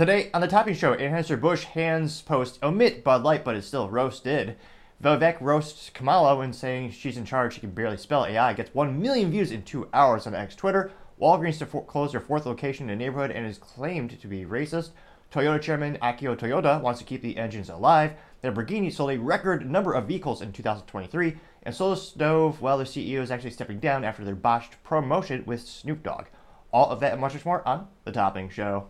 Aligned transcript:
Today 0.00 0.30
on 0.32 0.40
the 0.40 0.48
Topping 0.48 0.72
Show, 0.72 0.96
Anheuser-Busch 0.96 1.64
hands 1.64 2.22
post 2.22 2.58
omit 2.62 3.04
Bud 3.04 3.22
Light, 3.22 3.44
but 3.44 3.54
is 3.54 3.66
still 3.66 3.90
roasted. 3.90 4.56
Vivek 5.04 5.38
roasts 5.42 5.90
Kamala 5.90 6.38
when 6.38 6.54
saying 6.54 6.92
she's 6.92 7.18
in 7.18 7.26
charge, 7.26 7.52
she 7.52 7.60
can 7.60 7.72
barely 7.72 7.98
spell 7.98 8.24
AI, 8.24 8.54
gets 8.54 8.74
1 8.74 8.98
million 8.98 9.30
views 9.30 9.52
in 9.52 9.62
two 9.62 9.90
hours 9.92 10.26
on 10.26 10.34
X 10.34 10.56
Twitter. 10.56 10.90
Walgreens 11.20 11.58
to 11.58 11.66
for- 11.66 11.84
close 11.84 12.12
their 12.12 12.20
fourth 12.22 12.46
location 12.46 12.88
in 12.88 12.96
the 12.98 13.04
neighborhood 13.04 13.30
and 13.30 13.46
is 13.46 13.58
claimed 13.58 14.18
to 14.18 14.26
be 14.26 14.46
racist. 14.46 14.92
Toyota 15.30 15.60
chairman 15.60 15.98
Akio 16.00 16.34
Toyoda 16.34 16.80
wants 16.80 16.98
to 17.00 17.04
keep 17.04 17.20
the 17.20 17.36
engines 17.36 17.68
alive. 17.68 18.14
Lamborghini 18.42 18.90
sold 18.90 19.10
a 19.10 19.18
record 19.18 19.70
number 19.70 19.92
of 19.92 20.08
vehicles 20.08 20.40
in 20.40 20.50
2023. 20.50 21.36
And 21.64 21.74
Solo 21.74 21.94
Stove, 21.94 22.62
well, 22.62 22.78
the 22.78 22.84
CEO 22.84 23.20
is 23.20 23.30
actually 23.30 23.50
stepping 23.50 23.80
down 23.80 24.04
after 24.04 24.24
their 24.24 24.34
botched 24.34 24.82
promotion 24.82 25.44
with 25.44 25.60
Snoop 25.60 26.02
Dogg. 26.02 26.28
All 26.72 26.88
of 26.88 27.00
that 27.00 27.12
and 27.12 27.20
much 27.20 27.44
more 27.44 27.68
on 27.68 27.88
The 28.04 28.12
Topping 28.12 28.48
Show. 28.48 28.88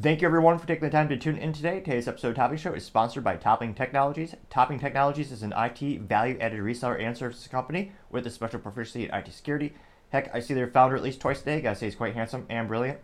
Thank 0.00 0.22
you 0.22 0.28
everyone 0.28 0.58
for 0.58 0.66
taking 0.66 0.84
the 0.84 0.90
time 0.90 1.08
to 1.10 1.18
tune 1.18 1.36
in 1.36 1.52
today. 1.52 1.80
Today's 1.80 2.08
episode 2.08 2.36
Topping 2.36 2.56
Show 2.56 2.72
is 2.72 2.84
sponsored 2.84 3.24
by 3.24 3.36
Topping 3.36 3.74
Technologies. 3.74 4.34
Topping 4.48 4.78
Technologies 4.78 5.30
is 5.30 5.42
an 5.42 5.52
IT 5.54 6.02
value-added 6.02 6.60
reseller 6.60 6.98
and 6.98 7.16
services 7.16 7.46
company 7.48 7.92
with 8.08 8.26
a 8.26 8.30
special 8.30 8.60
proficiency 8.60 9.04
in 9.04 9.14
IT 9.14 9.30
security. 9.32 9.74
Heck, 10.10 10.34
I 10.34 10.40
see 10.40 10.54
their 10.54 10.68
founder 10.68 10.96
at 10.96 11.02
least 11.02 11.20
twice 11.20 11.42
a 11.42 11.44
day. 11.44 11.60
Gotta 11.60 11.76
say 11.76 11.86
he's 11.86 11.96
quite 11.96 12.14
handsome 12.14 12.46
and 12.48 12.68
brilliant. 12.68 13.00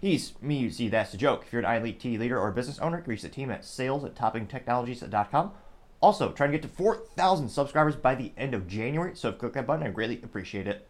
He's 0.00 0.32
me, 0.42 0.56
you 0.56 0.70
see, 0.70 0.88
that's 0.88 1.14
a 1.14 1.18
joke. 1.18 1.44
If 1.46 1.52
you're 1.52 1.62
an 1.62 1.86
IT 1.86 2.04
leader 2.04 2.40
or 2.40 2.50
business 2.50 2.80
owner, 2.80 3.04
reach 3.06 3.22
the 3.22 3.28
team 3.28 3.50
at 3.50 3.64
sales 3.64 4.02
at 4.04 4.16
toppingtechnologies.com. 4.16 5.52
Also, 6.00 6.32
trying 6.32 6.50
to 6.50 6.58
get 6.58 6.62
to 6.62 6.74
4,000 6.74 7.48
subscribers 7.48 7.94
by 7.94 8.16
the 8.16 8.32
end 8.36 8.54
of 8.54 8.66
January, 8.66 9.14
so 9.14 9.28
if 9.28 9.34
you 9.34 9.40
click 9.40 9.52
that 9.52 9.66
button, 9.68 9.86
I 9.86 9.90
greatly 9.90 10.20
appreciate 10.24 10.66
it. 10.66 10.88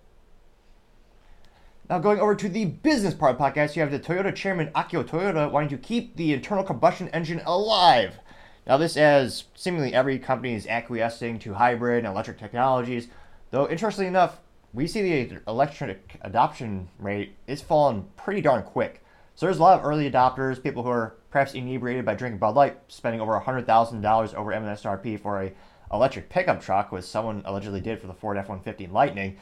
Now, 1.92 1.98
going 1.98 2.20
over 2.20 2.34
to 2.34 2.48
the 2.48 2.64
business 2.64 3.12
part 3.12 3.32
of 3.32 3.36
the 3.36 3.44
podcast, 3.44 3.76
you 3.76 3.82
have 3.82 3.90
the 3.90 4.00
Toyota 4.00 4.34
chairman 4.34 4.68
Akio 4.68 5.04
Toyoda 5.04 5.50
wanting 5.50 5.68
to 5.68 5.76
keep 5.76 6.16
the 6.16 6.32
internal 6.32 6.64
combustion 6.64 7.10
engine 7.10 7.42
alive. 7.44 8.18
Now, 8.66 8.78
this 8.78 8.96
as 8.96 9.44
seemingly 9.54 9.92
every 9.92 10.18
company 10.18 10.54
is 10.54 10.66
acquiescing 10.66 11.38
to 11.40 11.52
hybrid 11.52 11.98
and 11.98 12.06
electric 12.06 12.38
technologies, 12.38 13.08
though 13.50 13.68
interestingly 13.68 14.06
enough, 14.06 14.40
we 14.72 14.86
see 14.86 15.02
the 15.02 15.40
electric 15.46 16.16
adoption 16.22 16.88
rate 16.98 17.34
is 17.46 17.60
falling 17.60 18.08
pretty 18.16 18.40
darn 18.40 18.62
quick. 18.62 19.04
So 19.34 19.44
there's 19.44 19.58
a 19.58 19.62
lot 19.62 19.78
of 19.78 19.84
early 19.84 20.10
adopters, 20.10 20.62
people 20.62 20.82
who 20.84 20.88
are 20.88 21.16
perhaps 21.28 21.52
inebriated 21.52 22.06
by 22.06 22.14
drinking 22.14 22.38
Bud 22.38 22.54
Light, 22.56 22.78
spending 22.88 23.20
over 23.20 23.38
$100,000 23.38 24.34
over 24.34 24.50
MSRP 24.50 25.20
for 25.20 25.42
a 25.42 25.52
electric 25.92 26.30
pickup 26.30 26.62
truck, 26.62 26.90
which 26.90 27.04
someone 27.04 27.42
allegedly 27.44 27.82
did 27.82 28.00
for 28.00 28.06
the 28.06 28.14
Ford 28.14 28.38
F-150 28.38 28.90
Lightning. 28.90 29.36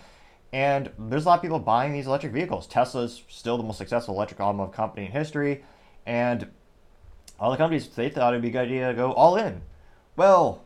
And 0.53 0.91
there's 0.98 1.25
a 1.25 1.29
lot 1.29 1.39
of 1.39 1.43
people 1.43 1.59
buying 1.59 1.93
these 1.93 2.06
electric 2.06 2.33
vehicles. 2.33 2.67
Tesla's 2.67 3.23
still 3.29 3.56
the 3.56 3.62
most 3.62 3.79
successful 3.79 4.15
electric 4.15 4.41
automotive 4.41 4.75
company 4.75 5.07
in 5.07 5.12
history, 5.12 5.62
and 6.07 6.51
all 7.39 7.51
the 7.51 7.57
companies 7.57 7.89
they 7.89 8.09
thought 8.09 8.33
it'd 8.33 8.42
be 8.42 8.48
a 8.48 8.53
good 8.53 8.67
idea 8.67 8.89
to 8.89 8.95
go 8.95 9.12
all 9.12 9.37
in. 9.37 9.62
Well, 10.17 10.65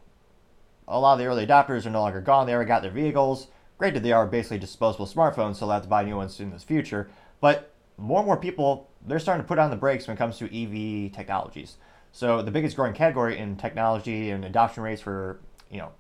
a 0.89 0.99
lot 0.99 1.15
of 1.15 1.19
the 1.19 1.27
early 1.27 1.47
adopters 1.47 1.87
are 1.87 1.91
no 1.91 2.01
longer 2.01 2.21
gone. 2.21 2.47
They 2.47 2.55
already 2.55 2.69
got 2.69 2.83
their 2.83 2.91
vehicles. 2.91 3.49
Granted, 3.79 4.03
they 4.03 4.13
are 4.13 4.27
basically 4.27 4.59
disposable 4.59 5.07
smartphones, 5.07 5.57
so 5.57 5.67
they'll 5.67 5.75
have 5.75 5.83
to 5.83 5.89
buy 5.89 6.05
new 6.05 6.17
ones 6.17 6.41
in 6.41 6.51
the 6.51 6.59
future. 6.59 7.11
But 7.41 7.73
more 7.99 8.19
and 8.19 8.27
more 8.27 8.37
people, 8.37 8.89
they're 9.07 9.19
starting 9.19 9.45
to 9.45 9.49
put 9.49 9.59
on 9.59 9.71
the 9.71 9.77
brakes 9.77 10.07
when 10.07 10.17
it 10.17 10.19
comes 10.19 10.39
to 10.39 10.45
EV 10.47 11.13
technologies. 11.13 11.77
So 12.13 12.43
the 12.43 12.51
biggest 12.51 12.77
growing 12.77 12.95
category 12.95 13.39
in 13.39 13.57
technology 13.57 14.31
and 14.31 14.45
adoption 14.45 14.83
rates 14.83 15.03
for 15.03 15.41
you 15.71 15.79
know 15.79 15.91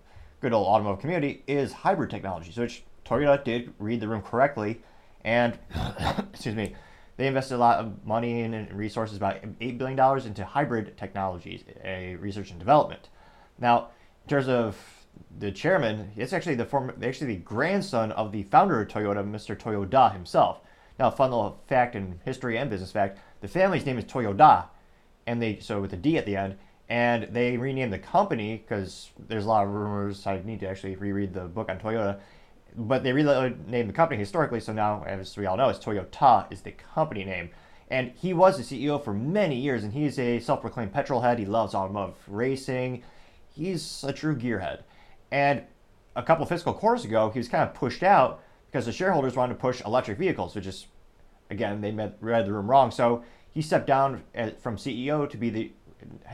good 0.41 0.53
old 0.53 0.67
automotive 0.67 1.01
community 1.01 1.43
is 1.47 1.73
hybrid 1.73 2.11
technologies, 2.11 2.57
which 2.57 2.85
Toyota 3.05 3.43
did 3.43 3.73
read 3.79 4.01
the 4.01 4.09
room 4.09 4.23
correctly, 4.23 4.81
and 5.25 5.59
excuse 6.33 6.55
me, 6.55 6.75
they 7.17 7.27
invested 7.27 7.57
a 7.57 7.59
lot 7.59 7.79
of 7.79 8.05
money 8.05 8.43
and 8.43 8.73
resources, 8.73 9.17
about 9.17 9.39
eight 9.61 9.79
billion 9.79 9.97
dollars, 9.97 10.27
into 10.27 10.45
hybrid 10.45 10.97
technologies, 10.97 11.63
a 11.85 12.17
research 12.17 12.51
and 12.51 12.59
development. 12.59 13.09
Now, 13.59 13.89
in 14.25 14.31
terms 14.31 14.49
of 14.49 14.77
the 15.39 15.53
chairman, 15.53 16.11
it's 16.17 16.33
actually 16.33 16.57
the 16.57 16.65
former, 16.65 16.95
actually 17.03 17.35
the 17.35 17.41
grandson 17.41 18.13
of 18.13 18.33
the 18.33 18.43
founder 18.45 18.81
of 18.81 18.89
Toyota, 18.89 19.25
Mr. 19.25 19.57
Toyoda 19.57 20.13
himself. 20.13 20.61
Now, 20.99 21.11
fun 21.11 21.31
little 21.31 21.61
fact 21.67 21.95
in 21.95 22.21
history 22.25 22.59
and 22.59 22.71
business 22.71 22.91
fact: 22.91 23.19
the 23.41 23.49
family's 23.49 23.87
name 23.87 23.99
is 23.99 24.05
Toyoda, 24.05 24.67
and 25.27 25.41
they 25.41 25.61
so 25.61 25.81
with 25.81 25.93
a 25.93 25.97
D 25.97 26.19
at 26.19 26.27
the 26.27 26.37
end, 26.37 26.57
and 26.89 27.25
they 27.33 27.57
renamed 27.57 27.93
the 27.93 27.99
company 27.99 28.57
because 28.57 29.11
there's 29.29 29.45
a 29.45 29.49
lot 29.49 29.65
of 29.65 29.73
rumors. 29.73 30.27
I 30.27 30.41
need 30.45 30.61
to 30.61 30.69
actually 30.69 30.97
reread 30.97 31.33
the 31.33 31.45
book 31.45 31.69
on 31.69 31.79
Toyota, 31.79 32.19
but 32.77 33.03
they 33.03 33.13
renamed 33.13 33.89
the 33.89 33.93
company 33.93 34.19
historically. 34.19 34.61
So 34.61 34.73
now, 34.73 35.05
as 35.05 35.37
we 35.37 35.47
all 35.47 35.57
know, 35.57 35.69
it's 35.69 35.79
Toyota 35.79 36.51
is 36.53 36.63
the 36.63 36.73
company 36.73 37.25
name. 37.25 37.51
And 37.91 38.13
he 38.13 38.33
was 38.33 38.57
the 38.57 38.63
CEO 38.63 39.03
for 39.03 39.13
many 39.13 39.57
years, 39.57 39.85
and 39.85 39.93
he's 39.93 40.19
a 40.19 40.41
self-proclaimed 40.41 40.93
petrol 40.93 41.21
head. 41.21 41.39
He 41.39 41.45
loves 41.45 41.75
automotive 41.75 42.17
racing. 42.27 43.03
He's 43.55 44.03
a 44.05 44.13
true 44.13 44.35
gearhead. 44.37 44.83
And 45.31 45.63
a 46.17 46.23
couple 46.23 46.47
fiscal 46.47 46.73
quarters 46.73 47.05
ago, 47.05 47.31
he 47.31 47.39
was 47.39 47.49
kind 47.49 47.63
of 47.63 47.75
pushed 47.75 48.03
out 48.03 48.43
because 48.71 48.87
the 48.87 48.93
shareholders 48.93 49.37
wanted 49.37 49.55
to 49.55 49.61
push 49.61 49.81
electric 49.83 50.19
vehicles, 50.19 50.55
which 50.55 50.67
is, 50.67 50.87
again, 51.51 51.81
they 51.81 51.93
read 52.21 52.47
the 52.47 52.53
room 52.53 52.69
wrong. 52.69 52.91
So 52.91 53.23
he 53.53 53.63
stepped 53.63 53.87
down 53.87 54.25
eh, 54.35 54.51
from 54.61 54.77
CEO 54.77 55.29
to 55.31 55.37
be 55.37 55.51
the 55.51 55.73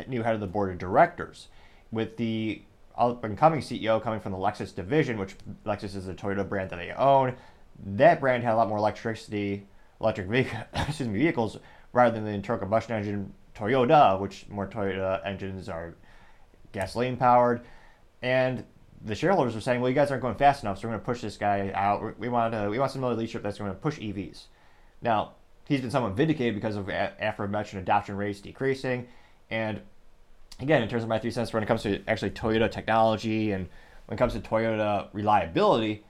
new 0.06 0.22
head 0.22 0.34
of 0.34 0.40
the 0.40 0.46
board 0.46 0.70
of 0.70 0.78
directors, 0.78 1.48
with 1.90 2.16
the 2.16 2.62
up 3.00 3.24
and 3.24 3.36
coming 3.36 3.60
CEO 3.60 4.00
coming 4.00 4.20
from 4.20 4.32
the 4.32 4.38
Lexus 4.38 4.74
division, 4.74 5.18
which 5.18 5.34
Lexus 5.64 5.96
is 5.96 6.06
a 6.06 6.14
Toyota 6.14 6.48
brand 6.48 6.70
that 6.70 6.76
they 6.76 6.92
own. 6.92 7.34
That 7.84 8.20
brand 8.20 8.44
had 8.44 8.54
a 8.54 8.56
lot 8.56 8.68
more 8.68 8.78
electricity, 8.78 9.66
electric 10.00 10.28
vehicle, 10.28 10.58
excuse 10.74 11.08
me, 11.08 11.18
vehicles 11.18 11.58
rather 11.92 12.14
than 12.14 12.24
the 12.24 12.30
internal 12.30 12.60
combustion 12.60 12.94
engine 12.94 13.32
Toyota, 13.54 14.20
which 14.20 14.46
more 14.48 14.68
Toyota 14.68 15.24
engines 15.26 15.68
are 15.68 15.94
gasoline 16.72 17.16
powered. 17.16 17.62
And 18.22 18.64
the 19.02 19.14
shareholders 19.14 19.54
were 19.54 19.62
saying, 19.62 19.80
"Well, 19.80 19.88
you 19.88 19.94
guys 19.94 20.10
aren't 20.10 20.22
going 20.22 20.34
fast 20.34 20.62
enough, 20.62 20.78
so 20.78 20.86
we're 20.86 20.92
going 20.92 21.00
to 21.00 21.06
push 21.06 21.22
this 21.22 21.38
guy 21.38 21.72
out. 21.74 22.18
We 22.18 22.28
want 22.28 22.52
to, 22.52 22.68
we 22.68 22.78
want 22.78 22.92
some 22.92 23.02
other 23.02 23.14
leadership 23.14 23.42
that's 23.42 23.58
going 23.58 23.70
to 23.70 23.76
push 23.76 23.98
EVs." 23.98 24.44
Now, 25.00 25.32
he's 25.66 25.80
been 25.80 25.90
somewhat 25.90 26.12
vindicated 26.12 26.54
because 26.54 26.76
of 26.76 26.90
aforementioned 26.90 27.80
adoption 27.80 28.16
rates 28.16 28.40
decreasing, 28.40 29.08
and 29.48 29.80
again, 30.60 30.82
in 30.82 30.88
terms 30.88 31.02
of 31.02 31.08
my 31.08 31.18
three 31.18 31.30
cents, 31.30 31.52
when 31.52 31.62
it 31.62 31.66
comes 31.66 31.82
to 31.82 32.02
actually 32.06 32.30
Toyota 32.30 32.70
technology 32.70 33.52
and 33.52 33.68
when 34.06 34.16
it 34.16 34.18
comes 34.18 34.32
to 34.34 34.40
Toyota 34.40 35.08
reliability, 35.12 36.04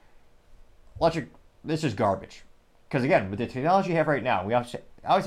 electric, 1.01 1.29
this 1.65 1.85
is 1.85 1.95
garbage. 1.95 2.43
Because 2.89 3.05
again, 3.05 3.31
with 3.31 3.39
the 3.39 3.47
technology 3.47 3.91
you 3.91 3.97
have 3.97 4.09
right 4.09 4.23
now, 4.23 4.45
we 4.45 4.55
always 4.55 4.73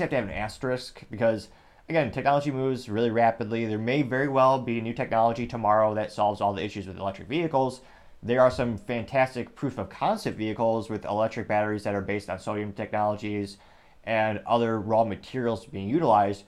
have 0.00 0.10
to 0.10 0.16
have 0.16 0.24
an 0.24 0.30
asterisk 0.30 1.02
because 1.10 1.48
again, 1.88 2.10
technology 2.10 2.50
moves 2.50 2.88
really 2.88 3.10
rapidly. 3.10 3.66
There 3.66 3.78
may 3.78 4.02
very 4.02 4.28
well 4.28 4.60
be 4.60 4.80
new 4.80 4.92
technology 4.92 5.46
tomorrow 5.46 5.94
that 5.94 6.12
solves 6.12 6.40
all 6.40 6.52
the 6.52 6.64
issues 6.64 6.86
with 6.86 6.98
electric 6.98 7.28
vehicles. 7.28 7.80
There 8.22 8.40
are 8.40 8.50
some 8.50 8.78
fantastic 8.78 9.54
proof 9.54 9.78
of 9.78 9.90
concept 9.90 10.38
vehicles 10.38 10.88
with 10.88 11.04
electric 11.04 11.46
batteries 11.46 11.84
that 11.84 11.94
are 11.94 12.00
based 12.00 12.30
on 12.30 12.38
sodium 12.38 12.72
technologies 12.72 13.58
and 14.04 14.40
other 14.46 14.80
raw 14.80 15.04
materials 15.04 15.66
being 15.66 15.88
utilized 15.88 16.44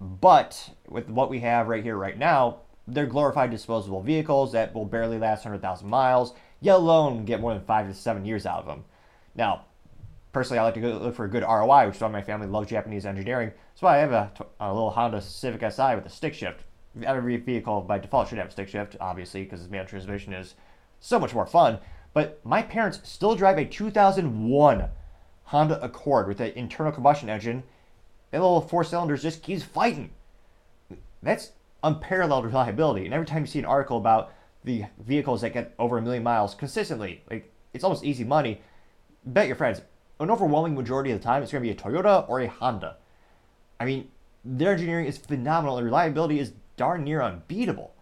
but 0.00 0.70
with 0.88 1.08
what 1.08 1.30
we 1.30 1.40
have 1.40 1.68
right 1.68 1.82
here, 1.82 1.96
right 1.96 2.18
now, 2.18 2.60
they're 2.86 3.06
glorified 3.06 3.50
disposable 3.50 4.02
vehicles 4.02 4.52
that 4.52 4.74
will 4.74 4.84
barely 4.84 5.18
last 5.18 5.44
100,000 5.44 5.88
miles, 5.88 6.34
yet 6.60 6.76
alone 6.76 7.24
get 7.24 7.40
more 7.40 7.54
than 7.54 7.64
five 7.64 7.86
to 7.86 7.94
seven 7.94 8.24
years 8.24 8.46
out 8.46 8.60
of 8.60 8.66
them. 8.66 8.84
Now, 9.34 9.64
personally, 10.32 10.58
I 10.58 10.64
like 10.64 10.74
to 10.74 10.80
look 10.80 11.14
for 11.14 11.24
a 11.24 11.30
good 11.30 11.42
ROI, 11.42 11.86
which 11.86 11.96
is 11.96 12.02
why 12.02 12.08
my 12.08 12.22
family 12.22 12.46
loves 12.46 12.68
Japanese 12.68 13.06
engineering. 13.06 13.52
So 13.74 13.86
I 13.86 13.96
have 13.98 14.12
a, 14.12 14.32
a 14.60 14.72
little 14.72 14.90
Honda 14.90 15.20
Civic 15.22 15.60
Si 15.72 15.94
with 15.94 16.06
a 16.06 16.10
stick 16.10 16.34
shift. 16.34 16.60
Every 17.02 17.36
vehicle 17.38 17.80
by 17.80 17.98
default 17.98 18.28
should 18.28 18.38
have 18.38 18.48
a 18.48 18.52
stick 18.52 18.68
shift, 18.68 18.96
obviously, 19.00 19.44
because 19.44 19.68
manual 19.68 19.86
transmission 19.86 20.32
is 20.32 20.54
so 21.00 21.18
much 21.18 21.34
more 21.34 21.46
fun. 21.46 21.78
But 22.12 22.40
my 22.44 22.62
parents 22.62 23.00
still 23.02 23.34
drive 23.34 23.58
a 23.58 23.64
2001 23.64 24.88
Honda 25.44 25.82
Accord 25.82 26.28
with 26.28 26.40
an 26.40 26.52
internal 26.52 26.92
combustion 26.92 27.28
engine 27.28 27.64
that 28.34 28.40
little 28.40 28.60
four 28.60 28.82
cylinders 28.82 29.22
just 29.22 29.44
keeps 29.44 29.62
fighting. 29.62 30.10
That's 31.22 31.52
unparalleled 31.84 32.44
reliability. 32.44 33.04
And 33.04 33.14
every 33.14 33.26
time 33.26 33.42
you 33.42 33.46
see 33.46 33.60
an 33.60 33.64
article 33.64 33.96
about 33.96 34.32
the 34.64 34.86
vehicles 34.98 35.42
that 35.42 35.52
get 35.52 35.72
over 35.78 35.98
a 35.98 36.02
million 36.02 36.24
miles 36.24 36.56
consistently, 36.56 37.22
like 37.30 37.52
it's 37.72 37.84
almost 37.84 38.02
easy 38.02 38.24
money. 38.24 38.60
Bet 39.24 39.46
your 39.46 39.54
friends, 39.54 39.82
an 40.18 40.32
overwhelming 40.32 40.74
majority 40.74 41.12
of 41.12 41.20
the 41.20 41.24
time, 41.24 41.44
it's 41.44 41.52
going 41.52 41.62
to 41.62 41.68
be 41.68 41.70
a 41.70 41.80
Toyota 41.80 42.28
or 42.28 42.40
a 42.40 42.48
Honda. 42.48 42.96
I 43.78 43.84
mean, 43.84 44.10
their 44.44 44.72
engineering 44.72 45.06
is 45.06 45.16
phenomenal 45.16 45.78
and 45.78 45.84
reliability 45.84 46.40
is 46.40 46.54
darn 46.76 47.04
near 47.04 47.22
unbeatable. 47.22 47.94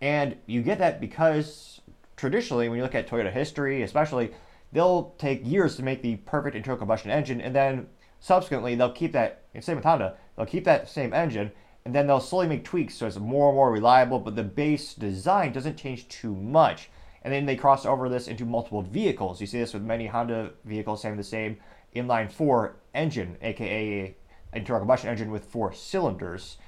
And 0.00 0.36
you 0.46 0.62
get 0.62 0.78
that 0.78 1.00
because 1.00 1.80
traditionally, 2.16 2.68
when 2.68 2.76
you 2.76 2.84
look 2.84 2.94
at 2.94 3.08
Toyota 3.08 3.32
history, 3.32 3.82
especially, 3.82 4.30
they'll 4.72 5.16
take 5.18 5.44
years 5.44 5.74
to 5.74 5.82
make 5.82 6.00
the 6.00 6.14
perfect 6.14 6.54
internal 6.54 6.78
combustion 6.78 7.10
engine, 7.10 7.40
and 7.40 7.52
then 7.52 7.88
subsequently 8.20 8.74
they'll 8.74 8.92
keep 8.92 9.12
that 9.12 9.42
same 9.60 9.76
with 9.76 9.84
Honda, 9.84 10.16
they'll 10.36 10.46
keep 10.46 10.64
that 10.64 10.88
same 10.88 11.12
engine, 11.12 11.50
and 11.84 11.94
then 11.94 12.06
they'll 12.06 12.20
slowly 12.20 12.48
make 12.48 12.64
tweaks 12.64 12.94
so 12.94 13.06
it's 13.06 13.18
more 13.18 13.48
and 13.48 13.56
more 13.56 13.72
reliable, 13.72 14.18
but 14.18 14.36
the 14.36 14.42
base 14.42 14.94
design 14.94 15.52
doesn't 15.52 15.76
change 15.76 16.08
too 16.08 16.34
much. 16.34 16.90
And 17.22 17.32
then 17.32 17.46
they 17.46 17.56
cross 17.56 17.84
over 17.84 18.08
this 18.08 18.28
into 18.28 18.44
multiple 18.44 18.82
vehicles. 18.82 19.40
You 19.40 19.46
see 19.46 19.58
this 19.58 19.74
with 19.74 19.82
many 19.82 20.06
Honda 20.06 20.50
vehicles 20.64 21.02
having 21.02 21.16
the 21.16 21.24
same 21.24 21.56
inline 21.94 22.30
four 22.30 22.76
engine, 22.94 23.36
aka 23.42 24.14
internal 24.52 24.80
combustion 24.80 25.10
engine 25.10 25.30
with 25.30 25.44
four 25.44 25.72
cylinders, 25.72 26.58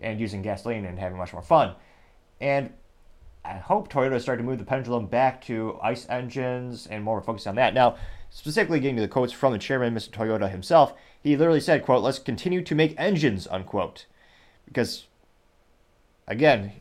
and 0.00 0.20
using 0.20 0.42
gasoline 0.42 0.84
and 0.84 0.98
having 0.98 1.18
much 1.18 1.32
more 1.32 1.42
fun. 1.42 1.74
And 2.40 2.72
I 3.44 3.54
hope 3.54 3.90
Toyota 3.90 4.14
is 4.14 4.22
starting 4.22 4.44
to 4.44 4.50
move 4.50 4.58
the 4.58 4.64
pendulum 4.64 5.06
back 5.06 5.42
to 5.46 5.78
ICE 5.82 6.06
engines 6.08 6.86
and 6.86 7.02
more 7.02 7.20
focus 7.20 7.46
on 7.46 7.54
that. 7.56 7.74
Now, 7.74 7.96
specifically 8.30 8.80
getting 8.80 8.96
to 8.96 9.02
the 9.02 9.08
quotes 9.08 9.32
from 9.32 9.52
the 9.52 9.58
chairman, 9.58 9.94
Mr. 9.94 10.10
Toyota 10.10 10.50
himself, 10.50 10.94
he 11.22 11.36
literally 11.36 11.60
said, 11.60 11.84
quote, 11.84 12.02
let's 12.02 12.18
continue 12.18 12.62
to 12.62 12.74
make 12.74 12.94
engines, 12.98 13.46
unquote. 13.50 14.06
Because, 14.66 15.06
again, 16.26 16.72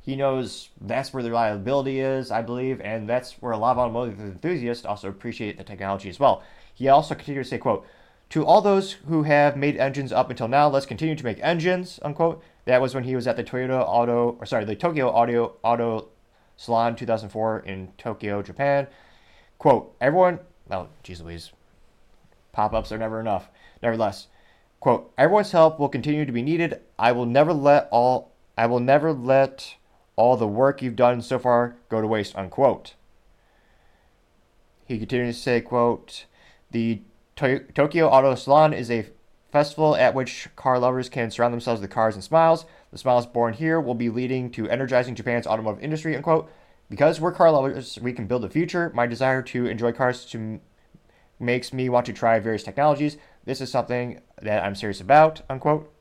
he 0.00 0.16
knows 0.16 0.70
that's 0.80 1.12
where 1.12 1.22
the 1.22 1.30
reliability 1.30 2.00
is, 2.00 2.30
I 2.30 2.42
believe, 2.42 2.80
and 2.80 3.08
that's 3.08 3.32
where 3.42 3.52
a 3.52 3.58
lot 3.58 3.72
of 3.72 3.78
automotive 3.78 4.20
enthusiasts 4.20 4.86
also 4.86 5.08
appreciate 5.08 5.58
the 5.58 5.64
technology 5.64 6.08
as 6.08 6.18
well. 6.18 6.42
He 6.74 6.88
also 6.88 7.14
continued 7.14 7.44
to 7.44 7.48
say, 7.48 7.58
quote, 7.58 7.86
to 8.30 8.44
all 8.44 8.60
those 8.60 8.92
who 8.92 9.22
have 9.22 9.56
made 9.56 9.76
engines 9.76 10.12
up 10.12 10.30
until 10.30 10.48
now, 10.48 10.68
let's 10.68 10.86
continue 10.86 11.14
to 11.14 11.24
make 11.24 11.38
engines, 11.42 11.98
unquote. 12.02 12.42
That 12.66 12.82
was 12.82 12.94
when 12.94 13.04
he 13.04 13.16
was 13.16 13.26
at 13.26 13.36
the 13.36 13.44
Toyota 13.44 13.82
Auto, 13.86 14.36
or 14.38 14.44
sorry, 14.44 14.66
the 14.66 14.76
Tokyo 14.76 15.10
Audio 15.10 15.56
Auto 15.62 16.08
Salon 16.56 16.94
2004 16.94 17.60
in 17.60 17.88
Tokyo, 17.96 18.42
Japan. 18.42 18.86
Quote, 19.58 19.94
everyone, 20.00 20.40
oh, 20.70 20.88
geez 21.02 21.20
Louise, 21.20 21.52
pop-ups 22.52 22.92
are 22.92 22.98
never 22.98 23.20
enough. 23.20 23.48
Nevertheless, 23.82 24.28
quote, 24.80 25.12
everyone's 25.16 25.52
help 25.52 25.78
will 25.78 25.88
continue 25.88 26.24
to 26.24 26.32
be 26.32 26.42
needed. 26.42 26.80
I 26.98 27.12
will 27.12 27.26
never 27.26 27.52
let 27.52 27.88
all, 27.90 28.32
I 28.56 28.66
will 28.66 28.80
never 28.80 29.12
let 29.12 29.76
all 30.16 30.36
the 30.36 30.48
work 30.48 30.82
you've 30.82 30.96
done 30.96 31.22
so 31.22 31.38
far 31.38 31.76
go 31.88 32.00
to 32.00 32.06
waste, 32.06 32.36
unquote. 32.36 32.94
He 34.86 34.98
continues 34.98 35.36
to 35.36 35.42
say, 35.42 35.60
quote, 35.60 36.24
the 36.70 37.02
to- 37.36 37.60
Tokyo 37.74 38.08
Auto 38.08 38.34
Salon 38.34 38.72
is 38.72 38.90
a 38.90 39.06
festival 39.52 39.96
at 39.96 40.14
which 40.14 40.48
car 40.56 40.78
lovers 40.78 41.08
can 41.08 41.30
surround 41.30 41.54
themselves 41.54 41.80
with 41.80 41.90
cars 41.90 42.14
and 42.14 42.24
smiles. 42.24 42.66
The 42.90 42.98
smiles 42.98 43.26
born 43.26 43.54
here 43.54 43.80
will 43.80 43.94
be 43.94 44.10
leading 44.10 44.50
to 44.52 44.68
energizing 44.68 45.14
Japan's 45.14 45.46
automotive 45.46 45.82
industry, 45.82 46.16
unquote. 46.16 46.50
Because 46.90 47.20
we're 47.20 47.32
car 47.32 47.50
lovers, 47.50 47.98
we 48.00 48.12
can 48.12 48.26
build 48.26 48.42
the 48.42 48.48
future. 48.48 48.90
My 48.94 49.06
desire 49.06 49.42
to 49.42 49.66
enjoy 49.66 49.92
cars 49.92 50.24
to 50.26 50.60
makes 51.38 51.72
me 51.72 51.88
want 51.88 52.06
to 52.06 52.12
try 52.12 52.38
various 52.38 52.62
technologies. 52.62 53.16
This 53.44 53.60
is 53.60 53.70
something 53.70 54.20
that 54.40 54.64
I'm 54.64 54.74
serious 54.74 55.00
about, 55.00 55.42
unquote. 55.48 55.92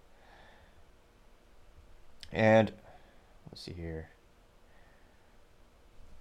And 2.32 2.72
let's 3.50 3.62
see 3.62 3.74
here. 3.74 4.10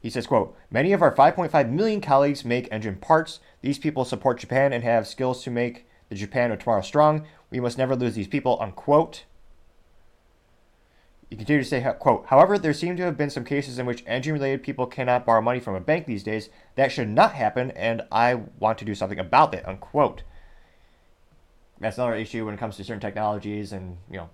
He 0.01 0.11
says, 0.11 0.27
quote, 0.27 0.57
Many 0.71 0.93
of 0.93 1.03
our 1.03 1.15
5.5 1.15 1.71
million 1.71 2.01
colleagues 2.01 2.45
make 2.45 2.69
engine 2.71 2.97
parts. 2.97 3.41
These 3.61 3.79
people 3.79 4.05
support 4.05 4.39
Japan 4.39 4.73
and 4.73 4.85
have 4.85 5.09
skills 5.09 5.43
to 5.45 5.51
make 5.51 5.89
the 6.09 6.15
Japan 6.15 6.53
of 6.53 6.59
tomorrow 6.59 6.83
strong. 6.83 7.27
We 7.51 7.61
must 7.61 7.79
never 7.79 7.97
lose 7.97 8.15
these 8.15 8.29
people, 8.29 8.59
unquote. 8.61 9.25
You 11.29 11.37
continue 11.37 11.63
to 11.63 11.69
say, 11.69 11.85
quote, 11.99 12.27
however, 12.27 12.57
there 12.57 12.73
seem 12.73 12.97
to 12.97 13.03
have 13.03 13.17
been 13.17 13.31
some 13.31 13.45
cases 13.45 13.81
in 13.81 13.87
which 13.87 14.05
engine-related 14.07 14.63
people 14.63 14.87
cannot 14.87 15.27
borrow 15.27 15.43
money 15.43 15.59
from 15.59 15.75
a 15.75 15.81
bank 15.81 16.07
these 16.07 16.23
days. 16.23 16.51
That 16.77 16.93
should 16.93 17.09
not 17.09 17.33
happen, 17.33 17.73
and 17.73 18.03
I 18.13 18.35
want 18.35 18.79
to 18.79 18.85
do 18.85 18.95
something 18.95 19.19
about 19.19 19.51
that, 19.51 19.69
unquote. 19.69 20.23
That's 21.81 21.99
another 21.99 22.15
issue 22.15 22.45
when 22.45 22.55
it 22.55 22.61
comes 22.61 22.77
to 22.77 22.85
certain 22.85 23.01
technologies, 23.01 23.73
and, 23.73 23.97
you 24.09 24.19
know, 24.19 24.31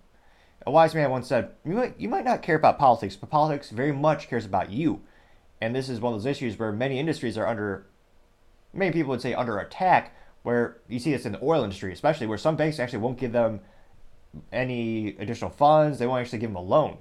a 0.66 0.70
wise 0.70 0.94
man 0.94 1.10
once 1.10 1.28
said, 1.28 1.52
you 1.64 1.72
might, 1.72 1.98
you 1.98 2.10
might 2.10 2.26
not 2.26 2.42
care 2.42 2.56
about 2.56 2.78
politics, 2.78 3.16
but 3.16 3.30
politics 3.30 3.70
very 3.70 3.92
much 3.92 4.28
cares 4.28 4.44
about 4.44 4.70
you. 4.70 5.00
And 5.62 5.74
this 5.74 5.88
is 5.88 5.98
one 5.98 6.12
of 6.12 6.20
those 6.20 6.30
issues 6.30 6.58
where 6.58 6.72
many 6.72 6.98
industries 7.00 7.38
are 7.38 7.46
under, 7.46 7.86
many 8.74 8.92
people 8.92 9.10
would 9.10 9.22
say 9.22 9.32
under 9.32 9.58
attack, 9.58 10.14
where 10.42 10.76
you 10.88 10.98
see 10.98 11.12
this 11.12 11.24
in 11.24 11.32
the 11.32 11.42
oil 11.42 11.64
industry, 11.64 11.92
especially 11.92 12.26
where 12.26 12.36
some 12.36 12.56
banks 12.56 12.78
actually 12.78 12.98
won't 12.98 13.18
give 13.18 13.32
them 13.32 13.60
any 14.52 15.16
additional 15.18 15.50
funds. 15.50 15.98
They 15.98 16.06
won't 16.06 16.22
actually 16.22 16.38
give 16.38 16.50
them 16.50 16.56
a 16.56 16.62
loan. 16.62 16.98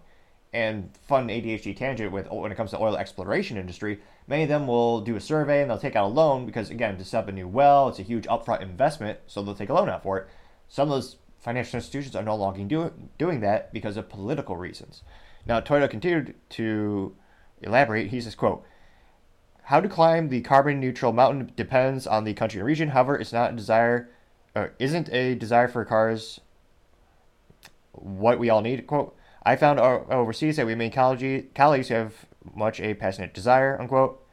And 0.54 0.90
fun 1.08 1.28
ADHD 1.28 1.76
tangent 1.76 2.12
with 2.12 2.30
when 2.30 2.52
it 2.52 2.56
comes 2.56 2.72
to 2.72 2.80
oil 2.80 2.98
exploration 2.98 3.58
industry, 3.58 4.00
many 4.28 4.44
of 4.44 4.50
them 4.50 4.68
will 4.68 5.02
do 5.02 5.16
a 5.16 5.22
survey 5.22 5.62
and 5.62 5.70
they'll 5.70 5.78
take 5.78 5.96
out 5.96 6.06
a 6.06 6.08
loan 6.08 6.46
because 6.46 6.70
again, 6.70 6.98
to 6.98 7.06
set 7.06 7.24
up 7.24 7.30
a 7.30 7.32
new 7.32 7.48
well, 7.48 7.88
it's 7.88 8.00
a 8.00 8.04
huge 8.04 8.26
upfront 8.26 8.62
investment, 8.62 9.20
so 9.28 9.42
they'll 9.42 9.56
take 9.56 9.70
a 9.70 9.74
loan 9.74 9.90
out 9.90 10.04
for 10.04 10.18
it. 10.18 10.28
Some 10.68 10.90
of 10.90 10.96
those 10.96 11.18
financial 11.40 11.78
institutions 11.78 12.16
are 12.16 12.24
no 12.24 12.36
longer 12.36 12.64
do, 12.64 12.94
doing 13.18 13.40
that 13.42 13.74
because 13.74 13.98
of 13.98 14.10
political 14.10 14.58
reasons. 14.58 15.04
Now, 15.46 15.60
Toyota 15.60 15.90
continued 15.90 16.36
to 16.50 17.16
elaborate, 17.62 18.10
he 18.10 18.22
says, 18.22 18.36
quote, 18.36 18.64
how 19.64 19.80
to 19.80 19.88
climb 19.88 20.30
the 20.30 20.42
carbon 20.42 20.80
neutral 20.80 21.14
mountain 21.14 21.52
depends 21.56 22.06
on 22.06 22.24
the 22.24 22.34
country 22.34 22.60
and 22.60 22.68
region. 22.68 22.90
However, 22.90 23.18
it's 23.18 23.32
not 23.32 23.54
a 23.54 23.56
desire, 23.56 24.10
or 24.56 24.74
isn't 24.80 25.10
a 25.14 25.36
desire 25.36 25.68
for 25.68 25.86
cars 25.86 26.42
what 27.94 28.40
we 28.40 28.50
all 28.50 28.62
need. 28.62 28.88
Quote, 28.88 29.16
I 29.44 29.56
found 29.56 29.80
overseas 29.80 30.58
that 30.58 30.66
we 30.66 30.76
many 30.76 30.90
colleagues 30.90 31.90
have 31.90 32.26
much 32.54 32.80
a 32.80 32.94
passionate 32.94 33.34
desire, 33.34 33.80
unquote. 33.80 34.24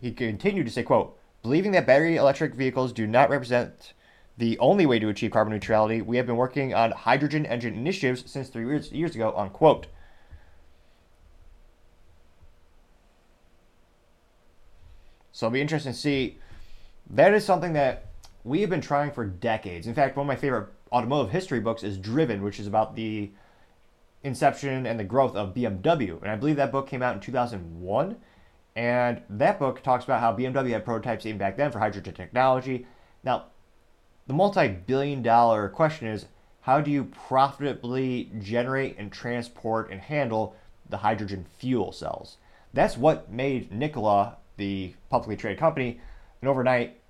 He 0.00 0.12
continued 0.12 0.66
to 0.66 0.72
say, 0.72 0.82
quote, 0.82 1.18
believing 1.42 1.72
that 1.72 1.86
battery 1.86 2.16
electric 2.16 2.54
vehicles 2.54 2.92
do 2.92 3.06
not 3.06 3.30
represent 3.30 3.92
the 4.38 4.58
only 4.58 4.86
way 4.86 4.98
to 4.98 5.08
achieve 5.08 5.30
carbon 5.30 5.52
neutrality, 5.52 6.00
we 6.00 6.16
have 6.16 6.26
been 6.26 6.36
working 6.36 6.74
on 6.74 6.90
hydrogen 6.90 7.46
engine 7.46 7.74
initiatives 7.74 8.30
since 8.30 8.48
three 8.48 8.64
years, 8.64 8.90
years 8.90 9.14
ago, 9.14 9.32
unquote. 9.36 9.86
So 15.32 15.46
it'll 15.46 15.54
be 15.54 15.60
interesting 15.60 15.92
to 15.92 15.98
see. 15.98 16.38
That 17.10 17.34
is 17.34 17.44
something 17.44 17.74
that 17.74 18.06
we 18.44 18.60
have 18.62 18.70
been 18.70 18.80
trying 18.80 19.10
for 19.10 19.24
decades. 19.24 19.86
In 19.86 19.94
fact, 19.94 20.16
one 20.16 20.24
of 20.24 20.28
my 20.28 20.36
favorite 20.36 20.68
automotive 20.92 21.32
history 21.32 21.60
books 21.60 21.82
is 21.82 21.98
Driven, 21.98 22.42
which 22.42 22.60
is 22.60 22.66
about 22.66 22.94
the 22.94 23.30
inception 24.22 24.86
and 24.86 25.00
the 25.00 25.04
growth 25.04 25.34
of 25.34 25.54
BMW. 25.54 26.20
And 26.22 26.30
I 26.30 26.36
believe 26.36 26.56
that 26.56 26.72
book 26.72 26.88
came 26.88 27.02
out 27.02 27.14
in 27.14 27.20
2001. 27.20 28.16
And 28.74 29.22
that 29.28 29.58
book 29.58 29.82
talks 29.82 30.04
about 30.04 30.20
how 30.20 30.34
BMW 30.34 30.70
had 30.70 30.84
prototypes 30.84 31.26
even 31.26 31.38
back 31.38 31.56
then 31.56 31.70
for 31.70 31.78
hydrogen 31.78 32.14
technology. 32.14 32.86
Now, 33.22 33.46
the 34.26 34.34
multi 34.34 34.68
billion 34.68 35.22
dollar 35.22 35.68
question 35.68 36.08
is 36.08 36.26
how 36.62 36.80
do 36.80 36.90
you 36.90 37.04
profitably 37.04 38.30
generate 38.38 38.96
and 38.96 39.12
transport 39.12 39.90
and 39.90 40.00
handle 40.00 40.56
the 40.88 40.98
hydrogen 40.98 41.44
fuel 41.58 41.92
cells? 41.92 42.38
That's 42.72 42.96
what 42.96 43.30
made 43.30 43.72
Nikola 43.72 44.38
the 44.56 44.94
publicly 45.10 45.36
traded 45.36 45.58
company, 45.58 46.00
an 46.40 46.48
overnight 46.48 47.01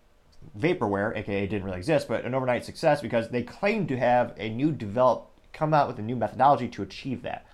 vaporware, 0.59 1.17
aka 1.17 1.47
didn't 1.47 1.65
really 1.65 1.79
exist, 1.79 2.09
but 2.09 2.25
an 2.25 2.35
overnight 2.35 2.65
success 2.65 3.01
because 3.01 3.31
they 3.31 3.43
claimed 3.43 3.89
to 3.89 3.99
have 3.99 4.35
a 4.37 4.49
new 4.49 4.73
develop 4.73 5.31
come 5.53 5.75
out 5.75 5.87
with 5.87 5.99
a 5.99 6.03
new 6.03 6.17
methodology 6.17 6.69
to 6.69 6.83
achieve 6.83 7.23
that. 7.23 7.47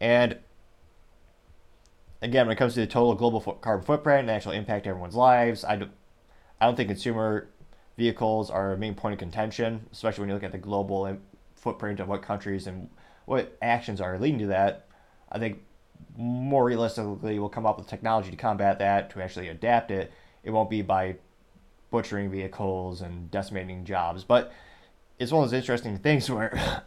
And 0.00 0.38
again, 2.22 2.46
when 2.46 2.56
it 2.56 2.58
comes 2.58 2.74
to 2.74 2.80
the 2.80 2.86
total 2.86 3.14
global 3.14 3.40
carbon 3.40 3.84
footprint 3.84 4.20
and 4.20 4.30
actual 4.30 4.52
impact 4.52 4.86
everyone's 4.86 5.14
lives, 5.14 5.64
I 5.64 5.76
don't, 5.76 5.92
I 6.60 6.66
don't 6.66 6.76
think 6.76 6.88
consumer 6.88 7.48
vehicles 7.96 8.50
are 8.50 8.72
a 8.72 8.78
main 8.78 8.94
point 8.94 9.14
of 9.14 9.18
contention, 9.18 9.86
especially 9.92 10.22
when 10.22 10.28
you 10.28 10.34
look 10.34 10.44
at 10.44 10.52
the 10.52 10.58
global 10.58 11.16
footprint 11.54 12.00
of 12.00 12.08
what 12.08 12.22
countries 12.22 12.66
and 12.66 12.88
what 13.24 13.56
actions 13.62 14.00
are 14.00 14.18
leading 14.18 14.38
to 14.40 14.46
that. 14.48 14.86
I 15.30 15.38
think 15.38 15.62
more 16.16 16.64
realistically, 16.64 17.38
we'll 17.38 17.48
come 17.48 17.66
up 17.66 17.78
with 17.78 17.86
technology 17.86 18.30
to 18.30 18.36
combat 18.36 18.78
that, 18.78 19.10
to 19.10 19.22
actually 19.22 19.48
adapt 19.48 19.90
it. 19.90 20.12
It 20.42 20.50
won't 20.50 20.70
be 20.70 20.82
by 20.82 21.16
butchering 21.90 22.30
vehicles 22.30 23.00
and 23.00 23.30
decimating 23.30 23.84
jobs. 23.84 24.24
But 24.24 24.52
it's 25.18 25.32
one 25.32 25.44
of 25.44 25.50
those 25.50 25.58
interesting 25.58 25.98
things 25.98 26.30
where, 26.30 26.82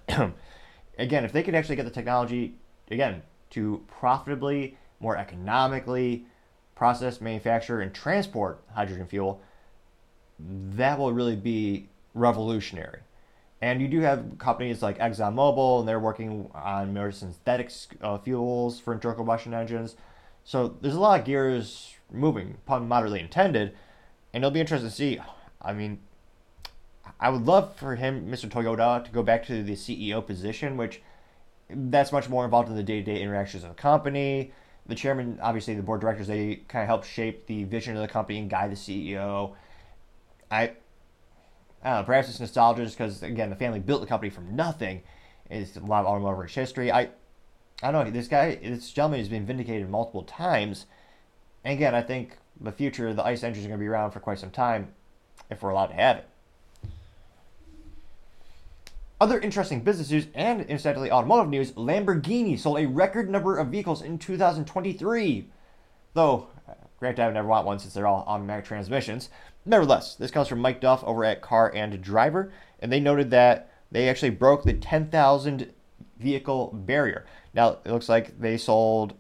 again, 0.97 1.25
if 1.25 1.31
they 1.31 1.43
could 1.43 1.55
actually 1.55 1.75
get 1.75 1.85
the 1.85 1.91
technology, 1.91 2.55
again, 2.91 3.21
to 3.51 3.83
profitably, 3.87 4.77
more 4.99 5.17
economically 5.17 6.25
process, 6.75 7.19
manufacture, 7.19 7.81
and 7.81 7.93
transport 7.93 8.61
hydrogen 8.73 9.05
fuel, 9.05 9.41
that 10.39 10.97
will 10.97 11.11
really 11.11 11.35
be 11.35 11.89
revolutionary. 12.13 13.01
And 13.61 13.81
you 13.81 13.89
do 13.89 13.99
have 13.99 14.37
companies 14.37 14.81
like 14.81 14.97
ExxonMobil, 14.99 15.79
and 15.79 15.87
they're 15.87 15.99
working 15.99 16.49
on 16.53 16.93
more 16.93 17.11
synthetic 17.11 17.71
uh, 18.01 18.17
fuels 18.19 18.79
for 18.79 18.93
internal 18.93 19.17
combustion 19.17 19.53
engines. 19.53 19.97
So 20.45 20.77
there's 20.81 20.95
a 20.95 20.99
lot 20.99 21.19
of 21.19 21.25
gears 21.25 21.93
moving, 22.11 22.57
pun 22.65 22.87
moderately 22.87 23.19
intended, 23.19 23.75
and 24.33 24.43
it'll 24.43 24.51
be 24.51 24.59
interesting 24.59 24.89
to 24.89 24.95
see. 24.95 25.19
I 25.61 25.73
mean, 25.73 25.99
I 27.19 27.29
would 27.29 27.45
love 27.45 27.75
for 27.75 27.95
him, 27.95 28.31
Mr. 28.31 28.49
Toyota, 28.49 29.03
to 29.03 29.11
go 29.11 29.23
back 29.23 29.45
to 29.47 29.63
the 29.63 29.73
CEO 29.73 30.25
position, 30.25 30.77
which 30.77 31.01
that's 31.69 32.11
much 32.11 32.29
more 32.29 32.45
involved 32.45 32.69
in 32.69 32.75
the 32.75 32.83
day-to-day 32.83 33.21
interactions 33.21 33.63
of 33.63 33.69
the 33.69 33.75
company. 33.75 34.51
The 34.87 34.95
chairman, 34.95 35.39
obviously, 35.41 35.75
the 35.75 35.83
board 35.83 35.97
of 35.97 36.01
directors, 36.01 36.27
they 36.27 36.61
kind 36.67 36.83
of 36.83 36.87
help 36.87 37.03
shape 37.03 37.45
the 37.45 37.63
vision 37.65 37.95
of 37.95 38.01
the 38.01 38.07
company 38.07 38.39
and 38.39 38.49
guide 38.49 38.71
the 38.71 38.75
CEO. 38.75 39.53
I 40.49 40.71
I 41.83 41.91
don't 41.91 41.99
know, 42.01 42.05
perhaps 42.05 42.29
it's 42.29 42.39
nostalgia 42.39 42.83
just 42.83 42.97
because, 42.97 43.23
again, 43.23 43.49
the 43.49 43.55
family 43.55 43.79
built 43.79 44.01
the 44.01 44.07
company 44.07 44.29
from 44.29 44.55
nothing. 44.55 45.01
It's 45.49 45.77
a 45.77 45.79
lot 45.79 46.01
of 46.01 46.07
automotive 46.07 46.51
history. 46.51 46.91
I, 46.91 47.09
I 47.81 47.91
don't 47.91 48.05
know. 48.05 48.11
This 48.11 48.27
guy, 48.27 48.55
this 48.55 48.91
gentleman 48.91 49.19
has 49.19 49.29
been 49.29 49.45
vindicated 49.45 49.89
multiple 49.89 50.23
times. 50.23 50.85
And 51.63 51.73
again, 51.73 51.95
I 51.95 52.01
think 52.01 52.37
the 52.61 52.71
future, 52.71 53.13
the 53.13 53.25
ICE 53.25 53.43
engine 53.43 53.61
is 53.61 53.67
going 53.67 53.79
to 53.79 53.83
be 53.83 53.87
around 53.87 54.11
for 54.11 54.19
quite 54.19 54.39
some 54.39 54.51
time 54.51 54.89
if 55.49 55.61
we're 55.61 55.69
allowed 55.69 55.87
to 55.87 55.93
have 55.93 56.17
it. 56.17 56.29
Other 59.21 59.39
interesting 59.39 59.81
business 59.81 60.11
news 60.11 60.27
and 60.33 60.61
incidentally 60.61 61.11
automotive 61.11 61.49
news 61.49 61.71
Lamborghini 61.73 62.57
sold 62.57 62.79
a 62.79 62.87
record 62.87 63.29
number 63.29 63.57
of 63.57 63.67
vehicles 63.67 64.01
in 64.01 64.17
2023. 64.17 65.47
Though, 66.13 66.47
granted, 66.99 67.21
I 67.21 67.25
would 67.25 67.33
never 67.33 67.47
want 67.47 67.65
one 67.65 67.79
since 67.79 67.93
they're 67.93 68.07
all 68.07 68.23
automatic 68.27 68.63
transmissions. 68.63 69.29
Nevertheless, 69.65 70.15
this 70.15 70.31
comes 70.31 70.47
from 70.47 70.59
Mike 70.59 70.79
Duff 70.79 71.03
over 71.03 71.25
at 71.25 71.41
Car 71.41 71.71
and 71.75 72.01
Driver, 72.01 72.53
and 72.79 72.91
they 72.91 73.01
noted 73.01 73.29
that 73.31 73.69
they 73.91 74.07
actually 74.07 74.29
broke 74.29 74.63
the 74.63 74.73
10,000 74.73 75.73
vehicle 76.17 76.71
barrier. 76.73 77.25
Now, 77.53 77.79
it 77.83 77.91
looks 77.91 78.07
like 78.07 78.39
they 78.39 78.57
sold 78.57 79.15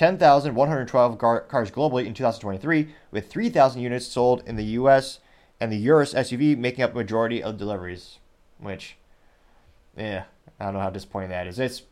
10,112 0.00 1.18
cars 1.18 1.70
globally 1.70 2.06
in 2.06 2.14
2023, 2.14 2.88
with 3.10 3.30
3,000 3.30 3.82
units 3.82 4.06
sold 4.06 4.42
in 4.46 4.56
the 4.56 4.64
US 4.64 5.20
and 5.60 5.70
the 5.70 5.76
Urus 5.76 6.14
SUV 6.14 6.56
making 6.56 6.82
up 6.82 6.94
majority 6.94 7.42
of 7.42 7.58
deliveries. 7.58 8.16
Which, 8.58 8.96
yeah, 9.94 10.24
I 10.58 10.64
don't 10.64 10.72
know 10.72 10.80
how 10.80 10.88
disappointing 10.88 11.28
that 11.28 11.46
is. 11.46 11.58
It's 11.58 11.82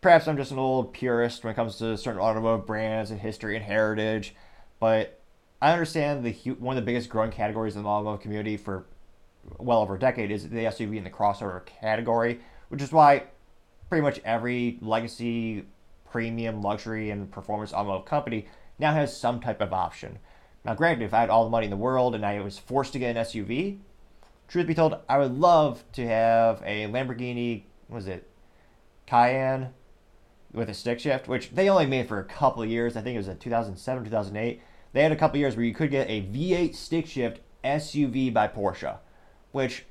perhaps 0.00 0.26
I'm 0.26 0.38
just 0.38 0.52
an 0.52 0.58
old 0.58 0.94
purist 0.94 1.44
when 1.44 1.52
it 1.52 1.54
comes 1.54 1.76
to 1.80 1.98
certain 1.98 2.18
automotive 2.18 2.66
brands 2.66 3.10
and 3.10 3.20
history 3.20 3.56
and 3.56 3.64
heritage, 3.66 4.34
but 4.80 5.20
I 5.60 5.72
understand 5.72 6.24
the 6.24 6.32
one 6.52 6.78
of 6.78 6.82
the 6.82 6.86
biggest 6.86 7.10
growing 7.10 7.30
categories 7.30 7.76
in 7.76 7.82
the 7.82 7.88
automotive 7.90 8.22
community 8.22 8.56
for 8.56 8.86
well 9.58 9.80
over 9.80 9.96
a 9.96 9.98
decade 9.98 10.30
is 10.30 10.48
the 10.48 10.64
SUV 10.64 10.96
and 10.96 11.04
the 11.04 11.10
crossover 11.10 11.62
category, 11.66 12.40
which 12.70 12.80
is 12.80 12.90
why 12.90 13.24
pretty 13.90 14.00
much 14.00 14.18
every 14.24 14.78
legacy 14.80 15.66
premium 16.12 16.60
luxury 16.60 17.10
and 17.10 17.30
performance 17.30 17.72
automotive 17.72 18.06
company 18.06 18.46
now 18.78 18.92
has 18.92 19.16
some 19.16 19.40
type 19.40 19.62
of 19.62 19.72
option. 19.72 20.18
Now, 20.64 20.74
granted, 20.74 21.04
if 21.04 21.14
I 21.14 21.20
had 21.20 21.30
all 21.30 21.44
the 21.44 21.50
money 21.50 21.64
in 21.64 21.70
the 21.70 21.76
world 21.76 22.14
and 22.14 22.24
I 22.24 22.38
was 22.40 22.58
forced 22.58 22.92
to 22.92 22.98
get 22.98 23.16
an 23.16 23.24
SUV, 23.24 23.78
truth 24.46 24.66
be 24.66 24.74
told, 24.74 24.96
I 25.08 25.18
would 25.18 25.32
love 25.32 25.82
to 25.92 26.06
have 26.06 26.62
a 26.64 26.86
Lamborghini, 26.86 27.62
was 27.88 28.06
it, 28.06 28.28
Cayenne 29.06 29.70
with 30.52 30.68
a 30.68 30.74
stick 30.74 31.00
shift, 31.00 31.28
which 31.28 31.50
they 31.50 31.70
only 31.70 31.86
made 31.86 32.06
for 32.06 32.18
a 32.18 32.24
couple 32.24 32.62
of 32.62 32.68
years. 32.68 32.96
I 32.96 33.00
think 33.00 33.14
it 33.14 33.18
was 33.18 33.28
in 33.28 33.38
2007, 33.38 34.04
2008. 34.04 34.60
They 34.92 35.02
had 35.02 35.12
a 35.12 35.16
couple 35.16 35.36
of 35.36 35.40
years 35.40 35.56
where 35.56 35.64
you 35.64 35.74
could 35.74 35.90
get 35.90 36.08
a 36.10 36.20
V8 36.20 36.74
stick 36.74 37.06
shift 37.06 37.40
SUV 37.64 38.32
by 38.32 38.48
Porsche, 38.48 38.98
which 39.52 39.86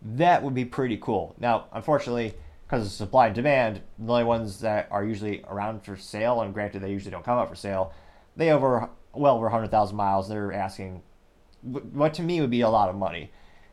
that 0.00 0.42
would 0.42 0.54
be 0.54 0.64
pretty 0.64 0.96
cool. 0.96 1.34
Now, 1.38 1.66
unfortunately, 1.72 2.34
because 2.72 2.86
of 2.86 2.92
supply 2.92 3.26
and 3.26 3.34
demand, 3.34 3.82
the 3.98 4.10
only 4.10 4.24
ones 4.24 4.60
that 4.60 4.88
are 4.90 5.04
usually 5.04 5.44
around 5.46 5.84
for 5.84 5.94
sale, 5.94 6.40
and 6.40 6.54
granted 6.54 6.80
they 6.80 6.90
usually 6.90 7.10
don't 7.10 7.22
come 7.22 7.36
up 7.36 7.50
for 7.50 7.54
sale, 7.54 7.92
they 8.34 8.50
over 8.50 8.88
well 9.12 9.34
over 9.34 9.44
100,000 9.44 9.94
miles. 9.94 10.26
They're 10.26 10.54
asking 10.54 11.02
what 11.60 12.14
to 12.14 12.22
me 12.22 12.40
would 12.40 12.48
be 12.48 12.62
a 12.62 12.70
lot 12.70 12.88
of 12.88 12.96
money. 12.96 13.30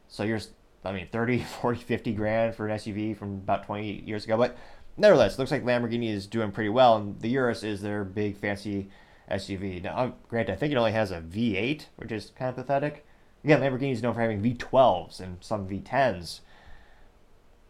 So 0.10 0.24
you're, 0.24 0.42
I 0.84 0.92
mean, 0.92 1.08
30, 1.14 1.40
40, 1.62 1.80
50 1.80 2.12
grand 2.12 2.56
for 2.56 2.68
an 2.68 2.78
SUV 2.78 3.16
from 3.16 3.36
about 3.36 3.66
20 3.66 4.04
years 4.06 4.26
ago. 4.26 4.36
But 4.36 4.58
nevertheless, 4.98 5.40
looks 5.40 5.52
like 5.52 5.64
Lamborghini 5.64 6.10
is 6.10 6.28
doing 6.28 6.52
pretty 6.52 6.70
well, 6.70 6.98
and 6.98 7.18
the 7.22 7.30
Urus 7.30 7.64
is 7.64 7.82
their 7.82 8.04
big 8.04 8.36
fancy 8.36 8.90
SUV. 9.32 9.82
Now, 9.82 9.98
um, 9.98 10.14
granted, 10.28 10.52
I 10.52 10.56
think 10.58 10.74
it 10.74 10.78
only 10.78 10.92
has 10.92 11.12
a 11.12 11.22
V8, 11.22 11.86
which 11.96 12.12
is 12.12 12.34
kind 12.38 12.50
of 12.50 12.56
pathetic. 12.56 13.06
Again, 13.46 13.62
Lamborghini 13.62 13.94
is 13.94 14.04
known 14.04 14.14
for 14.14 14.20
having 14.20 14.44
V12s 14.44 15.22
and 15.22 15.38
some 15.40 15.70
V10s. 15.70 16.42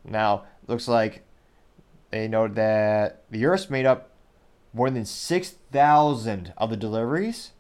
Now, 0.04 0.46
looks 0.70 0.88
like 0.88 1.24
they 2.12 2.28
noted 2.28 2.56
that 2.56 3.24
the 3.30 3.40
Urus 3.40 3.70
made 3.70 3.86
up 3.86 4.12
more 4.74 4.90
than 4.90 5.06
6,000 5.06 6.54
of 6.58 6.70
the 6.70 6.78
deliveries 6.78 7.52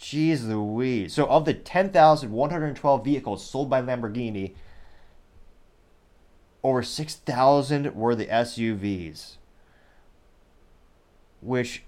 Jeez 0.00 0.48
Louise. 0.48 1.12
So, 1.12 1.26
of 1.26 1.44
the 1.44 1.52
10,112 1.52 3.04
vehicles 3.04 3.48
sold 3.48 3.68
by 3.68 3.82
Lamborghini, 3.82 4.54
over 6.64 6.82
6,000 6.82 7.94
were 7.94 8.14
the 8.14 8.26
SUVs, 8.26 9.36
which 11.42 11.84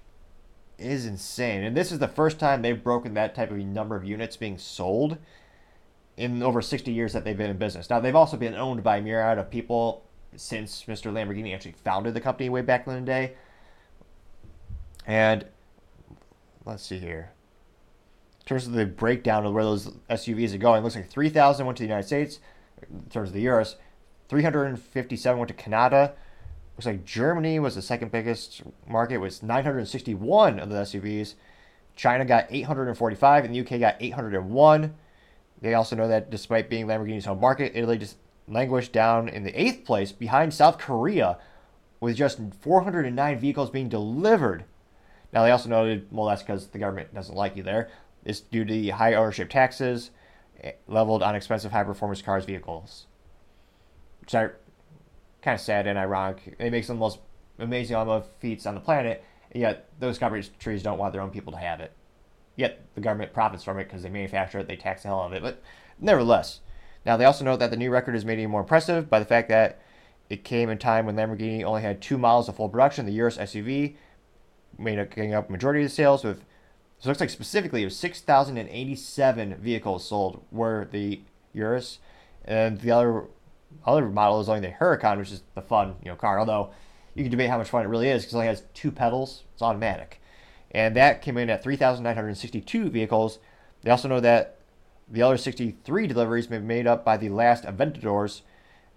is 0.77 1.07
insane. 1.07 1.63
And 1.63 1.75
this 1.75 1.91
is 1.91 1.99
the 1.99 2.07
first 2.07 2.39
time 2.39 2.61
they've 2.61 2.83
broken 2.83 3.15
that 3.15 3.33
type 3.33 3.51
of 3.51 3.57
number 3.57 3.95
of 3.95 4.03
units 4.03 4.37
being 4.37 4.59
sold 4.59 5.17
in 6.17 6.43
over 6.43 6.61
60 6.61 6.91
years 6.91 7.13
that 7.13 7.23
they've 7.23 7.37
been 7.37 7.49
in 7.49 7.57
business. 7.57 7.89
Now, 7.89 7.99
they've 7.99 8.15
also 8.15 8.37
been 8.37 8.55
owned 8.55 8.83
by 8.83 8.97
a 8.97 9.01
myriad 9.01 9.37
of 9.37 9.49
people 9.49 10.03
since 10.35 10.85
Mr. 10.85 11.11
Lamborghini 11.11 11.53
actually 11.53 11.75
founded 11.83 12.13
the 12.13 12.21
company 12.21 12.49
way 12.49 12.61
back 12.61 12.87
in 12.87 12.93
the 12.95 13.01
day. 13.01 13.33
And 15.05 15.45
let's 16.65 16.83
see 16.83 16.99
here 16.99 17.33
in 18.43 18.47
terms 18.47 18.67
of 18.67 18.73
the 18.73 18.85
breakdown 18.85 19.45
of 19.45 19.53
where 19.53 19.63
those 19.63 19.87
SUVs 20.09 20.53
are 20.53 20.57
going, 20.57 20.83
looks 20.83 20.97
like 20.97 21.09
3,000 21.09 21.65
went 21.65 21.77
to 21.77 21.83
the 21.83 21.87
United 21.87 22.05
States 22.05 22.39
in 22.81 23.09
terms 23.09 23.29
of 23.29 23.33
the 23.33 23.41
Urus, 23.41 23.77
357 24.27 25.39
went 25.39 25.47
to 25.47 25.53
Canada. 25.53 26.13
Looks 26.75 26.85
like 26.85 27.05
Germany 27.05 27.59
was 27.59 27.75
the 27.75 27.81
second 27.81 28.11
biggest 28.11 28.63
market, 28.85 29.17
was 29.17 29.41
961 29.41 30.59
of 30.59 30.69
the 30.69 30.75
SUVs. 30.75 31.35
China 31.95 32.25
got 32.25 32.47
845, 32.49 33.45
and 33.45 33.55
the 33.55 33.61
UK 33.61 33.79
got 33.79 33.95
801. 34.01 34.93
They 35.63 35.75
also 35.75 35.95
know 35.95 36.09
that 36.09 36.29
despite 36.29 36.69
being 36.69 36.87
Lamborghini's 36.87 37.23
home 37.23 37.39
market, 37.39 37.71
Italy 37.73 37.97
just 37.97 38.17
languished 38.49 38.91
down 38.91 39.29
in 39.29 39.43
the 39.43 39.59
eighth 39.59 39.85
place 39.85 40.11
behind 40.11 40.53
South 40.53 40.77
Korea 40.77 41.37
with 42.01 42.17
just 42.17 42.37
409 42.59 43.39
vehicles 43.39 43.69
being 43.69 43.87
delivered. 43.87 44.65
Now, 45.31 45.43
they 45.43 45.51
also 45.51 45.69
noted, 45.69 46.07
well, 46.11 46.27
that's 46.27 46.43
because 46.43 46.67
the 46.67 46.79
government 46.79 47.13
doesn't 47.13 47.33
like 47.33 47.55
you 47.55 47.63
there. 47.63 47.89
It's 48.25 48.41
due 48.41 48.65
to 48.65 48.73
the 48.73 48.89
high 48.89 49.13
ownership 49.13 49.49
taxes 49.49 50.11
eh, 50.61 50.73
leveled 50.85 51.23
on 51.23 51.33
expensive 51.33 51.71
high 51.71 51.85
performance 51.85 52.21
cars 52.21 52.43
vehicles. 52.43 53.07
Which 54.19 54.35
are 54.35 54.57
kind 55.41 55.55
of 55.55 55.61
sad 55.61 55.87
and 55.87 55.97
ironic. 55.97 56.57
It 56.59 56.71
makes 56.71 56.87
them 56.87 56.97
the 56.97 57.05
most 57.05 57.19
amazing 57.57 57.95
automotive 57.95 58.29
feats 58.39 58.65
on 58.65 58.75
the 58.75 58.81
planet, 58.81 59.23
yet 59.55 59.87
those 59.97 60.17
countries 60.17 60.83
don't 60.83 60.97
want 60.97 61.13
their 61.13 61.21
own 61.21 61.31
people 61.31 61.53
to 61.53 61.59
have 61.59 61.79
it. 61.79 61.93
Yet 62.55 62.85
the 62.95 63.01
government 63.01 63.33
profits 63.33 63.63
from 63.63 63.79
it 63.79 63.85
because 63.85 64.03
they 64.03 64.09
manufacture 64.09 64.59
it, 64.59 64.67
they 64.67 64.75
tax 64.75 65.01
the 65.01 65.09
hell 65.09 65.21
out 65.21 65.27
of 65.27 65.33
it. 65.33 65.41
But 65.41 65.61
nevertheless, 65.99 66.59
now 67.05 67.17
they 67.17 67.25
also 67.25 67.43
note 67.43 67.59
that 67.59 67.71
the 67.71 67.77
new 67.77 67.89
record 67.89 68.15
is 68.15 68.25
made 68.25 68.39
even 68.39 68.51
more 68.51 68.61
impressive 68.61 69.09
by 69.09 69.19
the 69.19 69.25
fact 69.25 69.49
that 69.49 69.81
it 70.29 70.43
came 70.43 70.69
in 70.69 70.77
time 70.77 71.05
when 71.05 71.15
Lamborghini 71.15 71.63
only 71.63 71.81
had 71.81 72.01
two 72.01 72.17
models 72.17 72.47
of 72.47 72.55
full 72.55 72.69
production. 72.69 73.05
The 73.05 73.11
Urus 73.13 73.37
SUV 73.37 73.95
made 74.77 74.99
up 74.99 75.13
getting 75.13 75.33
up 75.33 75.49
majority 75.49 75.83
of 75.83 75.89
the 75.89 75.95
sales 75.95 76.23
with 76.23 76.43
so 77.03 77.07
it 77.07 77.11
looks 77.11 77.19
like 77.19 77.29
specifically 77.31 77.81
it 77.81 77.85
was 77.85 77.97
6,087 77.97 79.55
vehicles 79.55 80.07
sold 80.07 80.41
were 80.53 80.87
the 80.89 81.19
Urus, 81.51 81.99
and 82.45 82.79
the 82.79 82.91
other 82.91 83.25
other 83.85 84.07
model 84.07 84.39
is 84.39 84.47
only 84.47 84.61
the 84.61 84.73
Huracan, 84.73 85.17
which 85.17 85.33
is 85.33 85.43
the 85.53 85.61
fun 85.61 85.95
you 86.01 86.09
know 86.09 86.15
car. 86.15 86.39
Although 86.39 86.71
you 87.13 87.23
can 87.23 87.31
debate 87.31 87.49
how 87.49 87.57
much 87.57 87.69
fun 87.69 87.83
it 87.83 87.89
really 87.89 88.07
is 88.07 88.21
because 88.21 88.35
it 88.35 88.37
only 88.37 88.47
has 88.47 88.63
two 88.73 88.89
pedals. 88.89 89.43
It's 89.51 89.61
automatic, 89.61 90.21
and 90.73 90.95
that 90.95 91.21
came 91.21 91.37
in 91.37 91.49
at 91.49 91.63
3,962 91.63 92.89
vehicles. 92.89 93.39
They 93.81 93.91
also 93.91 94.07
know 94.07 94.19
that 94.19 94.57
the 95.09 95.21
other 95.21 95.37
63 95.37 96.07
deliveries 96.07 96.49
may 96.49 96.57
be 96.57 96.65
made 96.65 96.87
up 96.87 97.05
by 97.05 97.17
the 97.17 97.29
last 97.29 97.63
Aventadors, 97.65 98.41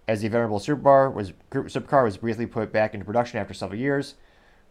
as 0.09 0.23
the 0.23 0.29
venerable 0.29 0.61
supercar 0.61 1.13
was 1.13 1.33
supercar 1.53 2.05
was 2.05 2.17
briefly 2.17 2.47
put 2.47 2.73
back 2.73 2.95
into 2.95 3.05
production 3.05 3.39
after 3.39 3.55
several 3.55 3.79
years. 3.79 4.15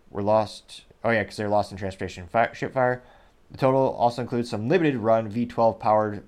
Were 0.09 0.23
lost. 0.23 0.85
Oh 1.03 1.09
yeah, 1.09 1.23
because 1.23 1.35
they're 1.35 1.49
lost 1.49 1.71
in 1.71 1.77
transportation 1.77 2.27
fire, 2.27 2.53
ship 2.55 2.73
fire. 2.73 3.03
The 3.51 3.57
total 3.57 3.89
also 3.89 4.21
includes 4.21 4.49
some 4.49 4.69
limited 4.69 4.97
run 4.97 5.31
V12 5.31 5.79
powered 5.79 6.23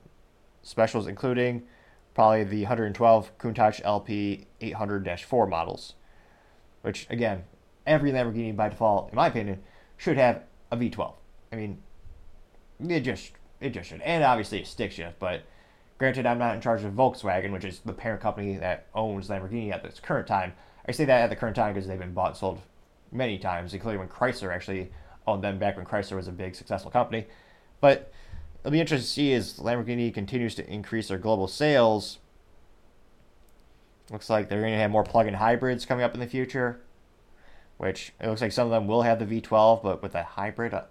specials, 0.61 1.07
including 1.07 1.63
probably 2.13 2.43
the 2.43 2.63
112 2.63 3.37
Countach 3.37 3.81
LP 3.83 4.47
800 4.59 5.19
4 5.19 5.47
models, 5.47 5.95
which, 6.81 7.07
again, 7.09 7.43
every 7.85 8.11
Lamborghini 8.11 8.55
by 8.55 8.69
default, 8.69 9.09
in 9.09 9.15
my 9.15 9.27
opinion, 9.27 9.61
should 9.95 10.17
have 10.17 10.43
a 10.71 10.77
V12. 10.77 11.13
I 11.51 11.55
mean, 11.55 11.81
it 12.87 13.01
just 13.01 13.31
it 13.59 13.71
just 13.71 13.89
should, 13.89 14.01
and 14.01 14.23
obviously 14.23 14.61
a 14.61 14.65
stick 14.65 14.91
shift. 14.91 15.19
But 15.19 15.43
granted, 15.97 16.25
I'm 16.25 16.37
not 16.37 16.55
in 16.55 16.61
charge 16.61 16.83
of 16.83 16.93
Volkswagen, 16.93 17.51
which 17.51 17.65
is 17.65 17.79
the 17.79 17.93
parent 17.93 18.21
company 18.21 18.57
that 18.57 18.87
owns 18.93 19.29
Lamborghini 19.29 19.71
at 19.71 19.83
this 19.83 19.99
current 19.99 20.27
time. 20.27 20.53
I 20.87 20.91
say 20.91 21.05
that 21.05 21.21
at 21.21 21.29
the 21.29 21.35
current 21.35 21.55
time 21.55 21.73
because 21.73 21.87
they've 21.87 21.99
been 21.99 22.13
bought 22.13 22.29
and 22.29 22.37
sold 22.37 22.61
many 23.11 23.37
times, 23.37 23.73
including 23.73 23.99
when 23.99 24.09
Chrysler 24.09 24.53
actually 24.53 24.91
owned 25.25 25.43
them 25.43 25.57
back 25.59 25.75
when 25.75 25.85
Chrysler 25.85 26.15
was 26.15 26.27
a 26.27 26.31
big 26.31 26.55
successful 26.55 26.91
company. 26.91 27.25
But 27.81 28.11
it'll 28.59 28.71
be 28.71 28.79
interesting 28.79 29.05
to 29.05 29.11
see 29.11 29.33
as 29.33 29.59
Lamborghini 29.59 30.13
continues 30.13 30.55
to 30.55 30.69
increase 30.69 31.09
their 31.09 31.17
global 31.17 31.47
sales. 31.47 32.19
Looks 34.09 34.29
like 34.29 34.47
they're 34.47 34.61
going 34.61 34.73
to 34.73 34.79
have 34.79 34.91
more 34.91 35.03
plug-in 35.03 35.33
hybrids 35.33 35.85
coming 35.85 36.03
up 36.03 36.13
in 36.13 36.19
the 36.21 36.27
future, 36.27 36.79
which 37.77 38.13
it 38.19 38.27
looks 38.27 38.41
like 38.41 38.51
some 38.51 38.67
of 38.67 38.71
them 38.71 38.87
will 38.87 39.03
have 39.03 39.19
the 39.19 39.41
V12, 39.41 39.83
but 39.83 40.01
with 40.01 40.15
a 40.15 40.23
hybrid, 40.23 40.73
uh, 40.73 40.83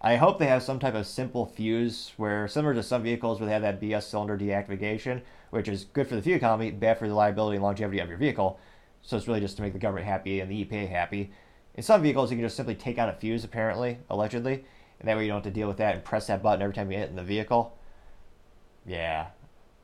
I 0.00 0.16
hope 0.16 0.38
they 0.38 0.46
have 0.46 0.62
some 0.62 0.80
type 0.80 0.94
of 0.94 1.06
simple 1.06 1.46
fuse 1.46 2.12
where, 2.16 2.48
similar 2.48 2.74
to 2.74 2.82
some 2.82 3.04
vehicles 3.04 3.38
where 3.38 3.46
they 3.46 3.52
have 3.52 3.62
that 3.62 3.80
BS 3.80 4.02
cylinder 4.02 4.36
deactivation, 4.36 5.22
which 5.50 5.68
is 5.68 5.84
good 5.84 6.08
for 6.08 6.16
the 6.16 6.22
fuel 6.22 6.36
economy, 6.36 6.70
bad 6.72 6.98
for 6.98 7.04
the 7.04 7.10
reliability 7.10 7.56
and 7.56 7.62
longevity 7.62 8.00
of 8.00 8.08
your 8.08 8.18
vehicle. 8.18 8.58
So 9.02 9.16
it's 9.16 9.28
really 9.28 9.40
just 9.40 9.56
to 9.56 9.62
make 9.62 9.72
the 9.72 9.78
government 9.78 10.06
happy 10.06 10.40
and 10.40 10.50
the 10.50 10.64
EPA 10.64 10.88
happy. 10.88 11.32
In 11.74 11.82
some 11.82 12.02
vehicles, 12.02 12.30
you 12.30 12.36
can 12.36 12.44
just 12.44 12.56
simply 12.56 12.74
take 12.74 12.98
out 12.98 13.08
a 13.08 13.12
fuse, 13.12 13.44
apparently, 13.44 13.98
allegedly, 14.10 14.64
and 14.98 15.08
that 15.08 15.16
way 15.16 15.22
you 15.22 15.28
don't 15.28 15.44
have 15.44 15.52
to 15.52 15.58
deal 15.58 15.68
with 15.68 15.76
that 15.76 15.94
and 15.94 16.04
press 16.04 16.26
that 16.26 16.42
button 16.42 16.62
every 16.62 16.74
time 16.74 16.90
you 16.90 16.98
hit 16.98 17.10
in 17.10 17.16
the 17.16 17.22
vehicle. 17.22 17.76
Yeah, 18.84 19.28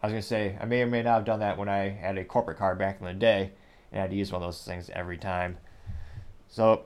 I 0.02 0.06
was 0.06 0.12
gonna 0.12 0.22
say 0.22 0.56
I 0.60 0.64
may 0.64 0.82
or 0.82 0.87
may 0.87 1.02
not 1.02 1.14
have 1.14 1.25
done 1.25 1.40
that 1.40 1.58
when 1.58 1.68
I 1.68 1.88
had 1.88 2.18
a 2.18 2.25
corporate 2.25 2.58
car 2.58 2.75
back 2.75 2.98
in 3.00 3.06
the 3.06 3.12
day, 3.12 3.52
and 3.90 3.99
I 3.99 4.02
had 4.02 4.11
to 4.11 4.16
use 4.16 4.33
one 4.33 4.42
of 4.42 4.47
those 4.49 4.64
things 4.64 4.90
every 4.92 5.18
time. 5.18 5.59
So 6.49 6.85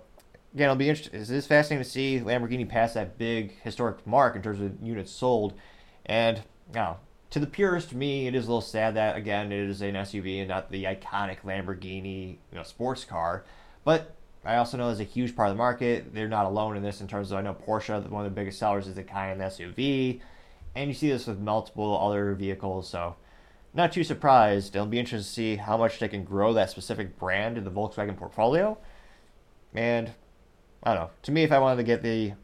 again, 0.55 0.65
it'll 0.65 0.77
be 0.77 0.89
interesting. 0.89 1.21
It 1.21 1.31
is 1.31 1.47
fascinating 1.47 1.85
to 1.85 1.91
see 1.91 2.21
Lamborghini 2.21 2.69
pass 2.69 2.95
that 2.95 3.19
big 3.19 3.61
historic 3.63 4.07
mark 4.07 4.37
in 4.37 4.43
terms 4.43 4.61
of 4.61 4.83
units 4.83 5.13
sold, 5.13 5.55
and 6.07 6.43
now 6.75 6.99
to 7.33 7.39
the 7.39 7.47
purist, 7.47 7.95
me, 7.95 8.27
it 8.27 8.35
is 8.35 8.45
a 8.45 8.49
little 8.49 8.61
sad 8.61 8.95
that 8.95 9.17
again 9.17 9.53
it 9.53 9.71
is 9.71 9.81
an 9.81 9.95
SUV 9.95 10.41
and 10.41 10.49
not 10.49 10.71
the 10.71 10.85
iconic 10.85 11.41
Lamborghini, 11.41 12.37
you 12.51 12.57
know, 12.57 12.63
sports 12.63 13.05
car. 13.05 13.45
But 13.85 14.15
I 14.45 14.57
also 14.57 14.77
know 14.77 14.87
there's 14.87 15.01
a 15.01 15.05
huge 15.05 15.35
part 15.35 15.49
of 15.49 15.55
the 15.55 15.59
market. 15.59 16.13
They're 16.13 16.29
not 16.29 16.45
alone 16.45 16.77
in 16.77 16.83
this 16.83 17.01
in 17.01 17.09
terms 17.09 17.31
of 17.31 17.39
I 17.39 17.43
know 17.43 17.55
Porsche, 17.55 18.09
one 18.11 18.27
of 18.27 18.31
the 18.31 18.35
biggest 18.35 18.59
sellers 18.59 18.87
is 18.87 18.97
the 18.97 19.03
Cayenne 19.03 19.39
SUV, 19.39 20.21
and 20.75 20.89
you 20.89 20.95
see 20.95 21.09
this 21.09 21.27
with 21.27 21.39
multiple 21.39 21.99
other 21.99 22.35
vehicles. 22.35 22.89
So 22.89 23.17
not 23.75 23.93
too 23.93 24.05
surprised. 24.05 24.77
It'll 24.77 24.87
be 24.87 24.99
interesting 24.99 25.27
to 25.27 25.33
see 25.33 25.57
how 25.57 25.77
much 25.77 25.99
they 25.99 26.09
can 26.09 26.25
grow 26.25 26.53
that 26.53 26.71
specific 26.71 27.19
brand 27.19 27.57
in 27.57 27.65
the 27.65 27.71
Volkswagen 27.71 28.17
portfolio. 28.17 28.77
And 29.75 30.13
I 30.83 30.95
don't 30.95 31.05
know. 31.05 31.11
To 31.23 31.33
me, 31.33 31.43
if 31.43 31.53
I 31.53 31.59
wanted 31.59 31.77
to 31.77 31.83
get 31.85 32.03
the, 32.03 32.35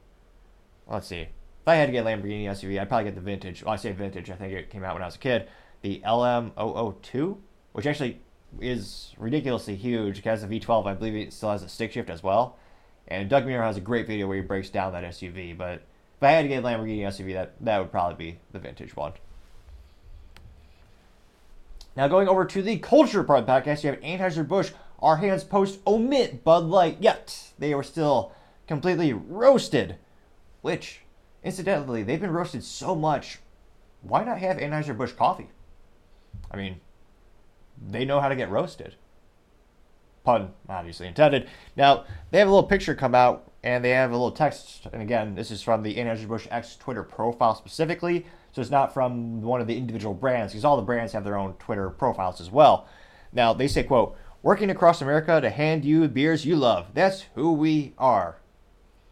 let's 0.87 1.06
see, 1.06 1.20
if 1.20 1.28
I 1.66 1.75
had 1.75 1.87
to 1.87 1.92
get 1.92 2.06
a 2.06 2.08
Lamborghini 2.08 2.44
SUV, 2.44 2.80
I'd 2.80 2.88
probably 2.88 3.04
get 3.04 3.14
the 3.14 3.20
vintage. 3.20 3.62
Well, 3.62 3.75
I 3.75 3.76
say 3.76 3.92
vintage. 3.92 4.30
I 4.30 4.37
think 4.37 4.54
it 4.54 4.70
came 4.70 4.85
out 4.85 4.94
when 4.94 5.02
I 5.02 5.06
was 5.06 5.16
a 5.16 5.18
kid. 5.18 5.49
The 5.82 6.00
LM002, 6.04 7.37
which 7.73 7.87
actually 7.87 8.20
is 8.61 9.14
ridiculously 9.18 9.76
huge. 9.76 10.20
It 10.20 10.25
has 10.25 10.42
a 10.42 10.49
V12. 10.49 10.87
I 10.87 10.94
believe 10.94 11.14
it 11.14 11.32
still 11.32 11.50
has 11.50 11.62
a 11.62 11.68
stick 11.68 11.92
shift 11.92 12.08
as 12.08 12.23
well. 12.23 12.56
And 13.06 13.28
Doug 13.28 13.44
DeMuro 13.44 13.62
has 13.62 13.76
a 13.76 13.82
great 13.82 14.06
video 14.06 14.26
where 14.26 14.37
he 14.37 14.42
breaks 14.42 14.70
down 14.70 14.92
that 14.92 15.04
SUV. 15.04 15.56
But 15.56 15.82
if 16.16 16.23
I 16.23 16.30
had 16.30 16.42
to 16.42 16.49
get 16.49 16.64
a 16.64 16.66
Lamborghini 16.66 17.00
SUV, 17.00 17.35
that, 17.35 17.54
that 17.61 17.78
would 17.78 17.92
probably 17.92 18.32
be 18.32 18.38
the 18.52 18.58
vintage 18.58 18.97
one. 18.97 19.12
Now, 21.97 22.09
going 22.09 22.28
over 22.28 22.45
to 22.45 22.62
the 22.62 22.78
culture 22.78 23.25
part 23.25 23.40
of 23.40 23.47
the 23.47 23.52
podcast, 23.52 23.83
you 23.83 23.90
have 23.90 24.00
Anheuser-Busch, 24.00 24.73
our 25.00 25.16
hands 25.16 25.45
post 25.45 25.80
omit 25.87 26.45
Bud 26.45 26.64
Light, 26.64 26.99
yet 27.00 27.52
they 27.59 27.75
were 27.75 27.83
still 27.83 28.33
completely 28.66 29.12
roasted. 29.12 29.97
Which, 30.61 31.00
incidentally, 31.42 32.02
they've 32.02 32.21
been 32.21 32.30
roasted 32.30 32.64
so 32.64 32.95
much, 32.95 33.38
why 34.02 34.25
not 34.25 34.38
have 34.38 34.59
Anheuser-Busch 34.59 35.12
coffee? 35.12 35.50
I 36.50 36.57
mean, 36.57 36.80
they 37.80 38.04
know 38.04 38.21
how 38.21 38.28
to 38.28 38.37
get 38.37 38.50
roasted. 38.50 38.95
Pun 40.25 40.52
obviously 40.68 41.07
intended. 41.07 41.49
Now, 41.76 42.04
they 42.30 42.38
have 42.38 42.49
a 42.49 42.50
little 42.50 42.68
picture 42.68 42.95
come 42.95 43.14
out 43.14 43.50
and 43.62 43.85
they 43.85 43.90
have 43.90 44.11
a 44.11 44.14
little 44.14 44.30
text. 44.30 44.87
And 44.92 45.02
again, 45.02 45.35
this 45.35 45.50
is 45.50 45.62
from 45.62 45.83
the 45.83 45.97
Anheuser-Busch 45.97 46.47
X 46.50 46.76
Twitter 46.76 47.02
profile 47.02 47.54
specifically. 47.54 48.26
So 48.52 48.61
it's 48.61 48.71
not 48.71 48.95
from 48.95 49.43
one 49.43 49.61
of 49.61 49.67
the 49.67 49.76
individual 49.76 50.14
brands 50.14 50.52
because 50.52 50.64
all 50.64 50.76
the 50.76 50.83
brands 50.83 51.12
have 51.12 51.25
their 51.25 51.37
own 51.37 51.55
Twitter 51.55 51.90
profiles 51.90 52.40
as 52.40 52.50
well. 52.50 52.88
Now, 53.33 53.52
they 53.52 53.69
say, 53.69 53.83
quote, 53.83 54.17
working 54.43 54.71
across 54.71 55.02
America 55.02 55.40
to 55.40 55.50
hand 55.50 55.85
you 55.85 56.07
beers 56.09 56.45
you 56.45 56.57
love. 56.57 56.88
That's 56.95 57.26
who 57.35 57.52
we 57.52 57.95
are, 57.99 58.40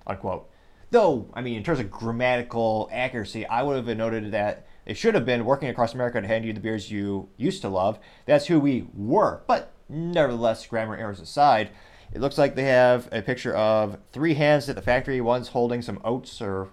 unquote. 0.07 0.49
Though, 0.90 1.28
I 1.35 1.43
mean, 1.43 1.57
in 1.57 1.64
terms 1.64 1.81
of 1.81 1.90
grammatical 1.90 2.88
accuracy, 2.93 3.45
I 3.47 3.62
would 3.62 3.76
have 3.76 3.97
noted 3.97 4.31
that 4.33 4.66
it 4.87 4.97
should 4.97 5.14
have 5.14 5.26
been 5.26 5.45
working 5.45 5.69
across 5.69 5.95
America 5.95 6.21
to 6.21 6.26
hand 6.26 6.45
you 6.45 6.52
the 6.52 6.61
beers 6.61 6.90
you 6.90 7.28
used 7.37 7.61
to 7.62 7.69
love. 7.69 7.99
That's 8.25 8.47
who 8.47 8.61
we 8.61 8.87
were. 8.95 9.43
But 9.47 9.73
nevertheless, 9.88 10.64
grammar 10.66 10.97
errors 10.97 11.21
aside, 11.21 11.71
it 12.12 12.21
looks 12.21 12.38
like 12.38 12.55
they 12.55 12.64
have 12.64 13.09
a 13.11 13.21
picture 13.21 13.55
of 13.55 13.99
three 14.12 14.35
hands 14.35 14.69
at 14.69 14.76
the 14.76 14.83
factory. 14.83 15.21
One's 15.21 15.49
holding 15.49 15.83
some 15.83 16.00
oats 16.05 16.40
or 16.40 16.69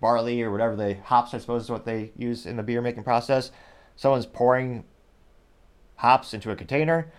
barley 0.00 0.42
or 0.42 0.50
whatever 0.50 0.76
the 0.76 0.94
hops, 1.04 1.34
I 1.34 1.38
suppose, 1.38 1.64
is 1.64 1.70
what 1.70 1.84
they 1.84 2.12
use 2.16 2.46
in 2.46 2.56
the 2.56 2.62
beer 2.62 2.80
making 2.80 3.04
process. 3.04 3.50
Someone's 3.96 4.26
pouring 4.26 4.84
hops 5.96 6.32
into 6.32 6.50
a 6.50 6.56
container, 6.56 7.12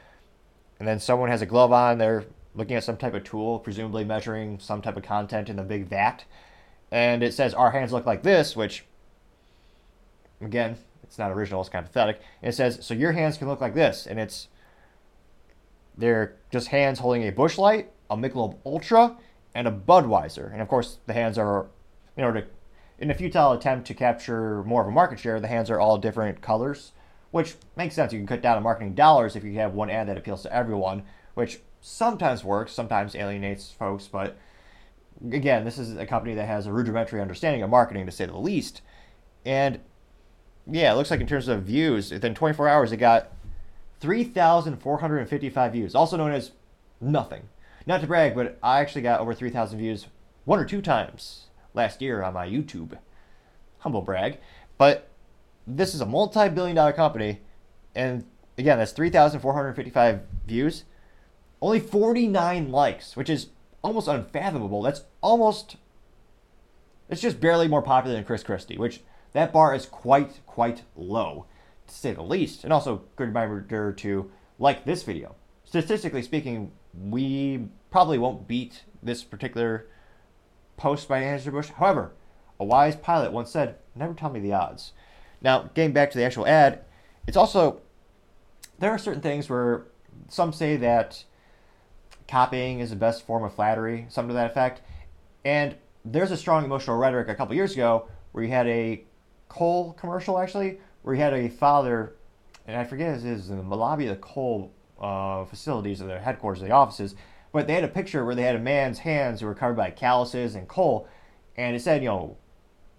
and 0.79 0.87
then 0.87 0.99
someone 0.99 1.29
has 1.29 1.41
a 1.41 1.45
glove 1.45 1.71
on. 1.71 1.99
They're 1.99 2.25
looking 2.55 2.75
at 2.75 2.83
some 2.83 2.97
type 2.97 3.13
of 3.13 3.23
tool, 3.23 3.59
presumably 3.59 4.03
measuring 4.03 4.59
some 4.59 4.81
type 4.81 4.97
of 4.97 5.03
content 5.03 5.49
in 5.49 5.55
the 5.55 5.63
big 5.63 5.87
vat. 5.87 6.25
And 6.91 7.23
it 7.23 7.33
says, 7.33 7.53
Our 7.53 7.71
hands 7.71 7.93
look 7.93 8.05
like 8.05 8.23
this, 8.23 8.55
which, 8.55 8.85
again, 10.41 10.77
it's 11.03 11.17
not 11.17 11.31
original, 11.31 11.61
it's 11.61 11.69
kind 11.69 11.85
of 11.85 11.91
pathetic. 11.91 12.21
And 12.41 12.49
it 12.49 12.55
says, 12.55 12.85
So 12.85 12.93
your 12.93 13.11
hands 13.11 13.37
can 13.37 13.47
look 13.47 13.61
like 13.61 13.75
this. 13.75 14.07
And 14.07 14.19
it's, 14.19 14.47
they're 15.97 16.35
just 16.51 16.69
hands 16.69 16.99
holding 16.99 17.23
a 17.23 17.31
Busch 17.31 17.57
Light, 17.57 17.91
a 18.09 18.17
Michelob 18.17 18.57
Ultra, 18.65 19.17
and 19.53 19.67
a 19.67 19.71
Budweiser. 19.71 20.51
And 20.51 20.61
of 20.61 20.67
course, 20.67 20.97
the 21.05 21.13
hands 21.13 21.37
are, 21.37 21.67
in 22.17 22.23
order 22.23 22.41
to 22.41 22.47
in 23.01 23.09
a 23.09 23.15
futile 23.15 23.51
attempt 23.51 23.87
to 23.87 23.95
capture 23.95 24.63
more 24.63 24.83
of 24.83 24.87
a 24.87 24.91
market 24.91 25.19
share, 25.19 25.39
the 25.39 25.47
hands 25.47 25.71
are 25.71 25.79
all 25.79 25.97
different 25.97 26.39
colors, 26.41 26.91
which 27.31 27.55
makes 27.75 27.95
sense. 27.95 28.13
You 28.13 28.19
can 28.19 28.27
cut 28.27 28.43
down 28.43 28.57
on 28.57 28.63
marketing 28.63 28.93
dollars 28.93 29.35
if 29.35 29.43
you 29.43 29.55
have 29.55 29.73
one 29.73 29.89
ad 29.89 30.07
that 30.07 30.17
appeals 30.17 30.43
to 30.43 30.55
everyone, 30.55 31.03
which 31.33 31.61
sometimes 31.81 32.43
works, 32.43 32.71
sometimes 32.71 33.15
alienates 33.15 33.71
folks, 33.71 34.07
but 34.07 34.37
again, 35.31 35.65
this 35.65 35.79
is 35.79 35.97
a 35.97 36.05
company 36.05 36.35
that 36.35 36.45
has 36.45 36.67
a 36.67 36.71
rudimentary 36.71 37.19
understanding 37.19 37.63
of 37.63 37.71
marketing, 37.71 38.05
to 38.05 38.11
say 38.11 38.27
the 38.27 38.37
least. 38.37 38.81
And 39.45 39.79
yeah, 40.69 40.93
it 40.93 40.95
looks 40.95 41.09
like 41.09 41.21
in 41.21 41.27
terms 41.27 41.47
of 41.47 41.63
views, 41.63 42.11
within 42.11 42.35
24 42.35 42.67
hours, 42.69 42.91
it 42.91 42.97
got 42.97 43.31
3,455 43.99 45.71
views, 45.71 45.95
also 45.95 46.17
known 46.17 46.31
as 46.31 46.51
nothing. 46.99 47.49
Not 47.87 48.01
to 48.01 48.07
brag, 48.07 48.35
but 48.35 48.59
I 48.61 48.79
actually 48.79 49.01
got 49.01 49.21
over 49.21 49.33
3,000 49.33 49.79
views 49.79 50.05
one 50.45 50.59
or 50.59 50.65
two 50.65 50.83
times 50.83 51.47
last 51.73 52.01
year 52.01 52.23
on 52.23 52.33
my 52.33 52.47
YouTube. 52.47 52.97
Humble 53.79 54.01
brag. 54.01 54.37
But 54.77 55.09
this 55.67 55.93
is 55.93 56.01
a 56.01 56.05
multi 56.05 56.49
billion 56.49 56.75
dollar 56.75 56.93
company. 56.93 57.41
And 57.95 58.25
again, 58.57 58.77
that's 58.77 58.91
3,455 58.91 60.21
views. 60.47 60.85
Only 61.61 61.79
49 61.79 62.71
likes, 62.71 63.15
which 63.15 63.29
is 63.29 63.47
almost 63.83 64.07
unfathomable. 64.07 64.81
That's 64.81 65.03
almost. 65.21 65.77
It's 67.09 67.21
just 67.21 67.41
barely 67.41 67.67
more 67.67 67.81
popular 67.81 68.15
than 68.15 68.23
Chris 68.23 68.43
Christie, 68.43 68.77
which 68.77 69.01
that 69.33 69.51
bar 69.51 69.75
is 69.75 69.85
quite, 69.85 70.39
quite 70.45 70.83
low, 70.95 71.45
to 71.87 71.93
say 71.93 72.13
the 72.13 72.21
least. 72.21 72.63
And 72.63 72.71
also, 72.71 73.03
good 73.15 73.27
reminder 73.27 73.91
to 73.91 74.31
like 74.59 74.85
this 74.85 75.03
video. 75.03 75.35
Statistically 75.65 76.21
speaking, 76.21 76.71
we 76.93 77.67
probably 77.91 78.17
won't 78.17 78.47
beat 78.47 78.83
this 79.03 79.23
particular 79.23 79.87
post 80.81 81.07
by 81.07 81.21
Anheuser-Busch. 81.21 81.69
However, 81.69 82.11
a 82.59 82.65
wise 82.65 82.95
pilot 82.95 83.31
once 83.31 83.51
said, 83.51 83.75
never 83.95 84.15
tell 84.15 84.31
me 84.31 84.39
the 84.39 84.53
odds. 84.53 84.93
Now, 85.39 85.69
getting 85.75 85.93
back 85.93 86.09
to 86.11 86.17
the 86.17 86.23
actual 86.23 86.47
ad, 86.47 86.83
it's 87.27 87.37
also, 87.37 87.81
there 88.79 88.89
are 88.89 88.97
certain 88.97 89.21
things 89.21 89.47
where 89.47 89.85
some 90.27 90.51
say 90.51 90.77
that 90.77 91.23
copying 92.27 92.79
is 92.79 92.89
the 92.89 92.95
best 92.95 93.27
form 93.27 93.43
of 93.43 93.53
flattery, 93.53 94.07
some 94.09 94.27
to 94.27 94.33
that 94.33 94.49
effect. 94.49 94.81
And 95.45 95.75
there's 96.03 96.31
a 96.31 96.37
strong 96.37 96.65
emotional 96.65 96.97
rhetoric 96.97 97.29
a 97.29 97.35
couple 97.35 97.53
years 97.53 97.73
ago 97.73 98.07
where 98.31 98.43
you 98.43 98.49
had 98.49 98.67
a 98.67 99.03
coal 99.49 99.93
commercial, 99.93 100.39
actually, 100.39 100.79
where 101.03 101.13
you 101.13 101.21
had 101.21 101.33
a 101.33 101.47
father, 101.47 102.15
and 102.65 102.75
I 102.75 102.85
forget 102.85 103.21
his, 103.21 103.51
in 103.51 103.69
the 103.69 103.77
lobby 103.77 104.07
of 104.07 104.15
the 104.15 104.21
coal 104.21 104.71
uh, 104.99 105.45
facilities 105.45 106.01
or 106.01 106.05
the 106.05 106.19
headquarters 106.19 106.63
of 106.63 106.67
the 106.67 106.73
offices, 106.73 107.13
but 107.51 107.67
they 107.67 107.73
had 107.73 107.83
a 107.83 107.89
picture 107.89 108.25
where 108.25 108.35
they 108.35 108.43
had 108.43 108.55
a 108.55 108.59
man's 108.59 108.99
hands 108.99 109.41
who 109.41 109.47
were 109.47 109.55
covered 109.55 109.75
by 109.75 109.91
calluses 109.91 110.55
and 110.55 110.67
coal, 110.67 111.07
and 111.57 111.75
it 111.75 111.81
said, 111.81 112.01
you 112.01 112.09
know, 112.09 112.37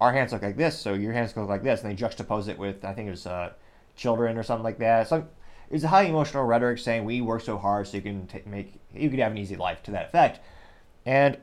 our 0.01 0.12
hands 0.12 0.33
look 0.33 0.43
like 0.43 0.57
this, 0.57 0.79
so 0.79 0.95
your 0.95 1.12
hands 1.12 1.37
look 1.37 1.49
like 1.49 1.62
this, 1.62 1.83
and 1.83 1.91
they 1.91 1.95
juxtaposed 1.95 2.49
it 2.49 2.59
with, 2.59 2.85
I 2.85 2.93
think 2.93 3.09
it 3.09 3.12
was 3.12 3.27
uh, 3.27 3.53
children 3.97 4.37
or 4.37 4.43
something 4.43 4.65
like 4.65 4.79
that. 4.79 5.09
So 5.09 5.17
it 5.17 5.73
was 5.73 5.85
a 5.85 5.88
high 5.88 6.03
emotional 6.03 6.45
rhetoric 6.45 6.79
saying 6.79 7.05
we 7.05 7.21
work 7.21 7.43
so 7.43 7.57
hard 7.57 7.87
so 7.87 7.97
you 7.97 8.03
can 8.03 8.27
t- 8.27 8.43
make 8.45 8.75
you 8.95 9.09
could 9.09 9.19
have 9.21 9.33
an 9.33 9.38
easy 9.38 9.57
life 9.57 9.83
to 9.85 9.91
that 9.93 10.07
effect, 10.07 10.41
and 11.07 11.38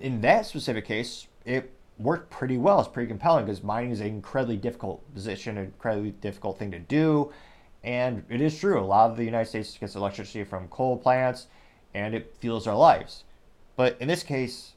in 0.00 0.20
that 0.22 0.46
specific 0.46 0.84
case, 0.84 1.28
it 1.44 1.72
worked 1.98 2.30
pretty 2.30 2.58
well. 2.58 2.80
It's 2.80 2.88
pretty 2.88 3.08
compelling 3.08 3.44
because 3.44 3.62
mining 3.62 3.90
is 3.90 4.00
an 4.00 4.08
incredibly 4.08 4.56
difficult 4.56 5.14
position, 5.14 5.58
an 5.58 5.66
incredibly 5.66 6.10
difficult 6.10 6.58
thing 6.58 6.70
to 6.72 6.78
do. 6.78 7.30
And 7.84 8.24
it 8.28 8.40
is 8.40 8.58
true. 8.58 8.80
A 8.80 8.82
lot 8.82 9.10
of 9.10 9.16
the 9.16 9.24
United 9.24 9.48
States 9.48 9.76
gets 9.78 9.94
electricity 9.94 10.44
from 10.44 10.68
coal 10.68 10.98
plants 10.98 11.46
and 11.94 12.14
it 12.14 12.36
fuels 12.40 12.66
our 12.66 12.76
lives. 12.76 13.24
But 13.76 13.96
in 14.00 14.08
this 14.08 14.22
case, 14.22 14.74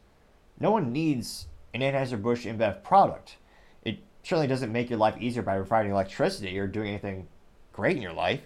no 0.60 0.72
one 0.72 0.92
needs 0.92 1.48
an 1.74 1.82
Anheuser-Busch 1.82 2.46
InBev 2.46 2.84
product. 2.84 3.38
It 3.84 4.00
certainly 4.24 4.48
doesn't 4.48 4.72
make 4.72 4.90
your 4.90 5.00
life 5.00 5.16
easier 5.20 5.42
by 5.42 5.58
providing 5.58 5.92
electricity 5.92 6.58
or 6.58 6.68
doing 6.68 6.90
anything 6.90 7.28
great 7.72 7.96
in 7.98 8.02
your 8.02 8.14
life. 8.14 8.42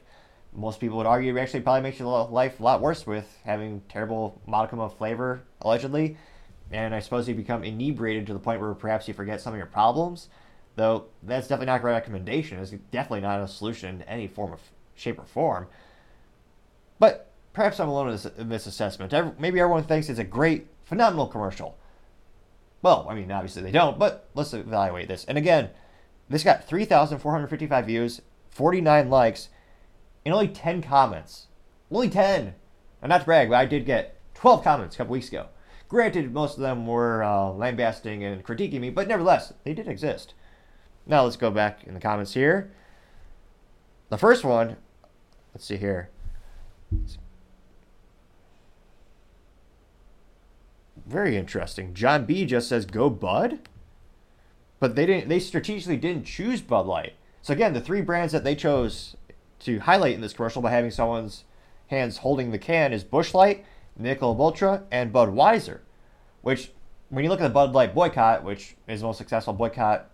Most 0.53 0.79
people 0.79 0.97
would 0.97 1.05
argue 1.05 1.35
it 1.35 1.39
actually 1.39 1.59
probably 1.61 1.81
makes 1.81 1.99
your 1.99 2.27
life 2.29 2.59
a 2.59 2.63
lot 2.63 2.81
worse 2.81 3.05
with 3.05 3.37
having 3.43 3.81
terrible 3.89 4.41
modicum 4.47 4.79
of 4.79 4.97
flavor, 4.97 5.43
allegedly. 5.61 6.17
and 6.71 6.93
I 6.93 6.99
suppose 6.99 7.27
you 7.27 7.35
become 7.35 7.63
inebriated 7.63 8.27
to 8.27 8.33
the 8.33 8.39
point 8.39 8.59
where 8.59 8.73
perhaps 8.73 9.07
you 9.07 9.13
forget 9.13 9.41
some 9.41 9.53
of 9.53 9.57
your 9.57 9.67
problems. 9.67 10.29
Though 10.75 11.05
that's 11.23 11.47
definitely 11.47 11.67
not 11.67 11.77
a 11.77 11.79
great 11.79 11.93
recommendation. 11.93 12.59
It's 12.59 12.71
definitely 12.91 13.21
not 13.21 13.41
a 13.41 13.47
solution 13.47 13.95
in 13.95 14.01
any 14.03 14.27
form 14.27 14.53
of 14.53 14.61
shape 14.95 15.19
or 15.19 15.25
form. 15.25 15.67
But 16.99 17.26
perhaps 17.57 17.79
I'm 17.79 17.89
alone 17.89 18.09
in 18.09 18.13
this, 18.13 18.25
in 18.37 18.49
this 18.49 18.67
assessment. 18.67 19.11
Maybe 19.39 19.59
everyone 19.59 19.81
thinks 19.81 20.09
it's 20.09 20.19
a 20.19 20.23
great, 20.23 20.67
phenomenal 20.85 21.25
commercial. 21.25 21.75
Well, 22.83 23.07
I 23.09 23.15
mean, 23.15 23.31
obviously 23.31 23.63
they 23.63 23.71
don't, 23.71 23.97
but 23.97 24.29
let's 24.35 24.53
evaluate 24.53 25.07
this. 25.07 25.25
And 25.25 25.39
again, 25.39 25.71
this 26.29 26.43
got 26.43 26.67
3,455 26.67 27.85
views, 27.87 28.21
49 28.51 29.09
likes, 29.09 29.49
and 30.23 30.35
only 30.35 30.49
10 30.49 30.83
comments. 30.83 31.47
Only 31.89 32.11
10. 32.11 32.53
And 33.01 33.09
not 33.09 33.21
to 33.21 33.25
brag, 33.25 33.49
but 33.49 33.55
I 33.55 33.65
did 33.65 33.87
get 33.87 34.19
12 34.35 34.63
comments 34.63 34.93
a 34.93 34.99
couple 34.99 35.13
weeks 35.13 35.29
ago. 35.29 35.47
Granted, 35.89 36.31
most 36.31 36.57
of 36.57 36.61
them 36.61 36.85
were 36.85 37.23
uh, 37.23 37.49
lambasting 37.49 38.23
and 38.23 38.45
critiquing 38.45 38.81
me, 38.81 38.91
but 38.91 39.07
nevertheless, 39.07 39.51
they 39.63 39.73
did 39.73 39.87
exist. 39.87 40.35
Now 41.07 41.23
let's 41.23 41.37
go 41.37 41.49
back 41.49 41.85
in 41.87 41.95
the 41.95 41.99
comments 41.99 42.35
here. 42.35 42.71
The 44.09 44.17
first 44.19 44.43
one, 44.43 44.77
let's 45.55 45.65
see 45.65 45.77
here. 45.77 46.11
Very 51.07 51.37
interesting. 51.37 51.93
John 51.93 52.25
B 52.25 52.45
just 52.45 52.67
says 52.67 52.85
go 52.85 53.09
Bud, 53.09 53.59
but 54.79 54.95
they 54.95 55.05
didn't. 55.05 55.29
They 55.29 55.39
strategically 55.39 55.97
didn't 55.97 56.25
choose 56.25 56.61
Bud 56.61 56.85
Light. 56.85 57.13
So 57.41 57.53
again, 57.53 57.73
the 57.73 57.81
three 57.81 58.01
brands 58.01 58.33
that 58.33 58.43
they 58.43 58.55
chose 58.55 59.15
to 59.59 59.79
highlight 59.79 60.15
in 60.15 60.21
this 60.21 60.33
commercial 60.33 60.61
by 60.61 60.71
having 60.71 60.91
someone's 60.91 61.45
hands 61.87 62.17
holding 62.17 62.51
the 62.51 62.59
can 62.59 62.91
is 62.91 63.05
Busch 63.05 63.33
Light, 63.33 63.65
Michelob 63.99 64.39
Ultra, 64.39 64.83
and 64.91 65.13
Budweiser. 65.13 65.79
Which, 66.41 66.71
when 67.09 67.23
you 67.23 67.29
look 67.29 67.39
at 67.39 67.43
the 67.43 67.53
Bud 67.53 67.71
Light 67.71 67.95
boycott, 67.95 68.43
which 68.43 68.75
is 68.87 68.99
the 68.99 69.07
most 69.07 69.17
successful 69.17 69.53
boycott, 69.53 70.09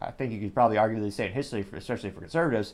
I 0.00 0.10
think 0.12 0.32
you 0.32 0.40
could 0.40 0.54
probably 0.54 0.78
arguably 0.78 1.12
say 1.12 1.26
in 1.26 1.32
history, 1.32 1.62
for, 1.62 1.76
especially 1.76 2.10
for 2.10 2.20
conservatives, 2.20 2.72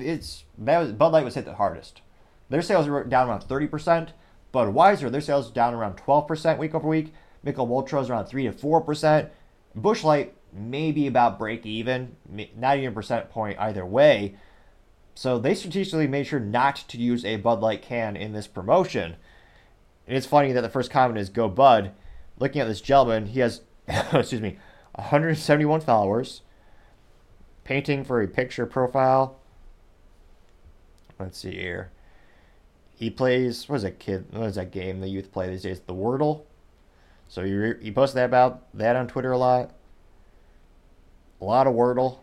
it's 0.00 0.44
that 0.58 0.78
was, 0.80 0.92
Bud 0.92 1.12
Light 1.12 1.24
was 1.24 1.36
hit 1.36 1.44
the 1.44 1.54
hardest. 1.54 2.00
Their 2.48 2.62
sales 2.62 2.88
were 2.88 3.04
down 3.04 3.28
around 3.28 3.42
30%. 3.42 4.08
Budweiser, 4.56 5.10
their 5.10 5.20
sales 5.20 5.50
down 5.50 5.74
around 5.74 5.98
12% 5.98 6.56
week 6.56 6.74
over 6.74 6.88
week. 6.88 7.12
Michelob 7.44 7.68
Ultra 7.68 8.00
is 8.00 8.08
around 8.08 8.24
3 8.24 8.44
to 8.44 8.52
4%. 8.52 9.28
Busch 9.74 10.02
Light 10.02 10.34
maybe 10.50 11.06
about 11.06 11.38
break 11.38 11.66
even, 11.66 12.16
not 12.56 12.78
even 12.78 12.94
percent 12.94 13.28
point 13.28 13.58
either 13.58 13.84
way. 13.84 14.36
So 15.14 15.38
they 15.38 15.54
strategically 15.54 16.06
made 16.06 16.26
sure 16.26 16.40
not 16.40 16.76
to 16.88 16.96
use 16.96 17.24
a 17.24 17.36
Bud 17.36 17.60
Light 17.60 17.82
can 17.82 18.16
in 18.16 18.32
this 18.32 18.46
promotion. 18.46 19.16
And 20.06 20.16
it's 20.16 20.26
funny 20.26 20.52
that 20.52 20.62
the 20.62 20.70
first 20.70 20.90
comment 20.90 21.18
is 21.18 21.28
"Go 21.28 21.48
Bud." 21.48 21.92
Looking 22.38 22.60
at 22.60 22.68
this 22.68 22.80
gentleman, 22.80 23.26
he 23.26 23.40
has, 23.40 23.62
excuse 23.88 24.40
me, 24.40 24.58
171 24.94 25.80
followers. 25.82 26.42
Painting 27.64 28.04
for 28.04 28.22
a 28.22 28.28
picture 28.28 28.66
profile. 28.66 29.38
Let's 31.18 31.38
see 31.38 31.52
here. 31.52 31.90
He 32.96 33.10
plays 33.10 33.68
what 33.68 33.76
is 33.76 33.82
that 33.82 33.98
kid? 33.98 34.24
What 34.30 34.46
is 34.46 34.54
that 34.54 34.72
game 34.72 35.00
the 35.00 35.08
youth 35.08 35.30
play 35.30 35.50
these 35.50 35.62
days? 35.62 35.80
The 35.80 35.94
Wordle. 35.94 36.44
So 37.28 37.44
he 37.44 37.84
he 37.84 37.92
posted 37.92 38.16
that 38.16 38.24
about 38.24 38.72
that 38.74 38.96
on 38.96 39.06
Twitter 39.06 39.32
a 39.32 39.38
lot. 39.38 39.74
A 41.40 41.44
lot 41.44 41.66
of 41.66 41.74
Wordle. 41.74 42.20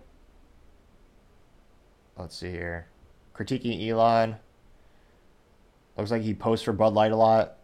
Let's 2.17 2.35
see 2.35 2.49
here. 2.49 2.87
Critiquing 3.35 3.87
Elon. 3.87 4.37
Looks 5.95 6.09
like 6.09 6.23
he 6.23 6.33
posts 6.33 6.65
for 6.65 6.73
Bud 6.73 6.93
Light 6.93 7.11
a 7.11 7.15
lot. 7.15 7.57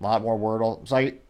A 0.00 0.02
lot 0.02 0.22
more 0.22 0.38
Wordle. 0.38 0.82
It's 0.82 0.90
like, 0.90 1.24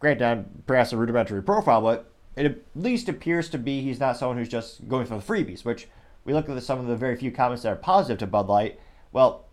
granted, 0.00 0.46
perhaps 0.66 0.92
a 0.92 0.98
rudimentary 0.98 1.42
profile, 1.42 1.80
but 1.80 2.10
it 2.36 2.44
at 2.44 2.58
least 2.74 3.08
appears 3.08 3.48
to 3.50 3.58
be 3.58 3.80
he's 3.80 4.00
not 4.00 4.18
someone 4.18 4.36
who's 4.36 4.48
just 4.48 4.86
going 4.86 5.06
for 5.06 5.16
the 5.16 5.22
freebies, 5.22 5.64
which 5.64 5.88
we 6.24 6.34
look 6.34 6.48
at 6.48 6.62
some 6.62 6.78
of 6.78 6.86
the 6.86 6.96
very 6.96 7.16
few 7.16 7.30
comments 7.30 7.62
that 7.62 7.72
are 7.72 7.76
positive 7.76 8.18
to 8.18 8.26
Bud 8.26 8.48
Light. 8.48 8.78
Well, 9.14 9.46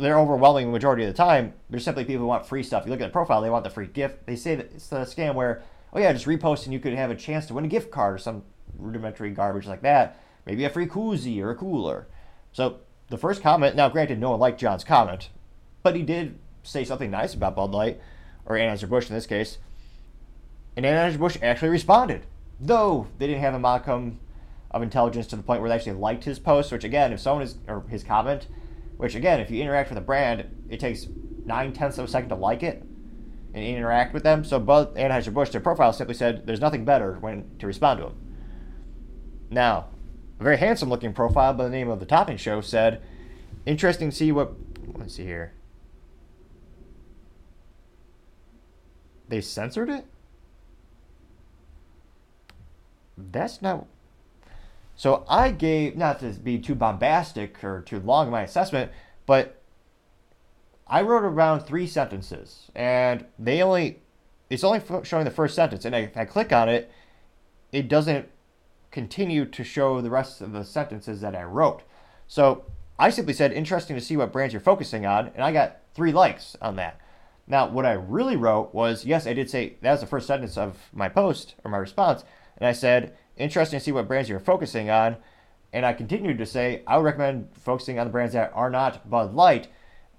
they're 0.00 0.18
overwhelming 0.18 0.72
majority 0.72 1.04
of 1.04 1.12
the 1.12 1.16
time. 1.16 1.52
There's 1.68 1.84
simply 1.84 2.04
people 2.04 2.22
who 2.22 2.26
want 2.26 2.46
free 2.46 2.62
stuff. 2.62 2.86
You 2.86 2.90
look 2.90 3.02
at 3.02 3.06
the 3.06 3.12
profile, 3.12 3.42
they 3.42 3.50
want 3.50 3.62
the 3.62 3.70
free 3.70 3.86
gift. 3.86 4.24
They 4.26 4.36
say 4.36 4.54
that 4.54 4.72
it's 4.74 4.90
a 4.90 5.04
scam 5.04 5.34
where, 5.34 5.62
oh 5.92 5.98
yeah, 5.98 6.14
just 6.14 6.24
repost 6.24 6.64
and 6.64 6.72
you 6.72 6.80
could 6.80 6.94
have 6.94 7.10
a 7.10 7.14
chance 7.14 7.44
to 7.46 7.54
win 7.54 7.66
a 7.66 7.68
gift 7.68 7.90
card 7.90 8.14
or 8.14 8.18
some 8.18 8.42
rudimentary 8.78 9.30
garbage 9.30 9.66
like 9.66 9.82
that. 9.82 10.18
Maybe 10.46 10.64
a 10.64 10.70
free 10.70 10.86
koozie 10.86 11.42
or 11.42 11.50
a 11.50 11.54
cooler. 11.54 12.08
So 12.52 12.78
the 13.10 13.18
first 13.18 13.42
comment, 13.42 13.76
now 13.76 13.90
granted, 13.90 14.18
no 14.18 14.30
one 14.30 14.40
liked 14.40 14.58
John's 14.58 14.82
comment, 14.82 15.28
but 15.82 15.94
he 15.94 16.02
did 16.02 16.38
say 16.62 16.82
something 16.82 17.10
nice 17.10 17.34
about 17.34 17.54
Bud 17.54 17.72
Light, 17.72 18.00
or 18.46 18.56
Anheuser-Busch 18.56 19.10
in 19.10 19.14
this 19.14 19.26
case. 19.26 19.58
And 20.74 20.86
Anheuser-Busch 20.86 21.36
actually 21.42 21.68
responded, 21.68 22.24
though 22.58 23.08
they 23.18 23.26
didn't 23.26 23.42
have 23.42 23.54
a 23.54 23.58
modicum 23.58 24.20
of 24.70 24.82
intelligence 24.82 25.26
to 25.26 25.36
the 25.36 25.42
point 25.42 25.60
where 25.60 25.68
they 25.68 25.76
actually 25.76 25.92
liked 25.92 26.24
his 26.24 26.38
post, 26.38 26.72
which 26.72 26.82
again, 26.82 27.12
if 27.12 27.20
someone 27.20 27.42
is, 27.42 27.56
or 27.68 27.84
his 27.90 28.02
comment, 28.02 28.46
which 29.02 29.16
again, 29.16 29.40
if 29.40 29.50
you 29.50 29.60
interact 29.60 29.88
with 29.88 29.98
a 29.98 30.00
brand, 30.00 30.48
it 30.70 30.78
takes 30.78 31.08
nine 31.44 31.72
tenths 31.72 31.98
of 31.98 32.04
a 32.04 32.08
second 32.08 32.28
to 32.28 32.36
like 32.36 32.62
it 32.62 32.84
and 33.52 33.64
interact 33.64 34.14
with 34.14 34.22
them. 34.22 34.44
So 34.44 34.60
both 34.60 34.94
Anheuser-Busch, 34.94 35.50
their 35.50 35.60
profile 35.60 35.92
simply 35.92 36.14
said 36.14 36.46
there's 36.46 36.60
nothing 36.60 36.84
better 36.84 37.14
when 37.14 37.50
to 37.58 37.66
respond 37.66 37.98
to 37.98 38.04
them. 38.04 38.16
Now, 39.50 39.86
a 40.38 40.44
very 40.44 40.56
handsome 40.56 40.88
looking 40.88 41.12
profile 41.12 41.52
by 41.52 41.64
the 41.64 41.70
name 41.70 41.90
of 41.90 41.98
the 41.98 42.06
Topping 42.06 42.36
Show 42.36 42.60
said, 42.60 43.02
interesting 43.66 44.10
to 44.10 44.16
see 44.16 44.30
what, 44.30 44.52
let's 44.94 45.16
see 45.16 45.24
here. 45.24 45.52
They 49.26 49.40
censored 49.40 49.90
it? 49.90 50.06
That's 53.18 53.60
not 53.60 53.88
so 54.94 55.24
I 55.28 55.50
gave, 55.50 55.96
not 55.96 56.20
to 56.20 56.30
be 56.30 56.58
too 56.58 56.74
bombastic 56.74 57.62
or 57.64 57.82
too 57.82 58.00
long 58.00 58.26
in 58.26 58.32
my 58.32 58.42
assessment, 58.42 58.90
but 59.26 59.60
I 60.86 61.02
wrote 61.02 61.24
around 61.24 61.60
three 61.60 61.86
sentences, 61.86 62.70
and 62.74 63.24
they 63.38 63.62
only, 63.62 64.00
it's 64.50 64.64
only 64.64 64.82
showing 65.04 65.24
the 65.24 65.30
first 65.30 65.54
sentence, 65.54 65.84
and 65.84 65.94
if 65.94 66.16
I 66.16 66.24
click 66.24 66.52
on 66.52 66.68
it, 66.68 66.90
it 67.72 67.88
doesn't 67.88 68.28
continue 68.90 69.46
to 69.46 69.64
show 69.64 70.00
the 70.00 70.10
rest 70.10 70.42
of 70.42 70.52
the 70.52 70.64
sentences 70.64 71.22
that 71.22 71.34
I 71.34 71.44
wrote. 71.44 71.82
So 72.28 72.64
I 72.98 73.08
simply 73.10 73.32
said, 73.32 73.52
interesting 73.52 73.96
to 73.96 74.02
see 74.02 74.16
what 74.16 74.32
brands 74.32 74.52
you're 74.52 74.60
focusing 74.60 75.06
on, 75.06 75.30
and 75.34 75.42
I 75.42 75.52
got 75.52 75.78
three 75.94 76.12
likes 76.12 76.56
on 76.60 76.76
that. 76.76 77.00
Now, 77.46 77.68
what 77.68 77.86
I 77.86 77.92
really 77.92 78.36
wrote 78.36 78.74
was, 78.74 79.04
yes, 79.04 79.26
I 79.26 79.32
did 79.32 79.50
say 79.50 79.76
that 79.80 79.90
was 79.92 80.00
the 80.00 80.06
first 80.06 80.26
sentence 80.26 80.58
of 80.58 80.76
my 80.92 81.08
post 81.08 81.54
or 81.64 81.70
my 81.70 81.78
response, 81.78 82.22
and 82.58 82.66
I 82.66 82.72
said, 82.72 83.16
interesting 83.42 83.78
to 83.78 83.84
see 83.84 83.92
what 83.92 84.08
brands 84.08 84.28
you're 84.28 84.40
focusing 84.40 84.90
on. 84.90 85.16
And 85.72 85.86
I 85.86 85.92
continued 85.92 86.38
to 86.38 86.46
say 86.46 86.82
I 86.86 86.96
would 86.96 87.04
recommend 87.04 87.48
focusing 87.54 87.98
on 87.98 88.06
the 88.06 88.12
brands 88.12 88.34
that 88.34 88.52
are 88.54 88.70
not 88.70 89.08
Bud 89.08 89.34
Light. 89.34 89.68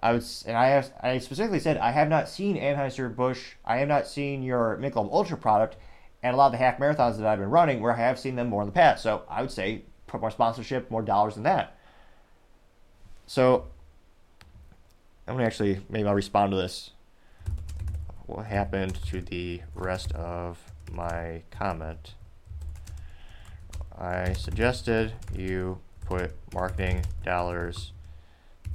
I 0.01 0.11
was, 0.11 0.43
and 0.47 0.57
I, 0.57 0.67
have, 0.67 0.91
I 1.01 1.17
specifically 1.19 1.59
said 1.59 1.77
I 1.77 1.91
have 1.91 2.09
not 2.09 2.27
seen 2.27 2.57
Anheuser 2.57 3.15
Busch. 3.15 3.53
I 3.63 3.77
have 3.77 3.87
not 3.87 4.07
seen 4.07 4.43
your 4.43 4.77
Michelob 4.81 5.11
Ultra 5.11 5.37
product, 5.37 5.77
and 6.21 6.33
a 6.33 6.37
lot 6.37 6.47
of 6.47 6.51
the 6.53 6.57
half 6.57 6.77
marathons 6.77 7.17
that 7.17 7.25
I've 7.25 7.39
been 7.39 7.49
running, 7.49 7.81
where 7.81 7.93
I 7.93 7.97
have 7.97 8.19
seen 8.19 8.35
them 8.35 8.49
more 8.49 8.63
in 8.63 8.67
the 8.67 8.73
past. 8.73 9.01
So 9.01 9.23
I 9.29 9.41
would 9.41 9.51
say 9.51 9.83
put 10.07 10.19
more 10.19 10.31
sponsorship, 10.31 10.91
more 10.91 11.01
dollars 11.01 11.37
in 11.37 11.43
that. 11.43 11.77
So 13.27 13.67
I'm 15.27 15.35
gonna 15.35 15.45
actually 15.45 15.79
maybe 15.89 16.07
I'll 16.07 16.15
respond 16.15 16.51
to 16.51 16.57
this. 16.57 16.91
What 18.25 18.45
happened 18.45 18.95
to 19.05 19.21
the 19.21 19.61
rest 19.73 20.11
of 20.13 20.59
my 20.91 21.43
comment? 21.51 22.15
I 23.97 24.33
suggested 24.33 25.13
you 25.35 25.79
put 26.05 26.31
marketing 26.53 27.05
dollars 27.23 27.91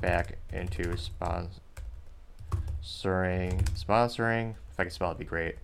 back 0.00 0.38
into 0.52 0.94
sponsoring. 0.94 1.50
Sponsoring, 2.82 4.54
if 4.70 4.78
I 4.78 4.84
could 4.84 4.92
spell 4.92 5.10
it, 5.10 5.14
would 5.14 5.18
be 5.18 5.24
great. 5.24 5.56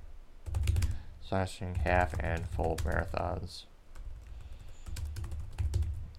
Sponsoring 1.31 1.77
half 1.79 2.15
and 2.21 2.47
full 2.49 2.77
marathons. 2.85 3.65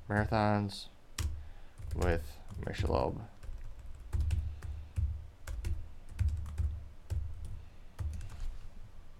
Marathons 0.09 0.87
with 1.95 2.23
Michelob. 2.65 3.19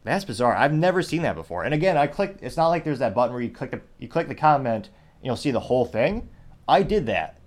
That's 0.06 0.24
bizarre. 0.24 0.56
I've 0.56 0.72
never 0.72 1.02
seen 1.02 1.24
that 1.24 1.36
before. 1.36 1.64
And 1.64 1.74
again, 1.74 1.98
I 1.98 2.06
clicked. 2.06 2.44
It's 2.44 2.56
not 2.56 2.68
like 2.68 2.84
there's 2.84 3.00
that 3.00 3.16
button 3.16 3.34
where 3.34 3.42
you 3.42 3.50
click 3.50 3.72
the 3.72 3.82
you 3.98 4.08
click 4.08 4.28
the 4.28 4.36
comment, 4.36 4.86
and 4.86 5.26
you'll 5.26 5.36
see 5.36 5.52
the 5.52 5.60
whole 5.60 5.84
thing. 5.84 6.30
I 6.68 6.84
did 6.84 7.08
that, 7.08 7.40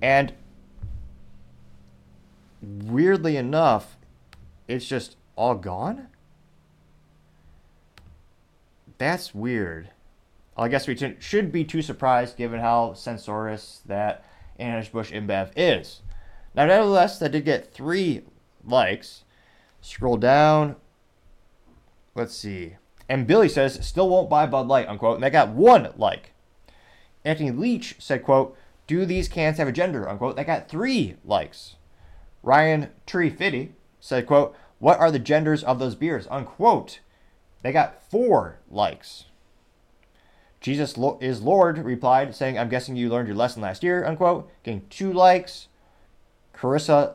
and 0.00 0.32
weirdly 2.62 3.36
enough, 3.36 3.98
it's 4.66 4.86
just 4.86 5.16
all 5.36 5.54
gone. 5.54 6.08
That's 8.96 9.34
weird. 9.34 9.90
Well, 10.56 10.64
I 10.64 10.68
guess 10.68 10.88
we 10.88 11.16
should 11.18 11.52
be 11.52 11.64
too 11.64 11.82
surprised 11.82 12.38
given 12.38 12.60
how 12.60 12.94
censorious 12.94 13.82
that 13.86 14.24
Anheuser-Busch 14.58 15.12
InBev 15.12 15.50
is. 15.56 16.00
Now, 16.54 16.66
nevertheless, 16.66 17.18
that 17.18 17.32
did 17.32 17.44
get 17.44 17.72
three 17.72 18.22
likes. 18.64 19.24
Scroll 19.80 20.18
down. 20.18 20.76
Let's 22.14 22.34
see. 22.34 22.76
And 23.08 23.26
Billy 23.26 23.48
says, 23.48 23.84
still 23.86 24.08
won't 24.08 24.30
buy 24.30 24.46
Bud 24.46 24.68
Light, 24.68 24.88
unquote. 24.88 25.16
And 25.16 25.24
they 25.24 25.30
got 25.30 25.50
one 25.50 25.92
like. 25.96 26.32
Anthony 27.24 27.50
Leach 27.50 27.96
said, 27.98 28.24
quote, 28.24 28.56
do 28.86 29.04
these 29.04 29.28
cans 29.28 29.58
have 29.58 29.68
a 29.68 29.72
gender, 29.72 30.08
unquote. 30.08 30.36
They 30.36 30.44
got 30.44 30.68
three 30.68 31.16
likes. 31.24 31.76
Ryan 32.42 32.90
Tree 33.06 33.30
Fitty 33.30 33.72
said, 34.00 34.26
quote, 34.26 34.56
what 34.78 34.98
are 34.98 35.10
the 35.10 35.18
genders 35.18 35.62
of 35.62 35.78
those 35.78 35.94
beers, 35.94 36.26
unquote. 36.28 37.00
They 37.62 37.70
got 37.70 38.02
four 38.10 38.58
likes. 38.68 39.26
Jesus 40.60 40.96
is 41.20 41.42
Lord 41.42 41.78
replied, 41.78 42.34
saying, 42.34 42.58
I'm 42.58 42.68
guessing 42.68 42.96
you 42.96 43.08
learned 43.08 43.28
your 43.28 43.36
lesson 43.36 43.62
last 43.62 43.82
year, 43.82 44.04
unquote. 44.04 44.50
Getting 44.62 44.86
two 44.90 45.12
likes. 45.12 45.68
Carissa, 46.54 47.14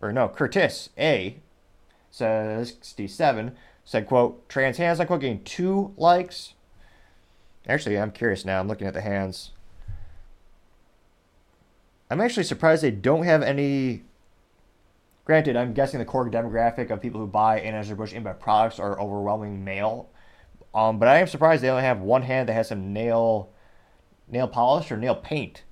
or 0.00 0.12
no, 0.12 0.28
Curtis 0.28 0.90
A, 0.98 1.36
says 2.10 2.70
67, 2.80 3.56
said, 3.90 4.06
quote, 4.06 4.48
trans 4.48 4.76
hands, 4.76 5.00
unquote, 5.00 5.20
getting 5.20 5.42
two 5.42 5.92
likes. 5.96 6.54
Actually, 7.66 7.98
I'm 7.98 8.10
curious 8.10 8.44
now. 8.44 8.60
I'm 8.60 8.68
looking 8.68 8.86
at 8.86 8.94
the 8.94 9.00
hands. 9.00 9.52
I'm 12.10 12.20
actually 12.20 12.44
surprised 12.44 12.82
they 12.82 12.90
don't 12.90 13.24
have 13.24 13.42
any. 13.42 14.02
Granted, 15.24 15.56
I'm 15.56 15.74
guessing 15.74 15.98
the 15.98 16.04
core 16.04 16.28
demographic 16.28 16.90
of 16.90 17.00
people 17.00 17.20
who 17.20 17.26
buy 17.26 17.60
Anheuser-Busch 17.60 18.12
InBev 18.12 18.40
products 18.40 18.80
are 18.80 19.00
overwhelming 19.00 19.64
male 19.64 20.10
um, 20.74 20.98
but 20.98 21.08
I 21.08 21.18
am 21.18 21.26
surprised 21.26 21.62
they 21.62 21.68
only 21.68 21.82
have 21.82 22.00
one 22.00 22.22
hand 22.22 22.48
that 22.48 22.52
has 22.52 22.68
some 22.68 22.92
nail 22.92 23.50
nail 24.28 24.46
polish 24.46 24.92
or 24.92 24.96
nail 24.96 25.16
paint. 25.16 25.64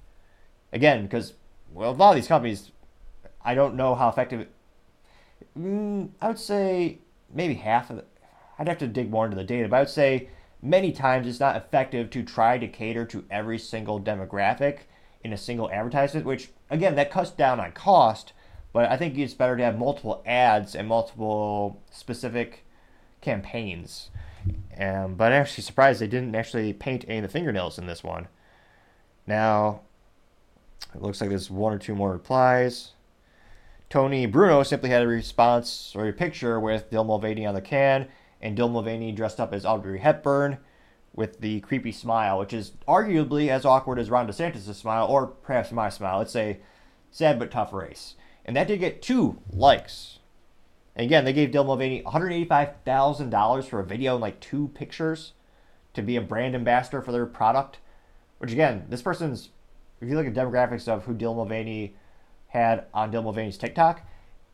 Again, 0.72 1.04
because 1.04 1.34
well, 1.72 1.90
a 1.90 1.92
lot 1.92 2.10
of 2.10 2.16
these 2.16 2.26
companies, 2.26 2.72
I 3.44 3.54
don't 3.54 3.76
know 3.76 3.94
how 3.94 4.08
effective. 4.08 4.48
Mm, 5.56 6.10
I 6.20 6.28
would 6.28 6.38
say 6.38 6.98
maybe 7.32 7.54
half 7.54 7.90
of. 7.90 7.96
The, 7.96 8.04
I'd 8.58 8.68
have 8.68 8.78
to 8.78 8.88
dig 8.88 9.10
more 9.10 9.24
into 9.24 9.36
the 9.36 9.44
data, 9.44 9.68
but 9.68 9.76
I 9.76 9.80
would 9.80 9.88
say 9.88 10.28
many 10.60 10.92
times 10.92 11.26
it's 11.26 11.40
not 11.40 11.56
effective 11.56 12.10
to 12.10 12.22
try 12.22 12.58
to 12.58 12.66
cater 12.68 13.04
to 13.06 13.24
every 13.30 13.58
single 13.58 14.00
demographic 14.00 14.80
in 15.22 15.32
a 15.32 15.36
single 15.36 15.70
advertisement. 15.70 16.26
Which 16.26 16.50
again, 16.70 16.96
that 16.96 17.10
cuts 17.10 17.30
down 17.30 17.60
on 17.60 17.72
cost, 17.72 18.32
but 18.72 18.90
I 18.90 18.96
think 18.96 19.16
it's 19.16 19.34
better 19.34 19.56
to 19.56 19.64
have 19.64 19.78
multiple 19.78 20.22
ads 20.26 20.74
and 20.74 20.88
multiple 20.88 21.80
specific 21.90 22.64
campaigns. 23.20 24.10
Um, 24.78 25.14
but 25.14 25.32
I'm 25.32 25.42
actually 25.42 25.64
surprised 25.64 26.00
they 26.00 26.06
didn't 26.06 26.34
actually 26.34 26.72
paint 26.72 27.04
any 27.08 27.18
of 27.18 27.22
the 27.22 27.28
fingernails 27.28 27.78
in 27.78 27.86
this 27.86 28.04
one. 28.04 28.28
Now, 29.26 29.80
it 30.94 31.02
looks 31.02 31.20
like 31.20 31.30
there's 31.30 31.50
one 31.50 31.72
or 31.72 31.78
two 31.78 31.94
more 31.94 32.12
replies. 32.12 32.92
Tony 33.90 34.26
Bruno 34.26 34.62
simply 34.62 34.90
had 34.90 35.02
a 35.02 35.06
response 35.06 35.94
or 35.96 36.06
a 36.08 36.12
picture 36.12 36.60
with 36.60 36.90
Dylan 36.90 37.06
Mulvaney 37.06 37.46
on 37.46 37.54
the 37.54 37.60
can, 37.60 38.06
and 38.40 38.56
Dylan 38.56 38.72
Mulvaney 38.72 39.12
dressed 39.12 39.40
up 39.40 39.52
as 39.52 39.64
Audrey 39.64 39.98
Hepburn 39.98 40.58
with 41.14 41.40
the 41.40 41.60
creepy 41.60 41.92
smile, 41.92 42.38
which 42.38 42.52
is 42.52 42.72
arguably 42.86 43.48
as 43.48 43.64
awkward 43.64 43.98
as 43.98 44.10
Ron 44.10 44.28
DeSantis' 44.28 44.74
smile, 44.74 45.06
or 45.06 45.26
perhaps 45.26 45.72
my 45.72 45.88
smile. 45.88 46.20
It's 46.20 46.36
a 46.36 46.60
sad 47.10 47.38
but 47.38 47.50
tough 47.50 47.72
race. 47.72 48.14
And 48.44 48.56
that 48.56 48.68
did 48.68 48.78
get 48.80 49.02
two 49.02 49.40
likes. 49.52 50.20
And 50.94 51.04
again, 51.04 51.24
they 51.24 51.32
gave 51.32 51.50
Dylan 51.50 51.66
Mulvaney 51.66 52.02
$185,000 52.02 53.64
for 53.64 53.80
a 53.80 53.84
video 53.84 54.14
and 54.14 54.22
like 54.22 54.40
two 54.40 54.68
pictures 54.74 55.32
to 55.94 56.02
be 56.02 56.16
a 56.16 56.20
brand 56.20 56.54
ambassador 56.54 57.02
for 57.02 57.12
their 57.12 57.26
product. 57.26 57.78
Which 58.38 58.52
again, 58.52 58.86
this 58.88 59.02
person's, 59.02 59.50
if 60.00 60.08
you 60.08 60.14
look 60.14 60.26
at 60.26 60.34
demographics 60.34 60.86
of 60.86 61.04
who 61.04 61.14
Dylan 61.14 61.36
Mulvaney 61.36 61.96
had 62.48 62.84
on 62.94 63.10
Dylan 63.10 63.24
Mulvaney's 63.24 63.58
TikTok, 63.58 64.02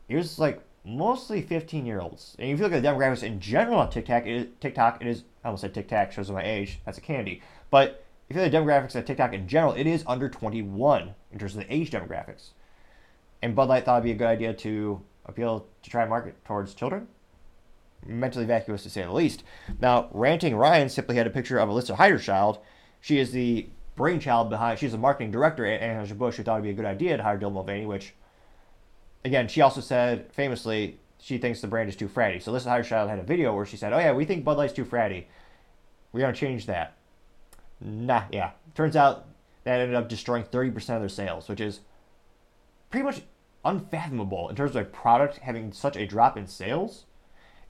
it 0.09 0.15
was 0.15 0.39
like 0.39 0.61
mostly 0.85 1.41
15 1.41 1.85
year 1.85 1.99
olds. 1.99 2.35
And 2.39 2.49
if 2.49 2.59
you 2.59 2.63
look 2.63 2.73
at 2.73 2.81
the 2.81 2.87
demographics 2.87 3.23
in 3.23 3.39
general 3.39 3.79
on 3.79 3.89
TikTok, 3.89 4.25
it 4.25 4.35
is, 4.35 4.47
TikTok, 4.59 5.01
it 5.01 5.07
is, 5.07 5.23
I 5.43 5.47
almost 5.47 5.61
said 5.61 5.73
TikTok 5.73 6.11
shows 6.11 6.29
my 6.31 6.43
age. 6.43 6.79
That's 6.85 6.97
a 6.97 7.01
candy. 7.01 7.41
But 7.71 8.05
if 8.29 8.35
you 8.35 8.41
look 8.41 8.47
at 8.47 8.51
the 8.51 8.57
demographics 8.57 8.95
of 8.95 9.05
TikTok 9.05 9.33
in 9.33 9.47
general, 9.47 9.73
it 9.73 9.87
is 9.87 10.03
under 10.07 10.29
21 10.29 11.15
in 11.31 11.39
terms 11.39 11.55
of 11.55 11.61
the 11.61 11.73
age 11.73 11.91
demographics. 11.91 12.49
And 13.41 13.55
Bud 13.55 13.69
Light 13.69 13.85
thought 13.85 13.97
it'd 13.97 14.03
be 14.03 14.11
a 14.11 14.15
good 14.15 14.27
idea 14.27 14.53
to 14.53 15.01
appeal 15.25 15.65
to 15.83 15.89
try 15.89 16.01
and 16.01 16.09
market 16.09 16.43
towards 16.45 16.73
children. 16.73 17.07
Mentally 18.05 18.45
vacuous 18.45 18.83
to 18.83 18.89
say 18.89 19.01
the 19.01 19.11
least. 19.11 19.43
Now, 19.79 20.09
Ranting 20.11 20.55
Ryan 20.55 20.89
simply 20.89 21.15
had 21.15 21.27
a 21.27 21.31
picture 21.31 21.57
of 21.57 21.69
Alissa 21.69 21.97
Heinerscheid. 21.97 22.59
She 23.01 23.19
is 23.19 23.31
the 23.31 23.69
brainchild 23.95 24.49
behind, 24.49 24.79
she's 24.79 24.91
the 24.91 24.97
marketing 24.97 25.31
director 25.31 25.65
at 25.65 25.81
Anheuser-Busch 25.81 26.37
who 26.37 26.43
thought 26.43 26.55
it'd 26.55 26.63
be 26.63 26.69
a 26.69 26.73
good 26.73 26.85
idea 26.85 27.17
to 27.17 27.23
hire 27.23 27.37
Dill 27.37 27.49
Mulvaney, 27.49 27.85
which, 27.85 28.13
again, 29.25 29.47
she 29.47 29.59
also 29.61 29.81
said 29.81 30.31
famously 30.31 30.99
she 31.19 31.37
thinks 31.39 31.59
the 31.59 31.67
brand 31.67 31.89
is 31.89 31.95
too 31.95 32.07
fratty. 32.07 32.41
So 32.41 32.51
Alissa 32.53 32.67
Heinerscheid 32.67 33.09
had 33.09 33.19
a 33.19 33.23
video 33.23 33.53
where 33.53 33.65
she 33.65 33.77
said, 33.77 33.91
oh 33.91 33.97
yeah, 33.97 34.13
we 34.13 34.25
think 34.25 34.45
Bud 34.45 34.57
Light's 34.57 34.73
too 34.73 34.85
fratty. 34.85 35.25
We're 36.13 36.27
to 36.27 36.33
change 36.33 36.67
that. 36.67 36.95
Nah, 37.81 38.23
yeah. 38.31 38.51
Turns 38.75 38.95
out 38.95 39.25
that 39.63 39.81
ended 39.81 39.95
up 39.95 40.07
destroying 40.07 40.43
30% 40.43 40.75
of 40.95 41.01
their 41.01 41.09
sales, 41.09 41.49
which 41.49 41.59
is 41.59 41.81
pretty 42.91 43.03
much 43.03 43.23
unfathomable 43.65 44.47
in 44.49 44.55
terms 44.55 44.75
of 44.75 44.83
a 44.83 44.85
product 44.85 45.39
having 45.39 45.73
such 45.73 45.97
a 45.97 46.05
drop 46.05 46.37
in 46.37 46.45
sales. 46.45 47.05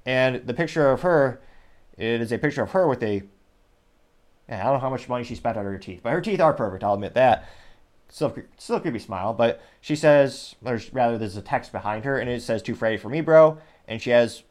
And 0.05 0.45
the 0.45 0.53
picture 0.53 0.91
of 0.91 1.01
her, 1.01 1.41
it 1.97 2.21
is 2.21 2.31
a 2.31 2.37
picture 2.37 2.61
of 2.61 2.71
her 2.71 2.87
with 2.87 3.01
a, 3.01 3.23
I 4.49 4.63
don't 4.63 4.73
know 4.73 4.79
how 4.79 4.89
much 4.89 5.07
money 5.07 5.23
she 5.23 5.33
spent 5.33 5.57
on 5.57 5.63
her 5.63 5.77
teeth, 5.77 6.01
but 6.03 6.11
her 6.11 6.21
teeth 6.21 6.41
are 6.41 6.53
perfect. 6.53 6.83
I'll 6.83 6.93
admit 6.93 7.13
that. 7.13 7.47
Still, 8.09 8.35
still 8.57 8.79
creepy 8.79 8.99
smile, 8.99 9.33
but 9.33 9.61
she 9.81 9.95
says, 9.95 10.55
there's 10.61 10.93
rather 10.93 11.17
there's 11.17 11.35
a 11.35 11.41
text 11.41 11.71
behind 11.71 12.05
her, 12.05 12.17
and 12.17 12.29
it 12.29 12.41
says 12.41 12.61
"Too 12.61 12.75
Freddy 12.75 12.97
for 12.97 13.09
me, 13.09 13.21
bro." 13.21 13.57
And 13.87 14.01
she 14.01 14.11
has, 14.11 14.43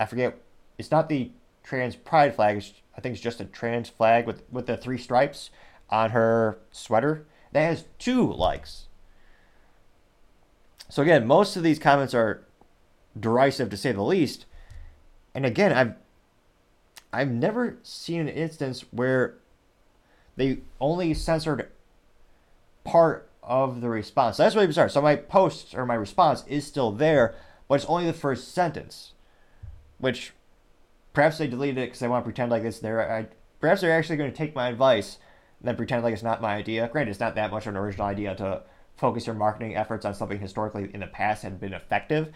I 0.00 0.06
forget, 0.06 0.36
it's 0.78 0.90
not 0.90 1.08
the 1.08 1.30
trans 1.62 1.94
pride 1.94 2.34
flag. 2.34 2.64
I 2.96 3.00
think 3.00 3.14
it's 3.14 3.22
just 3.22 3.40
a 3.40 3.44
trans 3.44 3.88
flag 3.88 4.26
with 4.26 4.42
with 4.50 4.66
the 4.66 4.76
three 4.76 4.98
stripes 4.98 5.50
on 5.90 6.10
her 6.10 6.58
sweater. 6.72 7.26
That 7.52 7.62
has 7.62 7.84
two 7.98 8.32
likes. 8.32 8.88
So 10.88 11.02
again, 11.02 11.26
most 11.26 11.56
of 11.56 11.62
these 11.62 11.78
comments 11.78 12.14
are 12.14 12.44
derisive 13.18 13.70
to 13.70 13.76
say 13.76 13.92
the 13.92 14.02
least. 14.02 14.46
And 15.34 15.44
again, 15.44 15.72
I've 15.72 15.94
I've 17.12 17.30
never 17.30 17.78
seen 17.82 18.22
an 18.22 18.28
instance 18.28 18.84
where 18.90 19.34
they 20.36 20.58
only 20.80 21.14
censored 21.14 21.68
part 22.88 23.28
of 23.42 23.80
the 23.80 23.88
response. 23.88 24.36
So 24.36 24.42
that's 24.42 24.54
really 24.54 24.66
bizarre. 24.66 24.88
So 24.88 25.02
my 25.02 25.16
post 25.16 25.74
or 25.74 25.84
my 25.84 25.94
response 25.94 26.44
is 26.46 26.66
still 26.66 26.90
there, 26.90 27.34
but 27.68 27.76
it's 27.76 27.84
only 27.84 28.06
the 28.06 28.12
first 28.12 28.52
sentence, 28.54 29.12
which 29.98 30.32
perhaps 31.12 31.38
they 31.38 31.46
deleted 31.46 31.78
it 31.78 31.86
because 31.86 32.00
they 32.00 32.08
want 32.08 32.24
to 32.24 32.26
pretend 32.26 32.50
like 32.50 32.62
it's 32.62 32.78
there. 32.78 33.10
I, 33.10 33.26
perhaps 33.60 33.80
they're 33.80 33.96
actually 33.96 34.16
going 34.16 34.30
to 34.30 34.36
take 34.36 34.54
my 34.54 34.68
advice 34.68 35.18
and 35.60 35.68
then 35.68 35.76
pretend 35.76 36.02
like 36.02 36.14
it's 36.14 36.22
not 36.22 36.40
my 36.40 36.54
idea. 36.54 36.88
Granted, 36.88 37.10
it's 37.10 37.20
not 37.20 37.34
that 37.34 37.50
much 37.50 37.66
of 37.66 37.74
an 37.74 37.76
original 37.76 38.06
idea 38.06 38.34
to 38.36 38.62
focus 38.96 39.26
your 39.26 39.36
marketing 39.36 39.76
efforts 39.76 40.04
on 40.04 40.14
something 40.14 40.40
historically 40.40 40.90
in 40.92 41.00
the 41.00 41.06
past 41.06 41.42
had 41.42 41.60
been 41.60 41.74
effective. 41.74 42.32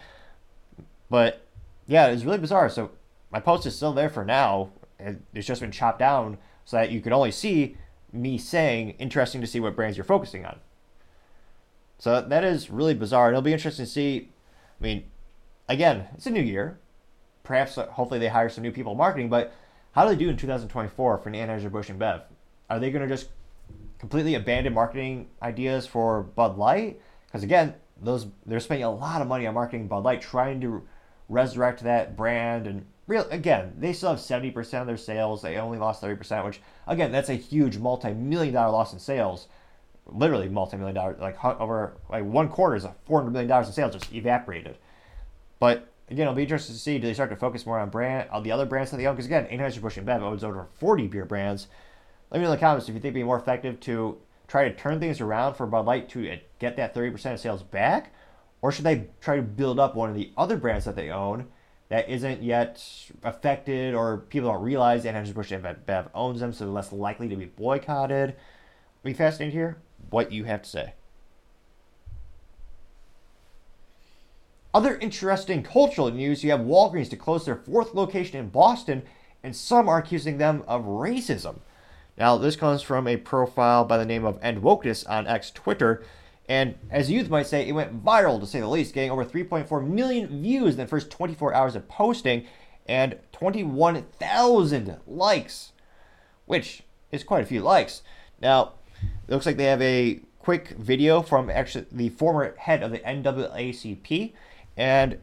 But 1.09 1.45
yeah, 1.87 2.07
it's 2.07 2.23
really 2.23 2.37
bizarre. 2.37 2.69
So 2.69 2.91
my 3.31 3.39
post 3.39 3.65
is 3.65 3.75
still 3.75 3.93
there 3.93 4.09
for 4.09 4.23
now. 4.23 4.69
It's 4.99 5.47
just 5.47 5.61
been 5.61 5.71
chopped 5.71 5.99
down 5.99 6.37
so 6.65 6.77
that 6.77 6.91
you 6.91 7.01
can 7.01 7.11
only 7.11 7.31
see 7.31 7.75
me 8.13 8.37
saying 8.37 8.91
interesting 8.91 9.41
to 9.41 9.47
see 9.47 9.59
what 9.59 9.75
brands 9.75 9.97
you're 9.97 10.03
focusing 10.03 10.45
on. 10.45 10.59
So 11.97 12.21
that 12.21 12.43
is 12.43 12.69
really 12.69 12.93
bizarre. 12.93 13.29
It'll 13.29 13.41
be 13.41 13.53
interesting 13.53 13.85
to 13.85 13.91
see. 13.91 14.29
I 14.79 14.83
mean, 14.83 15.03
again, 15.67 16.07
it's 16.13 16.25
a 16.25 16.31
new 16.31 16.41
year. 16.41 16.79
Perhaps, 17.43 17.77
uh, 17.77 17.87
hopefully, 17.87 18.19
they 18.19 18.27
hire 18.27 18.49
some 18.49 18.63
new 18.63 18.71
people 18.71 18.93
in 18.93 18.97
marketing. 18.97 19.29
But 19.29 19.53
how 19.91 20.03
do 20.03 20.09
they 20.09 20.15
do 20.15 20.29
in 20.29 20.37
2024 20.37 21.17
for 21.17 21.31
Anheuser 21.31 21.71
Busch 21.71 21.89
InBev? 21.89 22.23
Are 22.69 22.79
they 22.79 22.91
going 22.91 23.07
to 23.07 23.13
just 23.13 23.29
completely 23.99 24.35
abandon 24.35 24.73
marketing 24.73 25.27
ideas 25.41 25.87
for 25.87 26.23
Bud 26.23 26.57
Light 26.57 26.99
because 27.33 27.43
again, 27.43 27.73
those 27.99 28.27
they're 28.45 28.59
spending 28.59 28.85
a 28.85 28.91
lot 28.91 29.21
of 29.21 29.27
money 29.27 29.47
on 29.47 29.55
marketing 29.55 29.87
Bud 29.87 30.03
Light, 30.03 30.21
trying 30.21 30.61
to 30.61 30.83
resurrect 31.29 31.81
that 31.81 32.15
brand 32.15 32.67
and 32.67 32.85
real 33.07 33.27
again 33.29 33.73
they 33.77 33.93
still 33.93 34.09
have 34.09 34.19
70% 34.19 34.81
of 34.81 34.87
their 34.87 34.97
sales. 34.97 35.41
They 35.41 35.57
only 35.57 35.77
lost 35.77 36.01
30% 36.01 36.45
which 36.45 36.61
again 36.87 37.11
that's 37.11 37.29
a 37.29 37.35
huge 37.35 37.77
multi-million 37.77 38.53
dollar 38.53 38.71
loss 38.71 38.93
in 38.93 38.99
sales. 38.99 39.47
Literally 40.05 40.49
multi-million 40.49 40.95
dollar 40.95 41.17
like 41.19 41.43
over 41.43 41.97
like 42.09 42.23
one 42.23 42.49
quarter 42.49 42.75
is 42.75 42.85
a 42.85 42.95
400 43.05 43.31
million 43.31 43.49
dollars 43.49 43.67
in 43.67 43.73
sales 43.73 43.93
just 43.93 44.13
evaporated. 44.13 44.77
But 45.59 45.89
again 46.09 46.23
it'll 46.23 46.35
be 46.35 46.43
interesting 46.43 46.75
to 46.75 46.81
see 46.81 46.97
do 46.99 47.07
they 47.07 47.13
start 47.13 47.29
to 47.29 47.35
focus 47.35 47.65
more 47.65 47.79
on 47.79 47.89
brand 47.89 48.29
on 48.29 48.43
the 48.43 48.51
other 48.51 48.65
brands 48.65 48.91
that 48.91 48.97
they 48.97 49.05
own? 49.05 49.15
Because 49.15 49.27
again 49.27 49.47
Anheuser-Busch 49.47 49.97
InBev 49.97 50.21
owns 50.21 50.43
over 50.43 50.67
40 50.79 51.07
beer 51.07 51.25
brands. 51.25 51.67
Let 52.31 52.39
me 52.39 52.45
know 52.45 52.51
in 52.51 52.57
the 52.57 52.59
comments 52.59 52.89
if 52.89 52.95
you 52.95 52.99
think 52.99 53.11
it'd 53.11 53.15
be 53.15 53.23
more 53.23 53.37
effective 53.37 53.79
to 53.81 54.17
try 54.47 54.67
to 54.67 54.75
turn 54.75 54.99
things 54.99 55.21
around 55.21 55.55
for 55.55 55.65
Bud 55.65 55.85
Light 55.85 56.09
to 56.09 56.31
uh, 56.31 56.35
get 56.59 56.77
that 56.77 56.93
30% 56.93 57.33
of 57.33 57.39
sales 57.39 57.63
back, 57.63 58.13
or 58.61 58.71
should 58.71 58.85
they 58.85 59.07
try 59.21 59.35
to 59.35 59.41
build 59.41 59.79
up 59.79 59.95
one 59.95 60.09
of 60.09 60.15
the 60.15 60.31
other 60.37 60.57
brands 60.57 60.85
that 60.85 60.95
they 60.95 61.09
own 61.09 61.47
that 61.89 62.09
isn't 62.09 62.41
yet 62.41 62.83
affected 63.23 63.93
or 63.93 64.17
people 64.17 64.51
don't 64.51 64.63
realize 64.63 65.05
Anheuser-Busch 65.05 65.51
InBev 65.51 66.09
owns 66.15 66.39
them, 66.39 66.53
so 66.53 66.65
they're 66.65 66.73
less 66.73 66.91
likely 66.91 67.27
to 67.29 67.35
be 67.35 67.45
boycotted? 67.45 68.35
Be 69.03 69.13
fascinated 69.13 69.53
to 69.53 69.57
hear 69.57 69.77
what 70.09 70.31
you 70.31 70.45
have 70.45 70.63
to 70.63 70.69
say. 70.69 70.93
Other 74.73 74.97
interesting 74.97 75.61
cultural 75.61 76.09
news 76.09 76.43
you 76.43 76.49
have 76.49 76.61
Walgreens 76.61 77.09
to 77.11 77.15
close 77.15 77.45
their 77.45 77.55
fourth 77.55 77.93
location 77.93 78.39
in 78.39 78.49
Boston, 78.49 79.03
and 79.43 79.55
some 79.55 79.87
are 79.87 79.99
accusing 79.99 80.39
them 80.39 80.63
of 80.67 80.85
racism. 80.85 81.59
Now, 82.17 82.37
this 82.37 82.55
comes 82.55 82.81
from 82.81 83.07
a 83.07 83.17
profile 83.17 83.85
by 83.85 83.97
the 83.97 84.05
name 84.05 84.25
of 84.25 84.39
End 84.41 84.63
Wokeness 84.63 85.07
on 85.07 85.27
X 85.27 85.51
Twitter. 85.51 86.03
And 86.53 86.75
as 86.91 87.09
youth 87.09 87.31
might 87.31 87.47
say, 87.47 87.67
it 87.67 87.71
went 87.71 88.05
viral 88.05 88.39
to 88.39 88.45
say 88.45 88.59
the 88.59 88.67
least, 88.67 88.93
getting 88.93 89.09
over 89.09 89.25
3.4 89.25 89.87
million 89.87 90.43
views 90.43 90.75
in 90.75 90.81
the 90.81 90.85
first 90.85 91.09
24 91.09 91.51
hours 91.51 91.75
of 91.75 91.87
posting 91.87 92.45
and 92.87 93.17
21,000 93.31 94.97
likes, 95.07 95.71
which 96.45 96.83
is 97.11 97.23
quite 97.23 97.41
a 97.41 97.47
few 97.47 97.59
likes. 97.59 98.03
Now, 98.39 98.73
it 99.01 99.31
looks 99.31 99.47
like 99.47 99.57
they 99.57 99.63
have 99.63 99.81
a 99.81 100.19
quick 100.37 100.75
video 100.77 101.23
from 101.23 101.49
actually 101.49 101.87
the 101.91 102.09
former 102.09 102.55
head 102.55 102.83
of 102.83 102.91
the 102.91 102.99
NAACP, 102.99 104.33
and 104.77 105.17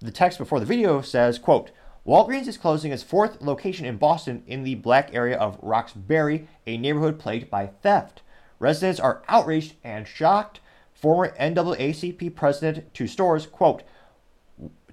the 0.00 0.10
text 0.10 0.38
before 0.38 0.60
the 0.60 0.66
video 0.66 1.02
says, 1.02 1.38
quote, 1.38 1.72
Walgreens 2.06 2.48
is 2.48 2.56
closing 2.56 2.90
its 2.90 3.02
fourth 3.02 3.42
location 3.42 3.84
in 3.84 3.98
Boston 3.98 4.42
in 4.46 4.64
the 4.64 4.76
black 4.76 5.12
area 5.12 5.36
of 5.36 5.58
Roxbury, 5.60 6.48
a 6.66 6.78
neighborhood 6.78 7.18
plagued 7.18 7.50
by 7.50 7.66
theft. 7.66 8.22
Residents 8.64 8.98
are 8.98 9.22
outraged 9.28 9.74
and 9.84 10.08
shocked. 10.08 10.60
Former 10.94 11.36
NAACP 11.38 12.34
president 12.34 12.94
to 12.94 13.06
stores, 13.06 13.44
quote, 13.44 13.82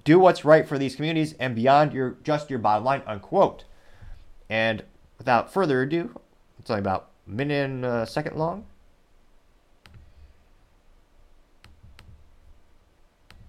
do 0.04 0.18
what's 0.18 0.44
right 0.44 0.68
for 0.68 0.76
these 0.76 0.94
communities 0.94 1.34
and 1.40 1.54
beyond 1.54 1.94
your 1.94 2.18
just 2.22 2.50
your 2.50 2.58
bottom 2.58 2.84
line, 2.84 3.00
unquote. 3.06 3.64
And 4.50 4.82
without 5.16 5.50
further 5.50 5.80
ado, 5.80 6.20
it's 6.58 6.70
only 6.70 6.80
about 6.80 7.08
a 7.26 7.30
minute 7.30 7.64
and 7.64 7.86
a 7.86 8.06
second 8.06 8.36
long. 8.36 8.66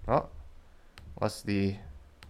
Oh, 0.08 0.28
unless 1.18 1.42
the 1.42 1.76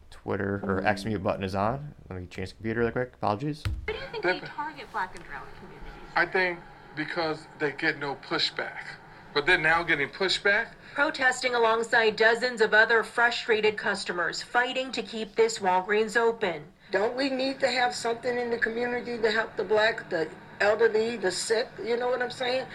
Twitter 0.10 0.62
or 0.64 0.84
X 0.84 1.06
mute 1.06 1.22
button 1.22 1.44
is 1.44 1.54
on. 1.54 1.94
Let 2.10 2.20
me 2.20 2.26
change 2.26 2.50
the 2.50 2.56
computer 2.56 2.80
real 2.80 2.90
quick. 2.92 3.14
Apologies. 3.14 3.62
Why 3.86 3.94
do 3.94 4.00
you 4.00 4.06
think 4.24 4.24
they 4.42 4.48
target 4.48 4.92
black 4.92 5.16
and 5.16 5.24
brown 5.28 5.44
communities? 5.60 6.12
I 6.16 6.26
think 6.26 6.58
because 6.96 7.48
they 7.60 7.72
get 7.72 8.00
no 8.00 8.16
pushback. 8.28 8.86
But 9.34 9.46
they're 9.46 9.58
now 9.58 9.84
getting 9.84 10.10
pushback. 10.10 10.68
Protesting 10.94 11.56
alongside 11.56 12.16
dozens 12.16 12.62
of 12.62 12.74
other 12.74 13.04
frustrated 13.04 13.78
customers 13.78 14.42
fighting 14.42 14.92
to 14.92 15.02
keep 15.02 15.36
this 15.36 15.60
Walgreens 15.60 16.16
open. 16.16 16.64
Don't 16.92 17.16
we 17.16 17.30
need 17.32 17.60
to 17.62 17.68
have 17.68 17.96
something 17.96 18.38
in 18.38 18.52
the 18.52 18.58
community 18.60 19.18
to 19.18 19.32
help 19.32 19.56
the 19.58 19.64
black, 19.64 20.08
the 20.10 20.28
elderly, 20.62 21.18
the 21.18 21.32
sick? 21.32 21.68
You 21.84 21.98
know 21.98 22.10
what 22.10 22.22
I'm 22.22 22.30
saying? 22.30 22.66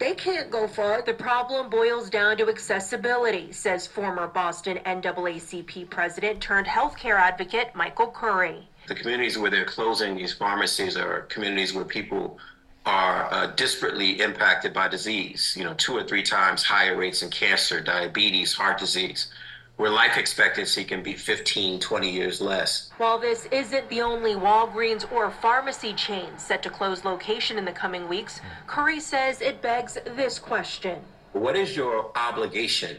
They 0.00 0.14
can't 0.14 0.50
go 0.50 0.66
far. 0.66 1.02
The 1.02 1.14
problem 1.14 1.70
boils 1.70 2.10
down 2.10 2.36
to 2.38 2.48
accessibility, 2.48 3.52
says 3.52 3.86
former 3.86 4.26
Boston 4.26 4.80
NAACP 4.84 5.88
president 5.90 6.40
turned 6.40 6.66
healthcare 6.66 7.20
advocate 7.20 7.72
Michael 7.76 8.08
Curry. 8.08 8.68
The 8.88 8.96
communities 8.96 9.38
where 9.38 9.52
they're 9.52 9.64
closing 9.64 10.16
these 10.16 10.32
pharmacies 10.32 10.96
are 10.96 11.20
communities 11.22 11.72
where 11.72 11.84
people 11.84 12.40
are 12.84 13.32
uh, 13.32 13.52
disparately 13.54 14.18
impacted 14.18 14.72
by 14.72 14.88
disease, 14.88 15.54
you 15.56 15.64
know, 15.64 15.74
two 15.74 15.96
or 15.96 16.02
three 16.02 16.22
times 16.22 16.62
higher 16.62 16.96
rates 16.96 17.22
in 17.22 17.30
cancer, 17.30 17.80
diabetes, 17.80 18.52
heart 18.52 18.78
disease, 18.78 19.28
where 19.76 19.90
life 19.90 20.16
expectancy 20.16 20.84
can 20.84 21.02
be 21.02 21.14
15, 21.14 21.78
20 21.78 22.10
years 22.10 22.40
less. 22.40 22.90
While 22.98 23.18
this 23.18 23.46
isn't 23.46 23.88
the 23.88 24.02
only 24.02 24.34
Walgreens 24.34 25.10
or 25.12 25.30
pharmacy 25.30 25.92
chain 25.94 26.26
set 26.36 26.62
to 26.64 26.70
close 26.70 27.04
location 27.04 27.56
in 27.56 27.64
the 27.64 27.72
coming 27.72 28.08
weeks, 28.08 28.40
Curry 28.66 29.00
says 29.00 29.40
it 29.40 29.62
begs 29.62 29.96
this 30.16 30.38
question. 30.38 31.00
What 31.32 31.56
is 31.56 31.76
your 31.76 32.10
obligation? 32.16 32.96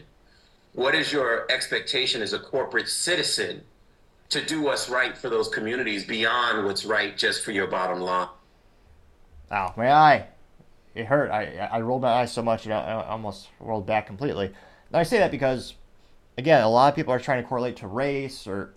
What 0.72 0.94
is 0.94 1.12
your 1.12 1.50
expectation 1.52 2.22
as 2.22 2.32
a 2.32 2.38
corporate 2.38 2.88
citizen 2.88 3.62
to 4.30 4.44
do 4.44 4.62
what's 4.62 4.88
right 4.88 5.16
for 5.16 5.28
those 5.28 5.48
communities 5.48 6.04
beyond 6.04 6.66
what's 6.66 6.84
right 6.84 7.16
just 7.16 7.44
for 7.44 7.52
your 7.52 7.66
bottom 7.68 8.00
line? 8.00 8.28
Ow, 9.54 9.72
my 9.76 9.92
eye. 9.92 10.26
It 10.96 11.06
hurt. 11.06 11.30
I, 11.30 11.68
I 11.70 11.80
rolled 11.80 12.02
my 12.02 12.08
eyes 12.08 12.32
so 12.32 12.42
much, 12.42 12.66
know, 12.66 12.76
I 12.76 13.06
almost 13.06 13.48
rolled 13.60 13.86
back 13.86 14.06
completely. 14.06 14.46
And 14.46 14.96
I 14.96 15.04
say 15.04 15.18
that 15.18 15.30
because, 15.30 15.74
again, 16.36 16.62
a 16.62 16.68
lot 16.68 16.88
of 16.88 16.96
people 16.96 17.12
are 17.14 17.20
trying 17.20 17.40
to 17.40 17.48
correlate 17.48 17.76
to 17.76 17.86
race, 17.86 18.46
or 18.46 18.74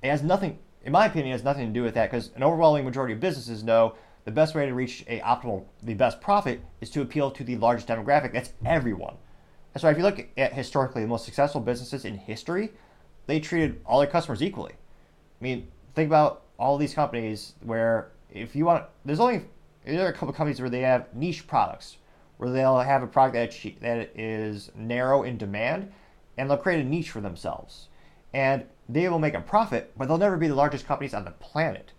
it 0.00 0.10
has 0.10 0.22
nothing, 0.22 0.58
in 0.84 0.92
my 0.92 1.06
opinion, 1.06 1.28
it 1.28 1.32
has 1.32 1.44
nothing 1.44 1.66
to 1.66 1.72
do 1.72 1.82
with 1.82 1.94
that 1.94 2.10
because 2.10 2.30
an 2.36 2.44
overwhelming 2.44 2.84
majority 2.84 3.14
of 3.14 3.20
businesses 3.20 3.64
know 3.64 3.94
the 4.24 4.30
best 4.30 4.54
way 4.54 4.66
to 4.66 4.74
reach 4.74 5.04
a 5.08 5.18
optimal, 5.20 5.64
the 5.82 5.94
best 5.94 6.20
profit 6.20 6.60
is 6.80 6.90
to 6.90 7.00
appeal 7.00 7.30
to 7.32 7.42
the 7.42 7.56
largest 7.56 7.88
demographic. 7.88 8.32
That's 8.32 8.52
everyone. 8.64 9.16
That's 9.72 9.82
why 9.82 9.90
if 9.90 9.96
you 9.96 10.04
look 10.04 10.28
at 10.36 10.52
historically 10.52 11.02
the 11.02 11.08
most 11.08 11.24
successful 11.24 11.60
businesses 11.60 12.04
in 12.04 12.16
history, 12.16 12.70
they 13.26 13.40
treated 13.40 13.80
all 13.84 13.98
their 13.98 14.08
customers 14.08 14.42
equally. 14.42 14.72
I 14.72 15.42
mean, 15.42 15.66
think 15.94 16.06
about 16.06 16.42
all 16.58 16.78
these 16.78 16.94
companies 16.94 17.54
where 17.62 18.12
if 18.30 18.54
you 18.54 18.64
want, 18.64 18.84
there's 19.04 19.18
only 19.18 19.42
there 19.84 20.06
are 20.06 20.10
a 20.10 20.12
couple 20.12 20.32
companies 20.32 20.60
where 20.60 20.70
they 20.70 20.80
have 20.80 21.12
niche 21.14 21.46
products, 21.46 21.96
where 22.36 22.50
they'll 22.50 22.80
have 22.80 23.02
a 23.02 23.06
product 23.06 23.34
that 23.34 23.80
that 23.80 24.18
is 24.18 24.70
narrow 24.74 25.22
in 25.22 25.36
demand, 25.36 25.92
and 26.36 26.48
they'll 26.48 26.56
create 26.56 26.80
a 26.80 26.88
niche 26.88 27.10
for 27.10 27.20
themselves, 27.20 27.88
and 28.32 28.64
they 28.88 29.08
will 29.08 29.18
make 29.18 29.34
a 29.34 29.40
profit, 29.40 29.92
but 29.96 30.06
they'll 30.06 30.18
never 30.18 30.36
be 30.36 30.48
the 30.48 30.54
largest 30.54 30.86
companies 30.86 31.14
on 31.14 31.24
the 31.24 31.30
planet. 31.32 31.92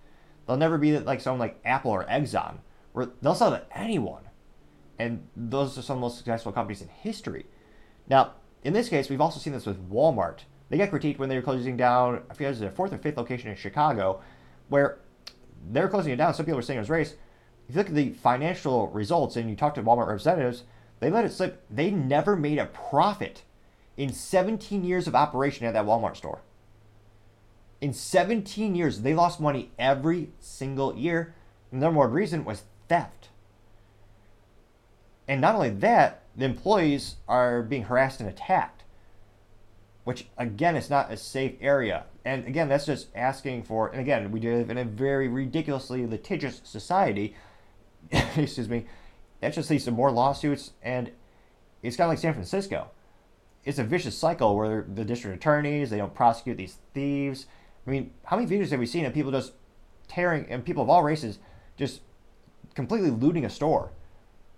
They'll 0.48 0.58
never 0.58 0.78
be 0.78 0.98
like 1.00 1.22
someone 1.22 1.40
like 1.40 1.60
Apple 1.66 1.92
or 1.92 2.06
Exxon, 2.06 2.58
where 2.94 3.10
they'll 3.22 3.36
sell 3.36 3.52
to 3.52 3.66
anyone, 3.76 4.24
and 5.00 5.28
those 5.36 5.78
are 5.78 5.82
some 5.82 5.98
of 5.98 6.02
the 6.02 6.06
most 6.06 6.18
successful 6.18 6.52
companies 6.52 6.82
in 6.82 6.90
history. 6.90 7.46
Now, 8.10 8.34
in 8.64 8.74
this 8.74 8.90
case, 8.90 9.10
we've 9.10 9.22
also 9.22 9.40
seen 9.40 9.54
this 9.54 9.66
with 9.66 9.90
Walmart. 9.90 10.40
They 10.70 10.78
got 10.78 10.90
critiqued 10.90 11.20
when 11.20 11.30
they 11.30 11.36
were 11.36 11.42
closing 11.42 11.78
down, 11.78 12.24
I 12.30 12.34
forget 12.34 12.48
it 12.48 12.52
was 12.52 12.60
their 12.60 12.72
fourth 12.72 12.94
or 12.94 12.98
fifth 12.98 13.18
location 13.18 13.50
in 13.50 13.56
Chicago, 13.56 14.22
where 14.70 15.00
they're 15.72 15.90
closing 15.90 16.14
it 16.14 16.18
down. 16.18 16.34
Some 16.34 16.46
people 16.46 16.58
were 16.58 16.62
saying 16.62 16.78
it 16.78 16.82
was 16.82 16.90
race 16.90 17.16
if 17.68 17.76
you 17.76 17.80
look 17.80 17.90
at 17.90 17.96
the 17.96 18.12
financial 18.12 18.88
results 18.90 19.36
and 19.36 19.50
you 19.50 19.56
talk 19.56 19.76
to 19.76 19.84
Walmart 19.84 20.08
representatives, 20.08 20.64
they 21.00 21.10
let 21.10 21.26
it 21.26 21.32
slip. 21.32 21.64
They 21.70 21.92
never 21.92 22.36
made 22.36 22.60
a 22.60 22.66
profit 22.66 23.44
in 23.98 24.12
17 24.12 24.84
years 24.84 25.08
of 25.08 25.16
operation 25.16 25.66
at 25.66 25.74
that 25.74 25.86
Walmart 25.86 26.18
store. 26.18 26.42
In 27.82 27.94
17 27.94 28.76
years, 28.76 29.02
they 29.02 29.14
lost 29.14 29.40
money 29.40 29.72
every 29.78 30.32
single 30.40 30.96
year. 30.96 31.36
And 31.72 31.82
the 31.82 31.86
number 31.86 32.00
one 32.00 32.12
reason 32.12 32.46
was 32.46 32.64
theft. 32.88 33.30
And 35.28 35.42
not 35.42 35.56
only 35.56 35.70
that, 35.70 36.24
the 36.36 36.46
employees 36.46 37.18
are 37.28 37.62
being 37.62 37.84
harassed 37.84 38.20
and 38.20 38.30
attacked, 38.30 38.84
which 40.04 40.28
again 40.38 40.76
is 40.76 40.90
not 40.90 41.12
a 41.12 41.18
safe 41.18 41.56
area. 41.62 42.06
And 42.26 42.46
again, 42.48 42.70
that's 42.70 42.86
just 42.86 43.08
asking 43.16 43.64
for, 43.64 43.90
and 43.90 44.02
again, 44.02 44.32
we 44.32 44.40
live 44.40 44.70
in 44.70 44.78
a 44.78 44.86
very 44.86 45.28
ridiculously 45.28 46.06
litigious 46.06 46.62
society 46.64 47.36
excuse 48.38 48.70
me, 48.70 48.86
that 49.42 49.54
just 49.54 49.70
leads 49.70 49.86
to 49.86 49.92
more 49.92 50.12
lawsuits, 50.12 50.72
and 50.82 51.12
it's 51.82 51.98
kind 51.98 52.06
of 52.06 52.12
like 52.12 52.20
San 52.20 52.34
Francisco. 52.34 52.90
It's 53.66 53.80
a 53.80 53.84
vicious 53.84 54.18
cycle 54.18 54.56
where 54.56 54.86
the 54.94 55.06
district 55.06 55.38
attorneys 55.38 55.90
they 55.90 55.98
don't 55.98 56.14
prosecute 56.14 56.58
these 56.58 56.78
thieves. 56.94 57.48
I 57.88 57.90
mean, 57.90 58.12
how 58.26 58.38
many 58.38 58.50
videos 58.50 58.70
have 58.72 58.80
we 58.80 58.86
seen 58.86 59.06
of 59.06 59.14
people 59.14 59.32
just 59.32 59.54
tearing 60.08 60.46
and 60.50 60.64
people 60.64 60.84
of 60.84 60.90
all 60.90 61.04
races 61.04 61.40
just 61.78 62.02
completely 62.76 63.10
looting 63.10 63.46
a 63.46 63.50
store? 63.50 63.92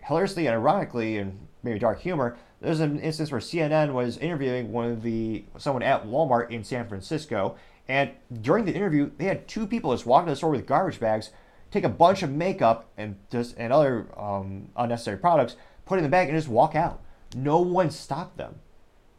Hilariously 0.01 0.47
and 0.47 0.55
ironically, 0.55 1.17
and 1.17 1.47
maybe 1.63 1.79
dark 1.79 2.01
humor, 2.01 2.37
there's 2.61 2.79
an 2.79 2.99
instance 2.99 3.31
where 3.31 3.41
CNN 3.41 3.93
was 3.93 4.17
interviewing 4.17 4.71
one 4.71 4.89
of 4.89 5.01
the 5.01 5.45
someone 5.57 5.83
at 5.83 6.05
Walmart 6.05 6.51
in 6.51 6.63
San 6.63 6.87
Francisco, 6.87 7.55
and 7.87 8.11
during 8.41 8.65
the 8.65 8.73
interview, 8.73 9.11
they 9.17 9.25
had 9.25 9.47
two 9.47 9.67
people 9.67 9.93
just 9.93 10.05
walking 10.05 10.23
into 10.23 10.33
the 10.33 10.37
store 10.37 10.51
with 10.51 10.65
garbage 10.65 10.99
bags 10.99 11.29
take 11.75 11.83
a 11.83 11.89
bunch 11.89 12.23
of 12.23 12.31
makeup 12.31 12.89
and 12.97 13.17
just 13.29 13.55
and 13.57 13.71
other 13.71 14.07
um, 14.17 14.69
unnecessary 14.75 15.17
products, 15.17 15.55
put 15.85 15.95
it 15.95 15.99
in 15.99 16.03
the 16.03 16.09
bag, 16.09 16.29
and 16.29 16.37
just 16.37 16.47
walk 16.47 16.73
out. 16.73 17.01
No 17.35 17.59
one 17.59 17.91
stopped 17.91 18.37
them. 18.37 18.55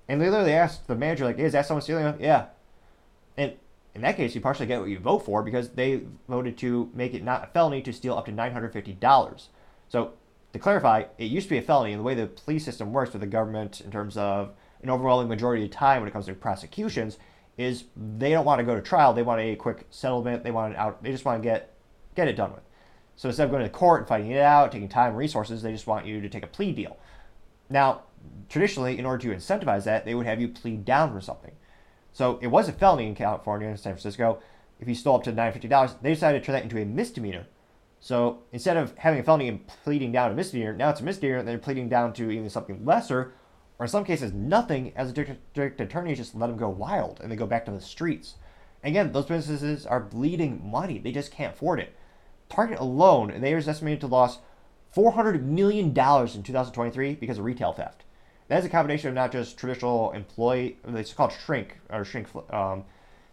And 0.08 0.20
they 0.20 0.30
literally 0.30 0.54
asked 0.54 0.86
the 0.86 0.96
manager, 0.96 1.24
like, 1.24 1.38
"Is 1.38 1.52
that 1.52 1.66
someone 1.66 1.82
stealing?" 1.82 2.14
Yeah. 2.18 2.46
And 3.36 3.54
in 3.94 4.02
that 4.02 4.16
case, 4.16 4.34
you 4.34 4.40
partially 4.40 4.66
get 4.66 4.80
what 4.80 4.88
you 4.88 4.98
vote 4.98 5.20
for 5.20 5.42
because 5.42 5.70
they 5.70 6.02
voted 6.28 6.56
to 6.58 6.90
make 6.94 7.12
it 7.14 7.22
not 7.22 7.44
a 7.44 7.46
felony 7.48 7.82
to 7.82 7.92
steal 7.92 8.16
up 8.16 8.24
to 8.26 8.32
nine 8.32 8.52
hundred 8.52 8.72
fifty 8.72 8.94
dollars. 8.94 9.50
So 9.88 10.12
to 10.52 10.58
clarify, 10.58 11.04
it 11.18 11.24
used 11.24 11.48
to 11.48 11.50
be 11.50 11.58
a 11.58 11.62
felony, 11.62 11.92
and 11.92 12.00
the 12.00 12.04
way 12.04 12.14
the 12.14 12.26
police 12.26 12.64
system 12.64 12.92
works 12.92 13.12
with 13.12 13.20
the 13.20 13.26
government 13.26 13.80
in 13.82 13.90
terms 13.90 14.16
of 14.16 14.52
an 14.82 14.90
overwhelming 14.90 15.28
majority 15.28 15.64
of 15.64 15.70
time 15.70 16.00
when 16.00 16.08
it 16.08 16.12
comes 16.12 16.26
to 16.26 16.34
prosecutions 16.34 17.18
is 17.58 17.84
they 18.18 18.30
don't 18.30 18.44
want 18.44 18.58
to 18.58 18.64
go 18.64 18.74
to 18.74 18.82
trial. 18.82 19.12
They 19.12 19.22
want 19.22 19.40
a 19.40 19.56
quick 19.56 19.86
settlement. 19.90 20.44
They 20.44 20.50
want 20.50 20.74
an 20.74 20.78
out. 20.78 21.02
They 21.02 21.10
just 21.10 21.24
want 21.24 21.42
to 21.42 21.46
get 21.46 21.75
get 22.16 22.28
it 22.28 22.36
done 22.36 22.52
with. 22.52 22.62
So 23.14 23.28
instead 23.28 23.44
of 23.44 23.50
going 23.50 23.62
to 23.62 23.70
court 23.70 24.00
and 24.00 24.08
fighting 24.08 24.30
it 24.30 24.40
out, 24.40 24.72
taking 24.72 24.88
time 24.88 25.10
and 25.10 25.16
resources, 25.16 25.62
they 25.62 25.72
just 25.72 25.86
want 25.86 26.06
you 26.06 26.20
to 26.20 26.28
take 26.28 26.42
a 26.42 26.48
plea 26.48 26.72
deal. 26.72 26.98
Now, 27.70 28.02
traditionally, 28.48 28.98
in 28.98 29.06
order 29.06 29.22
to 29.28 29.34
incentivize 29.34 29.84
that, 29.84 30.04
they 30.04 30.14
would 30.14 30.26
have 30.26 30.40
you 30.40 30.48
plead 30.48 30.84
down 30.84 31.12
for 31.12 31.20
something. 31.20 31.52
So 32.12 32.38
it 32.42 32.48
was 32.48 32.68
a 32.68 32.72
felony 32.72 33.06
in 33.06 33.14
California 33.14 33.68
and 33.68 33.78
San 33.78 33.92
Francisco. 33.92 34.40
If 34.80 34.88
you 34.88 34.94
stole 34.94 35.16
up 35.16 35.24
to 35.24 35.32
$950, 35.32 36.02
they 36.02 36.12
decided 36.12 36.40
to 36.40 36.44
turn 36.44 36.54
that 36.54 36.62
into 36.62 36.80
a 36.80 36.84
misdemeanor. 36.84 37.46
So 38.00 38.42
instead 38.52 38.76
of 38.76 38.96
having 38.98 39.20
a 39.20 39.22
felony 39.22 39.48
and 39.48 39.66
pleading 39.66 40.12
down 40.12 40.30
a 40.30 40.34
misdemeanor, 40.34 40.74
now 40.74 40.90
it's 40.90 41.00
a 41.00 41.04
misdemeanor 41.04 41.38
and 41.38 41.48
they're 41.48 41.58
pleading 41.58 41.88
down 41.88 42.12
to 42.14 42.30
even 42.30 42.50
something 42.50 42.84
lesser, 42.84 43.32
or 43.78 43.86
in 43.86 43.90
some 43.90 44.04
cases 44.04 44.32
nothing, 44.32 44.92
as 44.94 45.12
the 45.12 45.24
district 45.24 45.80
attorneys 45.80 46.18
just 46.18 46.34
let 46.34 46.48
them 46.48 46.56
go 46.56 46.68
wild 46.68 47.20
and 47.20 47.32
they 47.32 47.36
go 47.36 47.46
back 47.46 47.64
to 47.64 47.70
the 47.70 47.80
streets. 47.80 48.34
Again, 48.84 49.12
those 49.12 49.26
businesses 49.26 49.86
are 49.86 50.00
bleeding 50.00 50.62
money. 50.70 50.98
They 50.98 51.12
just 51.12 51.32
can't 51.32 51.54
afford 51.54 51.80
it. 51.80 51.95
Target 52.48 52.78
alone, 52.78 53.30
and 53.30 53.42
they 53.42 53.52
are 53.54 53.58
estimated 53.58 54.00
to 54.00 54.06
lose 54.06 54.38
$400 54.94 55.42
million 55.42 55.88
in 55.88 55.92
2023 55.92 57.14
because 57.14 57.38
of 57.38 57.44
retail 57.44 57.72
theft. 57.72 58.04
That 58.48 58.60
is 58.60 58.64
a 58.64 58.68
combination 58.68 59.08
of 59.08 59.14
not 59.14 59.32
just 59.32 59.58
traditional 59.58 60.12
employee, 60.12 60.78
it's 60.86 61.12
called 61.12 61.32
shrink 61.32 61.78
or 61.90 62.04
shrink. 62.04 62.28
Um, 62.52 62.84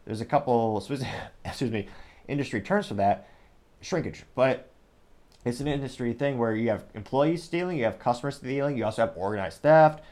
there's 0.06 0.22
a 0.22 0.26
couple, 0.26 0.78
excuse 1.46 1.72
me, 1.72 1.88
industry 2.28 2.62
terms 2.62 2.88
for 2.88 2.96
that, 2.96 3.28
shrinkage. 3.82 4.24
But 4.36 4.72
it's 5.46 5.60
an 5.60 5.68
industry 5.68 6.14
thing 6.14 6.38
where 6.38 6.56
you 6.56 6.70
have 6.70 6.86
employees 6.94 7.44
stealing, 7.44 7.78
you 7.78 7.84
have 7.84 8.00
customers 8.00 8.38
stealing, 8.38 8.78
you 8.78 8.86
also 8.86 9.06
have 9.06 9.14
organized 9.16 9.62
theft. 9.62 10.04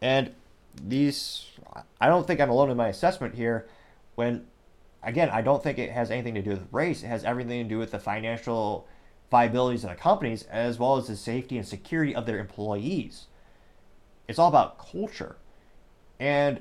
And 0.00 0.34
these, 0.82 1.46
I 2.00 2.08
don't 2.08 2.26
think 2.26 2.40
I'm 2.40 2.50
alone 2.50 2.70
in 2.70 2.76
my 2.76 2.88
assessment 2.88 3.34
here. 3.34 3.68
When, 4.16 4.46
again, 5.04 5.30
I 5.30 5.42
don't 5.42 5.62
think 5.62 5.78
it 5.78 5.90
has 5.90 6.10
anything 6.10 6.34
to 6.34 6.42
do 6.42 6.50
with 6.50 6.66
race. 6.72 7.02
It 7.02 7.08
has 7.08 7.24
everything 7.24 7.62
to 7.62 7.68
do 7.68 7.78
with 7.78 7.90
the 7.90 7.98
financial 7.98 8.86
viabilities 9.30 9.84
of 9.84 9.90
the 9.90 9.96
companies 9.96 10.44
as 10.44 10.78
well 10.78 10.96
as 10.96 11.08
the 11.08 11.16
safety 11.16 11.56
and 11.58 11.66
security 11.66 12.14
of 12.14 12.26
their 12.26 12.38
employees. 12.38 13.26
It's 14.28 14.38
all 14.38 14.48
about 14.48 14.78
culture. 14.78 15.36
And 16.18 16.60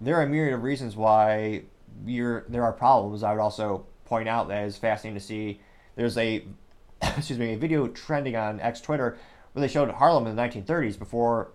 there 0.00 0.16
are 0.16 0.22
a 0.22 0.28
myriad 0.28 0.54
of 0.54 0.62
reasons 0.62 0.96
why 0.96 1.62
you're, 2.04 2.44
there 2.48 2.64
are 2.64 2.72
problems. 2.72 3.22
I 3.22 3.32
would 3.32 3.40
also 3.40 3.86
point 4.04 4.28
out 4.28 4.48
that 4.48 4.64
it's 4.64 4.76
fascinating 4.76 5.18
to 5.18 5.24
see 5.24 5.60
there's 5.96 6.16
a 6.16 6.44
excuse 7.02 7.38
me 7.38 7.54
a 7.54 7.58
video 7.58 7.88
trending 7.88 8.36
on 8.36 8.60
X 8.60 8.80
Twitter 8.80 9.18
where 9.52 9.60
they 9.60 9.68
showed 9.68 9.90
Harlem 9.90 10.26
in 10.26 10.36
the 10.36 10.42
1930s 10.42 10.98
before 10.98 11.50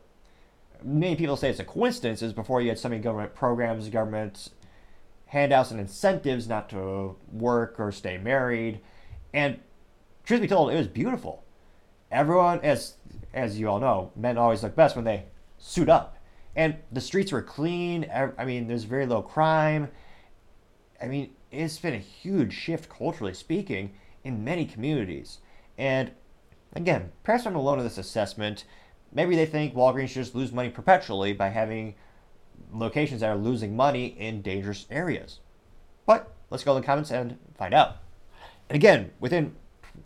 many 0.83 1.15
people 1.15 1.37
say 1.37 1.49
it's 1.49 1.59
a 1.59 1.63
coincidence 1.63 2.21
is 2.21 2.33
before 2.33 2.61
you 2.61 2.69
had 2.69 2.79
so 2.79 2.89
many 2.89 3.01
government 3.01 3.33
programs, 3.35 3.87
government 3.89 4.49
handouts 5.31 5.71
and 5.71 5.79
incentives 5.79 6.49
not 6.49 6.69
to 6.69 7.15
work 7.31 7.79
or 7.79 7.89
stay 7.89 8.17
married. 8.17 8.81
And 9.33 9.61
truth 10.25 10.41
be 10.41 10.47
told, 10.47 10.73
it 10.73 10.75
was 10.75 10.89
beautiful. 10.89 11.45
Everyone, 12.11 12.59
as 12.63 12.95
as 13.33 13.57
you 13.57 13.69
all 13.69 13.79
know, 13.79 14.11
men 14.17 14.37
always 14.37 14.61
look 14.61 14.75
best 14.75 14.97
when 14.97 15.05
they 15.05 15.23
suit 15.57 15.87
up. 15.87 16.17
And 16.53 16.75
the 16.91 16.99
streets 16.99 17.31
were 17.31 17.41
clean. 17.41 18.11
I 18.37 18.43
mean, 18.43 18.67
there's 18.67 18.83
very 18.83 19.05
low 19.05 19.21
crime. 19.21 19.87
I 21.01 21.07
mean, 21.07 21.29
it's 21.49 21.79
been 21.79 21.93
a 21.93 21.97
huge 21.97 22.51
shift 22.51 22.89
culturally 22.89 23.33
speaking 23.33 23.93
in 24.25 24.43
many 24.43 24.65
communities. 24.65 25.37
And 25.77 26.11
again, 26.73 27.13
perhaps 27.23 27.45
I'm 27.45 27.55
alone 27.55 27.77
in 27.77 27.85
this 27.85 27.97
assessment. 27.97 28.65
Maybe 29.13 29.37
they 29.37 29.45
think 29.45 29.75
Walgreens 29.75 30.09
should 30.09 30.23
just 30.23 30.35
lose 30.35 30.51
money 30.51 30.69
perpetually 30.69 31.31
by 31.31 31.47
having 31.47 31.95
locations 32.71 33.21
that 33.21 33.29
are 33.29 33.37
losing 33.37 33.75
money 33.75 34.07
in 34.07 34.41
dangerous 34.41 34.85
areas. 34.89 35.39
But 36.05 36.31
let's 36.49 36.63
go 36.63 36.75
in 36.75 36.81
the 36.81 36.85
comments 36.85 37.11
and 37.11 37.37
find 37.57 37.73
out. 37.73 37.97
And 38.69 38.75
again, 38.75 39.11
within 39.19 39.55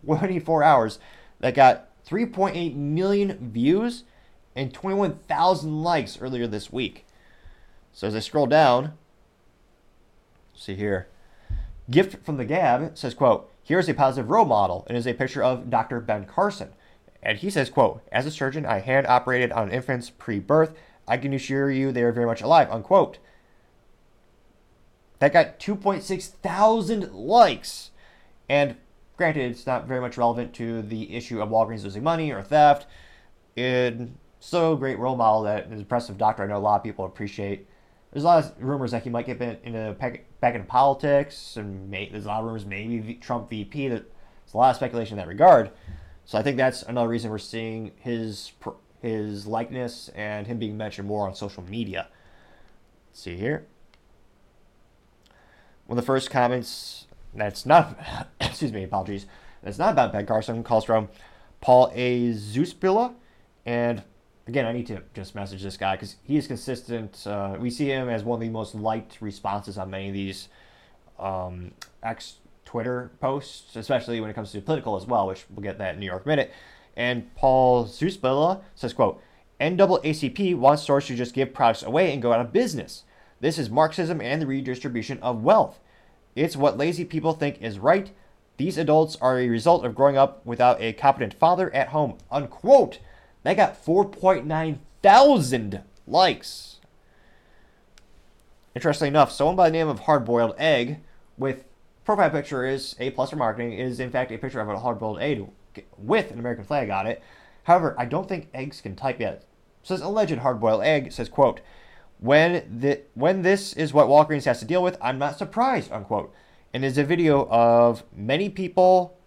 24 0.05 0.63
hours, 0.63 0.99
that 1.39 1.53
got 1.53 1.89
3.8 2.05 2.75
million 2.75 3.51
views 3.51 4.03
and 4.55 4.73
21,000 4.73 5.83
likes 5.83 6.21
earlier 6.21 6.47
this 6.47 6.71
week. 6.71 7.05
So 7.91 8.07
as 8.07 8.15
I 8.15 8.19
scroll 8.19 8.47
down, 8.47 8.93
see 10.53 10.75
here, 10.75 11.07
Gift 11.89 12.25
from 12.25 12.37
the 12.37 12.45
Gab 12.45 12.97
says, 12.97 13.13
quote, 13.13 13.51
here's 13.63 13.89
a 13.89 13.93
positive 13.93 14.29
role 14.29 14.45
model 14.45 14.85
and 14.87 14.97
is 14.97 15.07
a 15.07 15.13
picture 15.13 15.43
of 15.43 15.69
Dr. 15.69 15.99
Ben 15.99 16.25
Carson. 16.25 16.69
And 17.21 17.37
he 17.39 17.49
says, 17.49 17.69
quote, 17.69 18.01
as 18.11 18.25
a 18.25 18.31
surgeon, 18.31 18.65
I 18.65 18.79
hand 18.79 19.07
operated 19.07 19.51
on 19.51 19.71
infants 19.71 20.09
pre-birth. 20.09 20.75
I 21.07 21.17
can 21.17 21.33
assure 21.33 21.71
you 21.71 21.91
they 21.91 22.03
are 22.03 22.11
very 22.11 22.25
much 22.25 22.41
alive, 22.41 22.69
unquote. 22.71 23.19
That 25.19 25.33
got 25.33 25.59
2.6 25.59 26.27
thousand 26.27 27.13
likes. 27.13 27.91
And 28.49 28.75
granted, 29.17 29.51
it's 29.51 29.65
not 29.65 29.87
very 29.87 30.01
much 30.01 30.17
relevant 30.17 30.53
to 30.55 30.81
the 30.81 31.15
issue 31.15 31.41
of 31.41 31.49
Walgreens 31.49 31.83
losing 31.83 32.03
money 32.03 32.31
or 32.31 32.41
theft. 32.41 32.85
It's 33.55 34.11
so 34.39 34.75
great 34.75 34.99
role 34.99 35.15
model 35.15 35.43
that 35.43 35.67
an 35.67 35.73
impressive 35.73 36.17
doctor 36.17 36.43
I 36.43 36.47
know 36.47 36.57
a 36.57 36.59
lot 36.59 36.75
of 36.75 36.83
people 36.83 37.05
appreciate 37.05 37.67
there's 38.15 38.23
a 38.23 38.27
lot 38.27 38.45
of 38.45 38.53
rumors 38.63 38.91
that 38.91 39.03
he 39.03 39.09
might 39.09 39.25
get 39.25 39.41
into 39.41 39.93
back 39.99 40.55
into 40.55 40.65
politics, 40.65 41.57
and 41.57 41.89
may, 41.89 42.07
there's 42.07 42.23
a 42.23 42.29
lot 42.29 42.39
of 42.39 42.45
rumors 42.45 42.65
maybe 42.65 43.15
Trump 43.15 43.49
VP. 43.49 43.89
There's 43.89 44.03
a 44.53 44.57
lot 44.57 44.69
of 44.69 44.77
speculation 44.77 45.15
in 45.15 45.17
that 45.17 45.27
regard. 45.27 45.71
So 46.23 46.37
I 46.37 46.41
think 46.41 46.55
that's 46.55 46.81
another 46.83 47.09
reason 47.09 47.29
we're 47.29 47.39
seeing 47.39 47.91
his 47.97 48.53
his 49.05 49.45
likeness 49.45 50.09
and 50.15 50.47
him 50.47 50.57
being 50.57 50.75
mentioned 50.75 51.07
more 51.07 51.27
on 51.27 51.35
social 51.35 51.63
media. 51.63 52.07
Let's 53.09 53.21
see 53.21 53.37
here. 53.37 53.65
One 55.85 55.97
of 55.97 56.03
the 56.03 56.05
first 56.05 56.31
comments 56.31 57.05
that's 57.33 57.65
not 57.65 57.99
excuse 58.41 58.73
me, 58.73 58.83
apologies. 58.83 59.27
That's 59.61 59.77
not 59.77 59.93
about 59.93 60.11
Ben 60.11 60.25
Carson 60.25 60.63
calls 60.63 60.85
from 60.85 61.09
Paul 61.61 61.91
A. 61.93 62.31
Zuspila, 62.31 63.13
and 63.65 64.03
again, 64.47 64.65
I 64.65 64.71
need 64.71 64.87
to 64.87 65.01
just 65.13 65.35
message 65.35 65.63
this 65.63 65.77
guy 65.77 65.95
because 65.95 66.17
he 66.23 66.37
is 66.37 66.47
consistent. 66.47 67.25
Uh, 67.25 67.57
we 67.59 67.69
see 67.69 67.87
him 67.87 68.09
as 68.09 68.23
one 68.23 68.37
of 68.37 68.41
the 68.41 68.49
most 68.49 68.75
liked 68.75 69.21
responses 69.21 69.77
on 69.77 69.89
many 69.89 70.07
of 70.07 70.13
these 70.13 70.49
um, 71.19 71.71
X 72.03 72.35
Twitter 72.63 73.11
posts, 73.19 73.75
especially 73.75 74.19
when 74.19 74.29
it 74.29 74.33
comes 74.33 74.51
to 74.51 74.61
political 74.61 74.95
as 74.95 75.05
well, 75.05 75.27
which 75.27 75.45
we'll 75.49 75.63
get 75.63 75.77
that 75.79 75.95
in 75.95 75.99
New 75.99 76.05
York 76.05 76.25
minute. 76.25 76.51
And 76.95 77.33
Paul 77.35 77.85
Zusbilla 77.85 78.61
says, 78.73 78.93
quote, 78.93 79.21
NAACP 79.59 80.57
wants 80.57 80.83
stores 80.83 81.07
to 81.07 81.15
just 81.15 81.33
give 81.33 81.53
products 81.53 81.83
away 81.83 82.11
and 82.11 82.21
go 82.21 82.33
out 82.33 82.41
of 82.41 82.53
business. 82.53 83.03
This 83.39 83.57
is 83.57 83.69
Marxism 83.69 84.21
and 84.21 84.41
the 84.41 84.47
redistribution 84.47 85.19
of 85.19 85.43
wealth. 85.43 85.79
It's 86.35 86.55
what 86.55 86.77
lazy 86.77 87.05
people 87.05 87.33
think 87.33 87.61
is 87.61 87.79
right. 87.79 88.11
These 88.57 88.77
adults 88.77 89.17
are 89.17 89.39
a 89.39 89.49
result 89.49 89.85
of 89.85 89.95
growing 89.95 90.17
up 90.17 90.45
without 90.45 90.81
a 90.81 90.93
competent 90.93 91.33
father 91.33 91.73
at 91.73 91.89
home. 91.89 92.17
Unquote. 92.31 92.99
That 93.43 93.57
got 93.57 93.85
4.9 93.85 94.79
thousand 95.05 95.83
likes. 96.07 96.79
Interestingly 98.73 99.09
enough, 99.09 99.31
someone 99.31 99.55
by 99.55 99.69
the 99.69 99.77
name 99.77 99.87
of 99.87 100.01
Hardboiled 100.01 100.55
Egg, 100.57 100.99
with 101.37 101.63
profile 102.03 102.31
picture 102.31 102.65
is 102.65 102.95
A 102.99 103.11
plus 103.11 103.29
for 103.29 103.35
marketing, 103.35 103.73
is 103.73 103.99
in 103.99 104.09
fact 104.09 104.31
a 104.31 104.37
picture 104.37 104.59
of 104.59 104.67
a 104.67 104.79
hard-boiled 104.79 105.19
egg 105.19 105.47
with 105.97 106.31
an 106.31 106.39
American 106.39 106.65
flag 106.65 106.89
on 106.89 107.07
it. 107.07 107.21
However, 107.63 107.95
I 107.97 108.05
don't 108.05 108.27
think 108.27 108.49
eggs 108.53 108.81
can 108.81 108.95
type 108.95 109.19
yet. 109.19 109.45
Says 109.83 110.01
alleged 110.01 110.39
hard-boiled 110.39 110.83
egg 110.83 111.11
says 111.11 111.29
quote, 111.29 111.61
when 112.19 112.79
the 112.79 113.01
when 113.13 113.41
this 113.41 113.73
is 113.73 113.93
what 113.93 114.07
Walgreens 114.07 114.45
has 114.45 114.59
to 114.59 114.65
deal 114.65 114.81
with, 114.81 114.97
I'm 115.01 115.19
not 115.19 115.37
surprised 115.37 115.91
unquote. 115.91 116.33
And 116.73 116.83
there's 116.83 116.97
a 116.97 117.03
video 117.03 117.47
of 117.49 118.03
many 118.15 118.49
people. 118.49 119.17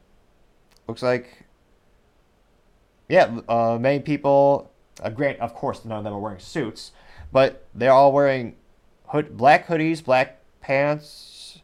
Looks 0.86 1.03
like 1.03 1.46
yeah, 3.09 3.40
uh, 3.49 3.78
many 3.80 4.01
people, 4.01 4.70
uh, 5.03 5.11
great, 5.11 5.40
of 5.40 5.55
course, 5.55 5.84
none 5.84 5.99
of 5.99 6.05
them 6.05 6.12
are 6.12 6.18
wearing 6.18 6.38
suits, 6.38 6.92
but 7.32 7.66
they're 7.74 7.92
all 7.92 8.12
wearing 8.12 8.57
hood, 9.07 9.36
black 9.36 9.66
hoodies, 9.66 10.05
black 10.05 10.40
pants, 10.61 11.61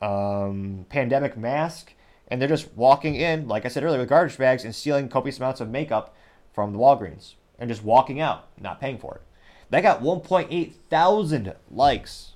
um, 0.00 0.86
pandemic 0.88 1.36
mask, 1.36 1.94
and 2.30 2.40
they're 2.40 2.48
just 2.48 2.72
walking 2.74 3.14
in, 3.14 3.48
like 3.48 3.64
I 3.64 3.68
said 3.68 3.82
earlier, 3.82 4.00
with 4.00 4.08
garbage 4.08 4.38
bags 4.38 4.64
and 4.64 4.74
stealing 4.74 5.08
copious 5.08 5.38
amounts 5.38 5.60
of 5.60 5.68
makeup 5.68 6.14
from 6.52 6.72
the 6.72 6.78
Walgreens 6.78 7.34
and 7.58 7.68
just 7.68 7.82
walking 7.82 8.20
out, 8.20 8.48
not 8.60 8.80
paying 8.80 8.98
for 8.98 9.16
it. 9.16 9.22
That 9.70 9.82
got 9.82 10.02
1.8 10.02 10.72
thousand 10.88 11.54
likes. 11.70 12.34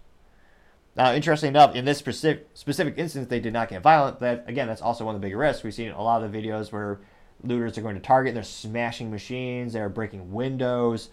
Now, 0.96 1.12
interesting 1.12 1.48
enough, 1.48 1.74
in 1.74 1.84
this 1.84 1.98
specific 1.98 2.48
specific 2.54 2.94
instance, 2.96 3.28
they 3.28 3.40
did 3.40 3.52
not 3.52 3.68
get 3.68 3.82
violent. 3.82 4.20
But 4.20 4.44
again, 4.46 4.68
that's 4.68 4.82
also 4.82 5.04
one 5.04 5.14
of 5.14 5.20
the 5.20 5.26
big 5.26 5.36
risks. 5.36 5.64
We've 5.64 5.74
seen 5.74 5.90
a 5.90 6.02
lot 6.02 6.22
of 6.22 6.30
the 6.30 6.38
videos 6.38 6.70
where 6.70 7.00
looters 7.42 7.76
are 7.76 7.82
going 7.82 7.96
to 7.96 8.00
target. 8.00 8.34
They're 8.34 8.44
smashing 8.44 9.10
machines. 9.10 9.72
They're 9.72 9.88
breaking 9.88 10.32
windows. 10.32 11.10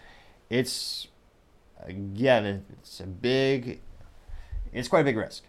It's 0.49 1.07
again, 1.83 2.63
it's 2.79 2.99
a 2.99 3.07
big, 3.07 3.81
it's 4.71 4.87
quite 4.87 5.01
a 5.01 5.03
big 5.03 5.17
risk, 5.17 5.43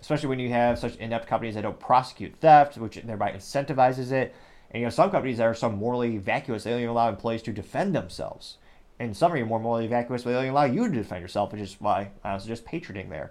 especially 0.00 0.28
when 0.28 0.38
you 0.38 0.50
have 0.50 0.78
such 0.78 0.96
inept 0.96 1.26
companies 1.26 1.54
that 1.54 1.62
don't 1.62 1.78
prosecute 1.78 2.36
theft, 2.36 2.76
which 2.76 2.96
thereby 2.96 3.32
incentivizes 3.32 4.12
it. 4.12 4.34
And 4.70 4.80
you 4.80 4.86
know, 4.86 4.90
some 4.90 5.10
companies 5.10 5.38
that 5.38 5.44
are 5.44 5.54
so 5.54 5.70
morally 5.70 6.18
vacuous, 6.18 6.64
they 6.64 6.70
don't 6.70 6.88
allow 6.88 7.08
employees 7.08 7.42
to 7.42 7.52
defend 7.52 7.94
themselves. 7.94 8.58
And 8.98 9.16
some 9.16 9.32
are 9.32 9.44
more 9.44 9.60
morally 9.60 9.86
vacuous, 9.86 10.24
but 10.24 10.30
they 10.30 10.36
don't 10.36 10.50
allow 10.50 10.64
you 10.64 10.88
to 10.88 10.94
defend 10.94 11.22
yourself, 11.22 11.52
which 11.52 11.60
is 11.60 11.76
why 11.78 12.10
I 12.24 12.34
was 12.34 12.44
just 12.44 12.64
patroning 12.64 13.10
there. 13.10 13.30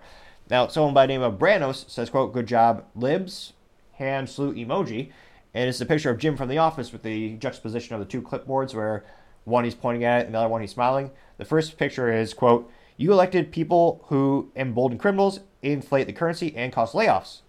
Now, 0.49 0.67
someone 0.67 0.93
by 0.93 1.05
the 1.05 1.13
name 1.13 1.21
of 1.21 1.37
Branos 1.37 1.89
says, 1.89 2.09
quote, 2.09 2.33
good 2.33 2.47
job, 2.47 2.85
libs, 2.95 3.53
hand 3.93 4.29
salute 4.29 4.55
emoji. 4.55 5.11
And 5.53 5.67
it's 5.67 5.81
a 5.81 5.85
picture 5.85 6.09
of 6.09 6.19
Jim 6.19 6.37
from 6.37 6.49
The 6.49 6.57
Office 6.57 6.91
with 6.91 7.03
the 7.03 7.35
juxtaposition 7.35 7.95
of 7.95 7.99
the 7.99 8.05
two 8.05 8.21
clipboards 8.21 8.73
where 8.73 9.03
one 9.43 9.63
he's 9.63 9.75
pointing 9.75 10.03
at 10.03 10.21
it 10.21 10.25
and 10.25 10.35
the 10.35 10.39
other 10.39 10.49
one 10.49 10.61
he's 10.61 10.71
smiling. 10.71 11.11
The 11.37 11.45
first 11.45 11.77
picture 11.77 12.11
is, 12.11 12.33
quote, 12.33 12.71
you 12.97 13.11
elected 13.11 13.51
people 13.51 14.03
who 14.07 14.51
embolden 14.55 14.97
criminals, 14.97 15.39
inflate 15.61 16.07
the 16.07 16.13
currency, 16.13 16.55
and 16.55 16.73
cause 16.73 16.93
layoffs. 16.93 17.41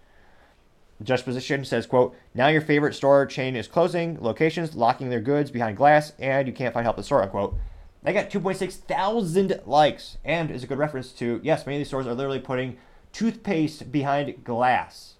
The 0.99 1.05
juxtaposition 1.05 1.65
says, 1.65 1.87
quote, 1.87 2.15
now 2.33 2.47
your 2.47 2.61
favorite 2.61 2.93
store 2.93 3.25
chain 3.25 3.55
is 3.55 3.67
closing, 3.67 4.17
locations 4.21 4.75
locking 4.75 5.09
their 5.09 5.21
goods 5.21 5.49
behind 5.49 5.77
glass, 5.77 6.13
and 6.19 6.47
you 6.47 6.53
can't 6.53 6.73
find 6.73 6.85
help 6.85 6.95
at 6.95 6.97
the 6.97 7.03
store, 7.03 7.23
unquote. 7.23 7.55
They 8.03 8.13
got 8.13 8.29
2.6 8.29 8.73
thousand 8.73 9.61
likes 9.65 10.17
and 10.23 10.51
is 10.51 10.63
a 10.63 10.67
good 10.67 10.77
reference 10.77 11.11
to 11.13 11.41
yes, 11.43 11.65
many 11.65 11.77
of 11.77 11.79
these 11.79 11.87
stores 11.87 12.07
are 12.07 12.13
literally 12.13 12.39
putting 12.39 12.77
toothpaste 13.11 13.91
behind 13.91 14.43
glass. 14.43 15.15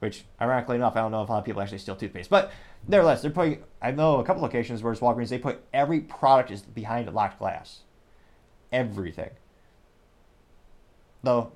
Which, 0.00 0.24
ironically 0.40 0.76
enough, 0.76 0.96
I 0.96 1.00
don't 1.00 1.12
know 1.12 1.22
if 1.22 1.28
a 1.28 1.32
lot 1.32 1.38
of 1.38 1.44
people 1.44 1.62
actually 1.62 1.78
steal 1.78 1.96
toothpaste, 1.96 2.28
but 2.28 2.52
nevertheless, 2.86 3.22
they're 3.22 3.30
putting. 3.30 3.62
I 3.80 3.90
know 3.90 4.18
a 4.18 4.24
couple 4.24 4.42
locations 4.42 4.82
where 4.82 4.92
it's 4.92 5.00
Walgreens, 5.00 5.30
they 5.30 5.38
put 5.38 5.64
every 5.72 6.00
product 6.00 6.50
is 6.50 6.60
behind 6.60 7.10
locked 7.14 7.38
glass, 7.38 7.80
everything. 8.74 9.30
Though, 11.22 11.52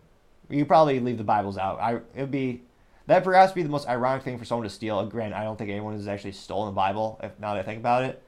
you 0.48 0.64
probably 0.64 1.00
leave 1.00 1.18
the 1.18 1.24
Bibles 1.24 1.58
out. 1.58 1.80
I 1.80 2.00
it'd 2.14 2.30
be 2.30 2.62
that 3.06 3.24
perhaps 3.24 3.52
be 3.52 3.62
the 3.62 3.68
most 3.68 3.88
ironic 3.88 4.22
thing 4.22 4.38
for 4.38 4.44
someone 4.44 4.66
to 4.66 4.72
steal. 4.72 5.00
A 5.00 5.06
grant, 5.06 5.34
I 5.34 5.44
don't 5.44 5.56
think 5.56 5.70
anyone 5.70 5.94
has 5.94 6.08
actually 6.08 6.32
stolen 6.32 6.68
the 6.68 6.76
Bible. 6.76 7.18
If 7.22 7.38
now 7.40 7.54
that 7.54 7.60
I 7.60 7.62
think 7.62 7.80
about 7.80 8.04
it, 8.04 8.22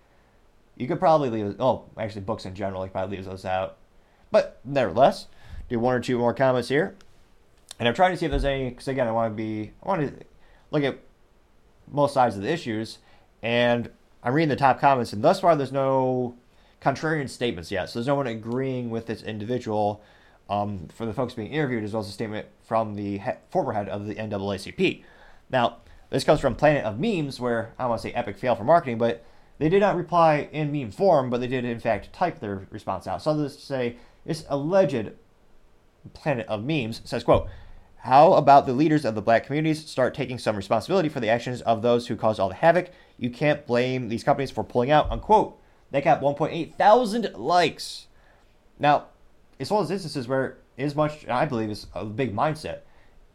you 0.77 0.89
could 0.89 0.99
probably 0.99 1.31
leave. 1.31 1.57
Oh, 1.61 1.85
actually, 1.97 2.23
books 2.23 2.45
in 2.45 2.55
general, 2.55 2.85
you 2.85 2.91
probably 2.91 3.17
leave 3.17 3.27
those 3.27 3.45
out. 3.45 3.77
But 4.31 4.59
nevertheless, 4.65 5.27
do 5.69 5.79
one 5.79 5.95
or 5.95 6.01
two 6.01 6.19
more 6.19 6.35
comments 6.35 6.69
here, 6.69 6.95
and 7.79 7.89
I'm 7.89 7.95
trying 7.95 8.13
to 8.13 8.17
see 8.17 8.27
if 8.27 8.31
there's 8.31 8.45
any. 8.45 8.71
Because 8.71 8.89
again, 8.89 9.07
I 9.07 9.13
want 9.13 9.33
to 9.33 9.37
be. 9.37 9.73
I 9.83 9.89
want 9.89 10.19
to 10.19 10.25
look 10.71 10.83
at 10.83 10.99
both 11.89 12.11
sides 12.11 12.37
of 12.37 12.43
the 12.43 12.51
issues, 12.51 12.99
and 13.43 13.91
I'm 14.23 14.35
reading 14.35 14.49
the 14.49 14.57
top 14.57 14.81
comments, 14.81 15.13
and 15.13 15.23
thus 15.23 15.41
far 15.41 15.57
there's 15.57 15.73
no 15.73 16.35
contrarian 16.81 17.29
statements 17.29 17.71
yet. 17.71 17.91
So 17.91 17.99
there's 17.99 18.07
no 18.07 18.15
one 18.15 18.27
agreeing 18.27 18.91
with 18.91 19.07
this 19.07 19.23
individual 19.23 20.03
um, 20.49 20.89
for 20.95 21.07
the 21.07 21.13
folks 21.13 21.35
being 21.35 21.53
interviewed, 21.53 21.85
as 21.85 21.93
well 21.93 22.01
as 22.01 22.09
a 22.09 22.13
statement 22.13 22.47
from 22.63 22.95
the 22.95 23.19
he- 23.19 23.31
former 23.51 23.73
head 23.73 23.89
of 23.89 24.07
the 24.07 24.15
NAACP. 24.15 25.05
Now, 25.51 25.79
this 26.11 26.25
comes 26.25 26.41
from 26.41 26.57
Planet 26.57 26.85
of 26.85 26.99
Memes, 26.99 27.39
where 27.39 27.73
I 27.79 27.87
want 27.87 28.03
to 28.03 28.09
say 28.09 28.15
epic 28.15 28.37
fail 28.37 28.57
for 28.57 28.65
marketing, 28.65 28.99
but 28.99 29.25
they 29.59 29.69
did 29.69 29.81
not 29.81 29.97
reply 29.97 30.49
in 30.51 30.73
meme 30.73 30.91
form, 30.91 31.31
but 31.31 31.41
they 31.41 31.47
did 31.47 31.65
in 31.65 31.79
fact 31.79 32.13
type 32.13 32.41
their 32.41 32.67
response 32.71 33.07
out. 33.07 33.23
So 33.23 33.33
let's 33.33 33.63
say 33.63 33.97
this 34.25 34.45
alleged 34.49 35.13
Planet 36.15 36.47
of 36.49 36.65
Memes 36.65 37.03
says, 37.05 37.25
"quote." 37.25 37.49
How 38.03 38.33
about 38.33 38.65
the 38.65 38.73
leaders 38.73 39.05
of 39.05 39.15
the 39.15 39.21
black 39.21 39.45
communities 39.45 39.85
start 39.85 40.15
taking 40.15 40.39
some 40.39 40.57
responsibility 40.57 41.11
for 41.11 41.21
the 41.21 41.29
actions 41.29 41.61
of 41.61 41.83
those 41.83 42.07
who 42.07 42.17
caused 42.17 42.41
all 42.41 42.49
the 42.49 42.55
havoc? 42.55 42.89
You 43.19 43.29
can't 43.29 43.67
blame 43.67 44.09
these 44.09 44.25
companies 44.25 44.51
for 44.51 44.65
pulling 44.65 44.91
out, 44.91 45.11
unquote. 45.11 45.60
They 45.91 46.01
got 46.01 46.21
1.8 46.21 46.75
thousand 46.75 47.35
likes. 47.35 48.07
Now, 48.79 49.07
it's 49.59 49.71
one 49.71 49.83
of 49.83 49.89
those 49.89 49.95
instances 49.95 50.29
where 50.29 50.59
as 50.79 50.95
much 50.95 51.29
I 51.29 51.45
believe 51.45 51.71
is 51.71 51.87
a 51.95 52.05
big 52.05 52.35
mindset. 52.35 52.81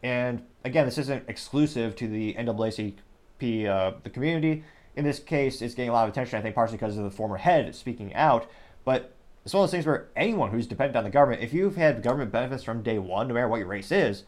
And 0.01 0.43
again, 0.63 0.85
this 0.85 0.97
isn't 0.97 1.27
exclusive 1.27 1.95
to 1.97 2.07
the 2.07 2.33
NAACP, 2.33 3.67
uh, 3.67 3.91
the 4.03 4.09
community. 4.09 4.63
In 4.95 5.03
this 5.03 5.19
case, 5.19 5.61
it's 5.61 5.75
getting 5.75 5.89
a 5.89 5.93
lot 5.93 6.07
of 6.07 6.13
attention, 6.13 6.39
I 6.39 6.41
think, 6.41 6.55
partially 6.55 6.77
because 6.77 6.97
of 6.97 7.03
the 7.03 7.11
former 7.11 7.37
head 7.37 7.75
speaking 7.75 8.13
out. 8.13 8.49
But 8.83 9.13
it's 9.43 9.53
one 9.53 9.63
of 9.63 9.67
those 9.67 9.71
things 9.71 9.85
where 9.85 10.07
anyone 10.15 10.51
who's 10.51 10.67
dependent 10.67 10.95
on 10.95 11.03
the 11.03 11.09
government, 11.09 11.41
if 11.41 11.53
you've 11.53 11.75
had 11.75 12.01
government 12.01 12.31
benefits 12.31 12.63
from 12.63 12.81
day 12.81 12.97
one, 12.97 13.27
no 13.27 13.33
matter 13.33 13.47
what 13.47 13.57
your 13.57 13.67
race 13.67 13.91
is, 13.91 14.23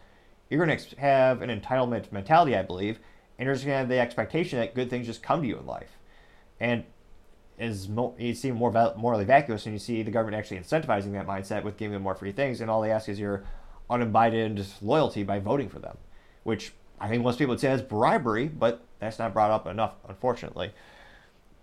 you're 0.50 0.64
going 0.64 0.78
to 0.78 1.00
have 1.00 1.42
an 1.42 1.50
entitlement 1.50 2.12
mentality, 2.12 2.56
I 2.56 2.62
believe, 2.62 3.00
and 3.38 3.46
you're 3.46 3.56
just 3.56 3.66
going 3.66 3.74
to 3.76 3.80
have 3.80 3.90
the 3.90 4.00
expectation 4.00 4.60
that 4.60 4.76
good 4.76 4.90
things 4.90 5.08
just 5.08 5.24
come 5.24 5.42
to 5.42 5.48
you 5.48 5.58
in 5.58 5.66
life. 5.66 5.98
And 6.60 6.84
as 7.60 7.88
mo- 7.88 8.16
you 8.18 8.34
seem 8.34 8.56
more 8.56 8.72
val- 8.72 8.96
morally 8.98 9.26
vacuous, 9.26 9.66
and 9.66 9.74
you 9.74 9.80
see 9.80 10.04
the 10.04 10.12
government 10.12 10.38
actually 10.38 10.60
incentivizing 10.60 11.14
that 11.14 11.28
mindset 11.28 11.64
with 11.64 11.78
giving 11.78 11.94
them 11.94 12.04
more 12.04 12.16
free 12.16 12.32
things, 12.32 12.62
and 12.62 12.70
all 12.70 12.82
they 12.82 12.92
ask 12.92 13.10
is 13.10 13.20
your 13.20 13.44
uninvited 13.90 14.66
loyalty 14.82 15.24
by 15.24 15.40
voting 15.40 15.70
for 15.70 15.80
them, 15.80 15.98
which 16.44 16.74
I 17.00 17.08
think 17.08 17.24
most 17.24 17.40
people 17.40 17.54
would 17.54 17.60
say 17.60 17.72
is 17.72 17.82
bribery, 17.82 18.48
but 18.48 18.84
that's 19.00 19.20
not 19.20 19.34
brought 19.34 19.52
up 19.52 19.68
enough, 19.68 19.94
unfortunately. 20.08 20.72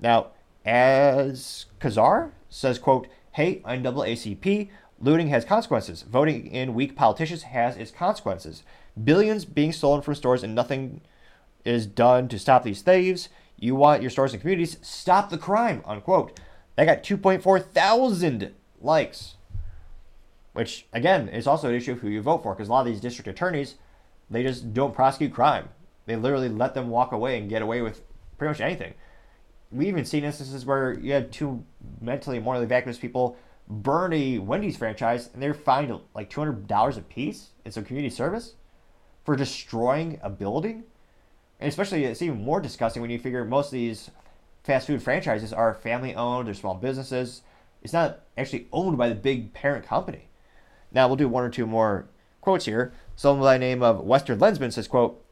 Now, 0.01 0.29
as 0.65 1.67
Kazar 1.81 2.31
says, 2.49 2.79
quote, 2.79 3.09
Hey, 3.33 3.61
NAACP, 3.65 4.71
looting 5.01 5.29
has 5.29 5.45
consequences. 5.45 6.03
Voting 6.03 6.47
in 6.47 6.75
weak 6.75 6.97
politicians 6.97 7.43
has 7.43 7.77
its 7.77 7.91
consequences. 7.91 8.63
Billions 9.03 9.45
being 9.45 9.73
stolen 9.73 10.03
from 10.03 10.15
stores 10.15 10.43
and 10.43 10.55
nothing 10.55 11.01
is 11.65 11.87
done 11.87 12.29
to 12.29 12.39
stop 12.39 12.63
these 12.63 12.83
thieves. 12.83 13.29
You 13.65 13.75
want 13.75 14.03
your 14.03 14.11
stores 14.11 14.35
and 14.35 14.43
communities, 14.43 14.77
stop 14.83 15.31
the 15.31 15.39
crime, 15.39 15.81
unquote. 15.87 16.39
That 16.77 16.85
got 16.85 17.03
2.4 17.03 17.65
thousand 17.65 18.53
likes. 18.79 19.37
Which, 20.53 20.87
again, 20.93 21.31
is 21.31 21.47
also 21.47 21.71
an 21.71 21.75
issue 21.75 21.93
of 21.93 22.01
who 22.01 22.09
you 22.09 22.21
vote 22.21 22.43
for, 22.43 22.55
because 22.55 22.69
a 22.69 22.73
lot 22.73 22.87
of 22.87 22.93
these 22.93 23.01
district 23.01 23.27
attorneys, 23.27 23.77
they 24.29 24.43
just 24.43 24.75
don't 24.75 24.95
prosecute 24.95 25.33
crime. 25.33 25.71
They 26.05 26.15
literally 26.15 26.51
let 26.51 26.75
them 26.75 26.91
walk 26.91 27.13
away 27.13 27.39
and 27.39 27.49
get 27.49 27.63
away 27.63 27.81
with 27.81 28.03
pretty 28.37 28.51
much 28.51 28.61
anything. 28.61 28.93
We've 29.73 29.89
even 29.89 30.05
seen 30.05 30.25
instances 30.25 30.67
where 30.67 30.93
you 30.99 31.15
had 31.15 31.33
two 31.33 31.65
mentally 32.03 32.37
and 32.37 32.45
morally 32.45 32.67
vacuous 32.67 32.99
people 32.99 33.39
burn 33.67 34.13
a 34.13 34.41
Wendy's 34.41 34.77
franchise 34.77 35.31
and 35.33 35.43
they're 35.43 35.55
fined 35.55 35.99
like 36.15 36.29
$200 36.29 36.99
a 36.99 37.01
piece 37.01 37.49
in 37.65 37.73
some 37.73 37.87
community 37.87 38.15
service 38.15 38.57
for 39.25 39.37
destroying 39.37 40.21
a 40.23 40.29
building. 40.29 40.85
And 41.65 41.71
especially, 41.71 42.05
it's 42.05 42.21
even 42.21 42.45
more 42.45 42.61
disgusting 42.61 43.01
when 43.01 43.11
you 43.11 43.19
figure 43.19 43.43
most 43.43 43.69
of 43.69 43.73
these 43.73 44.11
fast 44.65 44.87
food 44.87 45.03
franchises 45.03 45.51
are 45.51 45.73
family 45.73 46.15
owned, 46.15 46.47
they're 46.47 46.53
small 46.53 46.75
businesses. 46.75 47.41
It's 47.83 47.95
not 47.95 48.21
actually 48.37 48.69
owned 48.71 48.99
by 48.99 49.09
the 49.09 49.15
big 49.15 49.55
parent 49.55 49.87
company. 49.87 50.29
Now, 50.93 51.07
we'll 51.07 51.17
do 51.17 51.27
one 51.27 51.43
or 51.43 51.49
two 51.49 51.65
more 51.65 52.05
quotes 52.43 52.67
here. 52.67 52.93
Someone 53.17 53.47
by 53.47 53.55
the 53.55 53.61
name 53.61 53.83
of 53.83 54.05
Western 54.05 54.39
Lensman 54.41 54.75
says, 54.75 54.87
quote, 54.87 55.25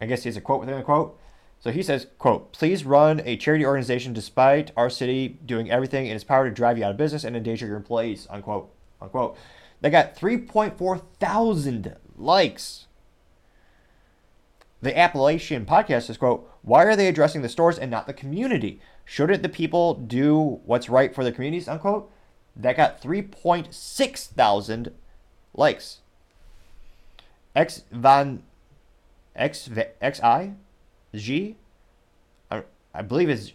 I 0.00 0.06
guess 0.06 0.24
he 0.24 0.28
has 0.28 0.36
a 0.36 0.40
quote 0.40 0.58
within 0.58 0.74
a 0.74 0.82
quote. 0.82 1.16
So 1.60 1.70
he 1.70 1.84
says, 1.84 2.08
quote, 2.18 2.50
please 2.50 2.84
run 2.84 3.22
a 3.24 3.36
charity 3.36 3.64
organization 3.64 4.12
despite 4.12 4.72
our 4.76 4.90
city 4.90 5.38
doing 5.46 5.70
everything 5.70 6.08
in 6.08 6.16
its 6.16 6.24
power 6.24 6.48
to 6.48 6.52
drive 6.52 6.78
you 6.78 6.84
out 6.84 6.90
of 6.90 6.96
business 6.96 7.22
and 7.22 7.36
endanger 7.36 7.68
your 7.68 7.76
employees, 7.76 8.26
unquote, 8.28 8.74
unquote. 9.00 9.36
They 9.82 9.90
got 9.90 10.16
3.4 10.16 11.02
thousand 11.20 11.94
likes. 12.16 12.87
The 14.80 14.96
Appalachian 14.96 15.66
podcast 15.66 16.04
says, 16.04 16.16
quote, 16.16 16.48
why 16.62 16.84
are 16.84 16.94
they 16.94 17.08
addressing 17.08 17.42
the 17.42 17.48
stores 17.48 17.78
and 17.78 17.90
not 17.90 18.06
the 18.06 18.12
community? 18.12 18.80
Shouldn't 19.04 19.42
the 19.42 19.48
people 19.48 19.94
do 19.94 20.60
what's 20.64 20.88
right 20.88 21.14
for 21.14 21.24
their 21.24 21.32
communities, 21.32 21.66
unquote? 21.68 22.10
That 22.54 22.76
got 22.76 23.00
3.6 23.00 24.26
thousand 24.28 24.92
likes. 25.54 25.98
X 27.56 27.82
Van 27.90 28.42
X 29.34 29.68
X 30.00 30.22
I 30.22 30.52
G, 31.14 31.56
I, 32.50 32.62
I 32.94 33.02
believe 33.02 33.30
is 33.30 33.52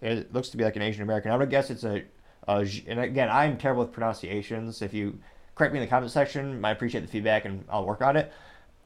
it 0.00 0.32
looks 0.32 0.50
to 0.50 0.56
be 0.56 0.64
like 0.64 0.76
an 0.76 0.82
Asian 0.82 1.02
American. 1.02 1.30
I 1.30 1.36
would 1.36 1.50
guess 1.50 1.70
it's 1.70 1.84
a, 1.84 2.04
and 2.46 3.00
again 3.00 3.28
I'm 3.30 3.56
terrible 3.56 3.82
with 3.84 3.92
pronunciations. 3.92 4.82
If 4.82 4.92
you 4.92 5.18
correct 5.54 5.72
me 5.72 5.80
in 5.80 5.84
the 5.84 5.90
comment 5.90 6.12
section, 6.12 6.64
I 6.64 6.70
appreciate 6.70 7.00
the 7.00 7.08
feedback 7.08 7.44
and 7.44 7.64
I'll 7.68 7.86
work 7.86 8.02
on 8.02 8.16
it. 8.16 8.32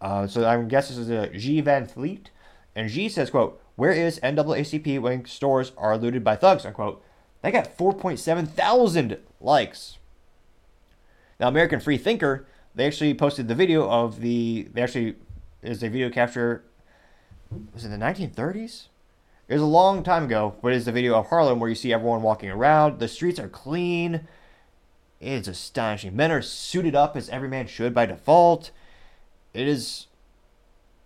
Uh, 0.01 0.27
so 0.27 0.47
I'm 0.47 0.69
guessing 0.69 0.97
this 0.97 1.09
is 1.09 1.11
a 1.11 1.29
G 1.29 1.61
Van 1.61 1.87
Fleet, 1.87 2.31
and 2.75 2.89
G 2.89 3.09
says, 3.09 3.31
"quote 3.31 3.61
Where 3.77 3.93
is 3.93 4.19
NAACP 4.21 5.01
when 5.01 5.25
stores 5.27 5.73
are 5.77 5.99
looted 5.99 6.25
by 6.25 6.37
thugs?" 6.37 6.65
Unquote. 6.65 7.03
That 7.43 7.53
got 7.53 7.77
4.7 7.77 8.49
thousand 8.49 9.19
likes. 9.41 9.99
Now, 11.39 11.49
American 11.49 11.81
Free 11.81 11.97
Thinker, 11.97 12.47
they 12.75 12.87
actually 12.87 13.15
posted 13.15 13.49
the 13.49 13.55
video 13.55 13.89
of 13.89 14.21
the. 14.21 14.69
They 14.73 14.83
actually 14.83 15.17
is 15.63 15.83
a 15.83 15.89
video 15.89 16.11
capture. 16.11 16.65
Was 17.75 17.85
it 17.85 17.89
the 17.89 17.97
1930s? 17.97 18.87
It 19.49 19.55
was 19.55 19.63
a 19.63 19.67
long 19.67 20.05
time 20.05 20.25
ago, 20.25 20.55
but 20.63 20.73
it's 20.73 20.87
a 20.87 20.93
video 20.93 21.17
of 21.17 21.27
Harlem 21.27 21.59
where 21.59 21.69
you 21.69 21.75
see 21.75 21.93
everyone 21.93 22.23
walking 22.23 22.51
around. 22.51 23.01
The 23.01 23.09
streets 23.09 23.41
are 23.41 23.49
clean. 23.49 24.29
It's 25.19 25.49
astonishing. 25.49 26.15
Men 26.15 26.31
are 26.31 26.41
suited 26.41 26.95
up 26.95 27.17
as 27.17 27.29
every 27.31 27.49
man 27.49 27.67
should 27.67 27.93
by 27.93 28.07
default. 28.07 28.71
It 29.53 29.67
is. 29.67 30.07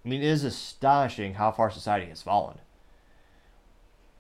I 0.05 0.09
mean, 0.09 0.23
it 0.23 0.27
is 0.27 0.45
astonishing 0.45 1.35
how 1.35 1.51
far 1.51 1.71
society 1.71 2.07
has 2.07 2.23
fallen. 2.23 2.59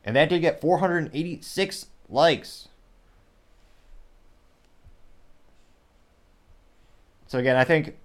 And 0.04 0.16
that 0.16 0.28
did 0.28 0.40
get 0.40 0.60
486 0.60 1.86
likes. 2.08 2.68
So 7.26 7.38
again, 7.38 7.56
I 7.56 7.64
think 7.64 7.96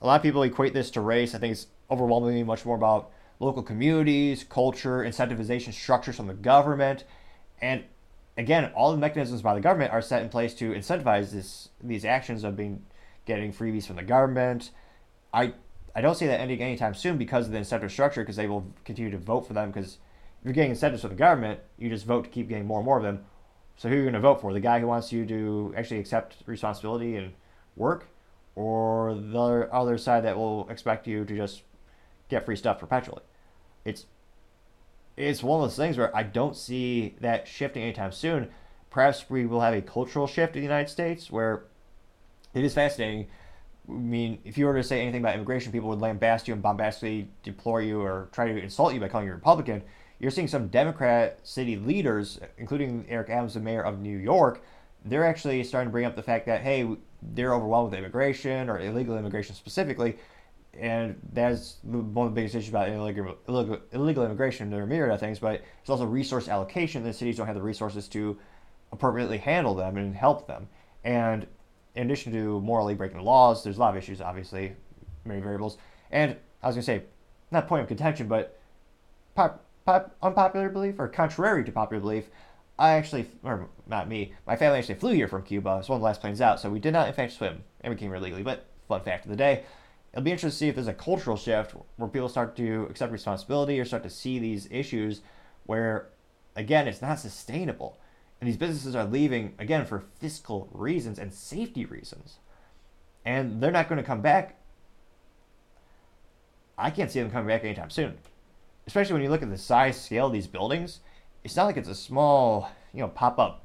a 0.00 0.06
lot 0.06 0.16
of 0.16 0.22
people 0.22 0.42
equate 0.42 0.72
this 0.72 0.90
to 0.92 1.00
race. 1.00 1.34
I 1.34 1.38
think 1.38 1.52
it's 1.52 1.66
overwhelmingly 1.90 2.44
much 2.44 2.64
more 2.64 2.76
about 2.76 3.10
local 3.40 3.62
communities, 3.62 4.44
culture, 4.44 4.98
incentivization 4.98 5.72
structures 5.72 6.16
from 6.16 6.26
the 6.26 6.34
government, 6.34 7.04
and 7.60 7.84
again, 8.36 8.70
all 8.74 8.92
the 8.92 8.98
mechanisms 8.98 9.42
by 9.42 9.54
the 9.54 9.60
government 9.60 9.92
are 9.92 10.00
set 10.00 10.22
in 10.22 10.28
place 10.28 10.54
to 10.54 10.72
incentivize 10.72 11.32
this 11.32 11.68
these 11.82 12.04
actions 12.04 12.44
of 12.44 12.56
being 12.56 12.84
getting 13.26 13.52
freebies 13.52 13.86
from 13.86 13.96
the 13.96 14.02
government. 14.02 14.70
I 15.38 15.52
I 15.94 16.00
don't 16.00 16.16
see 16.16 16.26
that 16.26 16.40
ending 16.40 16.60
anytime 16.60 16.94
soon 16.94 17.16
because 17.16 17.46
of 17.46 17.52
the 17.52 17.58
incentive 17.58 17.90
structure 17.90 18.22
because 18.22 18.36
they 18.36 18.46
will 18.46 18.66
continue 18.84 19.10
to 19.10 19.18
vote 19.18 19.46
for 19.46 19.52
them 19.52 19.70
because 19.70 19.98
if 20.40 20.44
you're 20.44 20.52
getting 20.52 20.70
incentives 20.70 21.02
from 21.02 21.10
the 21.10 21.16
government, 21.16 21.60
you 21.78 21.88
just 21.88 22.06
vote 22.06 22.24
to 22.24 22.30
keep 22.30 22.48
getting 22.48 22.66
more 22.66 22.78
and 22.78 22.86
more 22.86 22.98
of 22.98 23.02
them. 23.02 23.24
So 23.76 23.88
who 23.88 23.94
are 23.94 23.98
you 23.98 24.04
going 24.04 24.14
to 24.14 24.20
vote 24.20 24.40
for? 24.40 24.52
The 24.52 24.60
guy 24.60 24.80
who 24.80 24.86
wants 24.86 25.12
you 25.12 25.24
to 25.26 25.74
actually 25.76 26.00
accept 26.00 26.36
responsibility 26.46 27.16
and 27.16 27.32
work, 27.76 28.08
or 28.56 29.14
the 29.14 29.68
other 29.72 29.98
side 29.98 30.24
that 30.24 30.36
will 30.36 30.68
expect 30.68 31.06
you 31.06 31.24
to 31.24 31.36
just 31.36 31.62
get 32.28 32.44
free 32.44 32.56
stuff 32.56 32.78
perpetually? 32.78 33.22
It's 33.84 34.06
it's 35.16 35.42
one 35.42 35.60
of 35.60 35.68
those 35.68 35.76
things 35.76 35.96
where 35.96 36.14
I 36.16 36.22
don't 36.22 36.56
see 36.56 37.14
that 37.20 37.48
shifting 37.48 37.82
anytime 37.82 38.12
soon. 38.12 38.50
Perhaps 38.90 39.28
we 39.28 39.46
will 39.46 39.60
have 39.60 39.74
a 39.74 39.82
cultural 39.82 40.26
shift 40.26 40.54
in 40.54 40.62
the 40.62 40.66
United 40.66 40.90
States 40.90 41.30
where 41.30 41.64
it 42.54 42.64
is 42.64 42.74
fascinating. 42.74 43.26
I 43.88 43.92
mean, 43.92 44.38
if 44.44 44.58
you 44.58 44.66
were 44.66 44.74
to 44.74 44.82
say 44.82 45.00
anything 45.00 45.22
about 45.22 45.34
immigration, 45.34 45.72
people 45.72 45.88
would 45.88 46.00
lambast 46.00 46.46
you 46.46 46.54
and 46.54 46.62
bombastically 46.62 47.28
deplore 47.42 47.80
you 47.80 48.00
or 48.00 48.28
try 48.32 48.46
to 48.46 48.62
insult 48.62 48.94
you 48.94 49.00
by 49.00 49.08
calling 49.08 49.26
you 49.26 49.32
a 49.32 49.36
Republican. 49.36 49.82
You're 50.18 50.30
seeing 50.30 50.48
some 50.48 50.68
Democrat 50.68 51.38
city 51.42 51.76
leaders, 51.76 52.40
including 52.58 53.06
Eric 53.08 53.30
Adams, 53.30 53.54
the 53.54 53.60
mayor 53.60 53.82
of 53.82 54.00
New 54.00 54.18
York, 54.18 54.62
they're 55.04 55.24
actually 55.24 55.62
starting 55.64 55.88
to 55.88 55.92
bring 55.92 56.04
up 56.04 56.16
the 56.16 56.22
fact 56.22 56.46
that, 56.46 56.62
hey, 56.62 56.88
they're 57.22 57.54
overwhelmed 57.54 57.90
with 57.90 57.98
immigration 57.98 58.68
or 58.68 58.80
illegal 58.80 59.16
immigration 59.16 59.54
specifically. 59.54 60.16
And 60.78 61.20
that's 61.32 61.78
one 61.82 62.28
of 62.28 62.34
the 62.34 62.40
biggest 62.40 62.54
issues 62.54 62.68
about 62.68 62.88
illegal, 62.88 63.36
illegal, 63.48 63.78
illegal 63.92 64.24
immigration. 64.24 64.70
There 64.70 64.82
are 64.82 64.86
myriad 64.86 65.12
of 65.12 65.20
things, 65.20 65.38
but 65.38 65.62
it's 65.80 65.90
also 65.90 66.04
resource 66.04 66.48
allocation. 66.48 67.02
The 67.02 67.12
cities 67.12 67.36
don't 67.36 67.46
have 67.46 67.56
the 67.56 67.62
resources 67.62 68.06
to 68.08 68.38
appropriately 68.92 69.38
handle 69.38 69.74
them 69.74 69.96
and 69.96 70.14
help 70.14 70.46
them. 70.46 70.68
And 71.04 71.46
in 71.98 72.06
addition 72.06 72.32
to 72.32 72.60
morally 72.60 72.94
breaking 72.94 73.16
the 73.16 73.24
laws, 73.24 73.64
there's 73.64 73.76
a 73.76 73.80
lot 73.80 73.90
of 73.90 74.00
issues, 74.00 74.20
obviously, 74.20 74.72
many 75.24 75.40
variables. 75.40 75.78
And 76.12 76.36
I 76.62 76.68
was 76.68 76.76
going 76.76 76.82
to 76.82 76.86
say, 76.86 77.02
not 77.50 77.66
point 77.66 77.82
of 77.82 77.88
contention, 77.88 78.28
but 78.28 78.56
pop, 79.34 79.64
pop, 79.84 80.16
unpopular 80.22 80.68
belief 80.68 81.00
or 81.00 81.08
contrary 81.08 81.64
to 81.64 81.72
popular 81.72 82.00
belief, 82.00 82.26
I 82.78 82.90
actually, 82.92 83.26
or 83.42 83.68
not 83.88 84.08
me, 84.08 84.32
my 84.46 84.54
family 84.54 84.78
actually 84.78 84.94
flew 84.94 85.12
here 85.12 85.26
from 85.26 85.42
Cuba. 85.42 85.78
It's 85.80 85.88
one 85.88 85.96
of 85.96 86.00
the 86.00 86.04
last 86.04 86.20
planes 86.20 86.40
out, 86.40 86.60
so 86.60 86.70
we 86.70 86.78
did 86.78 86.92
not, 86.92 87.08
in 87.08 87.14
fact, 87.14 87.32
swim, 87.32 87.64
and 87.80 87.92
we 87.92 87.98
came 87.98 88.10
here 88.10 88.20
legally. 88.20 88.44
But 88.44 88.66
fun 88.86 89.00
fact 89.00 89.24
of 89.24 89.30
the 89.30 89.36
day, 89.36 89.64
it'll 90.12 90.22
be 90.22 90.30
interesting 90.30 90.50
to 90.50 90.56
see 90.56 90.68
if 90.68 90.76
there's 90.76 90.86
a 90.86 90.94
cultural 90.94 91.36
shift 91.36 91.74
where 91.96 92.08
people 92.08 92.28
start 92.28 92.54
to 92.58 92.86
accept 92.88 93.10
responsibility 93.10 93.80
or 93.80 93.84
start 93.84 94.04
to 94.04 94.10
see 94.10 94.38
these 94.38 94.68
issues 94.70 95.22
where, 95.66 96.10
again, 96.54 96.86
it's 96.86 97.02
not 97.02 97.18
sustainable. 97.18 97.98
And 98.40 98.48
these 98.48 98.56
businesses 98.56 98.94
are 98.94 99.04
leaving, 99.04 99.54
again, 99.58 99.84
for 99.84 100.04
fiscal 100.20 100.68
reasons 100.72 101.18
and 101.18 101.32
safety 101.32 101.84
reasons. 101.84 102.38
And 103.24 103.60
they're 103.60 103.72
not 103.72 103.88
going 103.88 103.96
to 103.96 104.06
come 104.06 104.22
back. 104.22 104.60
I 106.76 106.90
can't 106.90 107.10
see 107.10 107.20
them 107.20 107.30
coming 107.30 107.48
back 107.48 107.64
anytime 107.64 107.90
soon. 107.90 108.18
Especially 108.86 109.14
when 109.14 109.22
you 109.22 109.28
look 109.28 109.42
at 109.42 109.50
the 109.50 109.58
size 109.58 110.00
scale 110.00 110.28
of 110.28 110.32
these 110.32 110.46
buildings. 110.46 111.00
It's 111.42 111.56
not 111.56 111.66
like 111.66 111.76
it's 111.76 111.88
a 111.88 111.94
small, 111.94 112.70
you 112.92 113.00
know, 113.00 113.08
pop 113.08 113.38
up 113.38 113.64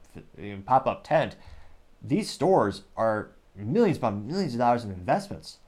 pop 0.65 0.87
up 0.87 1.03
tent. 1.03 1.35
These 2.01 2.29
stores 2.29 2.83
are 2.95 3.31
millions 3.55 3.97
upon 3.97 4.27
millions 4.27 4.53
of 4.53 4.59
dollars 4.59 4.83
in 4.83 4.91
investments. 4.91 5.59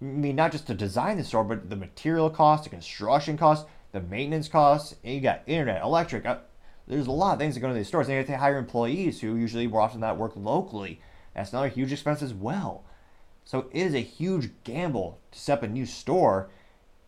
I 0.00 0.04
mean, 0.04 0.36
not 0.36 0.52
just 0.52 0.66
to 0.66 0.74
design 0.74 1.16
the 1.16 1.24
store, 1.24 1.44
but 1.44 1.70
the 1.70 1.76
material 1.76 2.30
costs, 2.30 2.64
the 2.64 2.70
construction 2.70 3.38
costs, 3.38 3.66
the 3.92 4.00
maintenance 4.00 4.48
costs. 4.48 4.94
And 5.02 5.14
you 5.14 5.20
got 5.20 5.42
internet, 5.46 5.82
electric. 5.82 6.26
Uh, 6.26 6.38
There's 6.86 7.06
a 7.06 7.12
lot 7.12 7.34
of 7.34 7.38
things 7.38 7.54
that 7.54 7.60
go 7.60 7.66
into 7.68 7.78
these 7.78 7.88
stores. 7.88 8.06
And 8.06 8.12
you 8.12 8.18
have 8.18 8.26
to 8.26 8.38
hire 8.38 8.58
employees 8.58 9.20
who 9.20 9.36
usually 9.36 9.66
more 9.66 9.80
often 9.80 10.00
not 10.00 10.18
work 10.18 10.32
locally. 10.36 11.00
That's 11.34 11.52
another 11.52 11.68
huge 11.68 11.92
expense 11.92 12.22
as 12.22 12.32
well. 12.32 12.84
So 13.44 13.66
it 13.72 13.80
is 13.80 13.94
a 13.94 14.00
huge 14.00 14.50
gamble 14.64 15.20
to 15.32 15.38
set 15.38 15.58
up 15.58 15.62
a 15.64 15.68
new 15.68 15.86
store. 15.86 16.48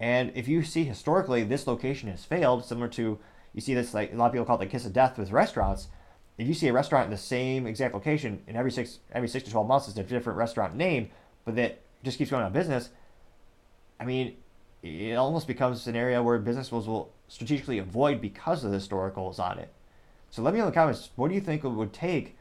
And 0.00 0.32
if 0.34 0.48
you 0.48 0.62
see 0.62 0.84
historically, 0.84 1.42
this 1.42 1.66
location 1.66 2.08
has 2.08 2.24
failed, 2.24 2.64
similar 2.64 2.88
to 2.88 3.18
you 3.54 3.60
see 3.60 3.74
this 3.74 3.94
like 3.94 4.12
a 4.12 4.16
lot 4.16 4.26
of 4.26 4.32
people 4.32 4.44
call 4.44 4.56
it 4.56 4.60
the 4.60 4.66
kiss 4.66 4.86
of 4.86 4.92
death 4.92 5.18
with 5.18 5.32
restaurants. 5.32 5.88
If 6.36 6.46
you 6.46 6.54
see 6.54 6.68
a 6.68 6.72
restaurant 6.72 7.06
in 7.06 7.10
the 7.10 7.16
same 7.16 7.66
exact 7.66 7.94
location, 7.94 8.42
in 8.46 8.54
every 8.54 8.70
six 8.70 9.00
every 9.12 9.28
six 9.28 9.44
to 9.44 9.50
twelve 9.50 9.66
months 9.66 9.88
it's 9.88 9.98
a 9.98 10.04
different 10.04 10.38
restaurant 10.38 10.76
name, 10.76 11.10
but 11.44 11.56
that 11.56 11.80
just 12.04 12.18
keeps 12.18 12.30
going 12.30 12.42
out 12.42 12.48
of 12.48 12.52
business. 12.52 12.90
I 13.98 14.04
mean, 14.04 14.36
it 14.82 15.14
almost 15.14 15.46
becomes 15.46 15.86
an 15.86 15.96
area 15.96 16.22
where 16.22 16.38
business 16.38 16.70
will 16.70 17.12
strategically 17.28 17.78
avoid 17.78 18.20
because 18.20 18.64
of 18.64 18.70
the 18.70 18.76
historicals 18.78 19.38
on 19.38 19.58
it. 19.58 19.72
So 20.30 20.42
let 20.42 20.52
me 20.52 20.58
know 20.58 20.66
in 20.66 20.70
the 20.70 20.74
comments, 20.74 21.10
what 21.16 21.28
do 21.28 21.34
you 21.34 21.40
think 21.40 21.64
it 21.64 21.68
would 21.68 21.92
take 21.92 22.36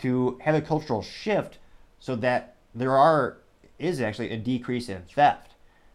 to 0.00 0.38
have 0.42 0.54
a 0.54 0.60
cultural 0.60 1.02
shift 1.02 1.58
so 1.98 2.14
that 2.16 2.56
there 2.74 2.96
are 2.96 3.38
is 3.78 4.00
actually 4.00 4.30
a 4.30 4.36
decrease 4.36 4.88
in 4.88 5.02
theft, 5.02 5.52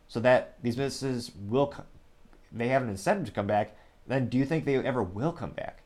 so 0.07 0.19
that 0.21 0.55
these 0.61 0.76
businesses 0.76 1.32
will 1.49 1.74
they 2.51 2.67
have 2.69 2.84
an 2.84 2.89
incentive 2.89 3.26
to 3.26 3.32
come 3.32 3.47
back. 3.47 3.76
Then 4.07 4.30
do 4.30 4.38
you 4.38 4.45
think 4.45 4.65
they 4.65 4.76
ever 4.76 5.03
will 5.03 5.32
come 5.32 5.51
back? 5.51 5.80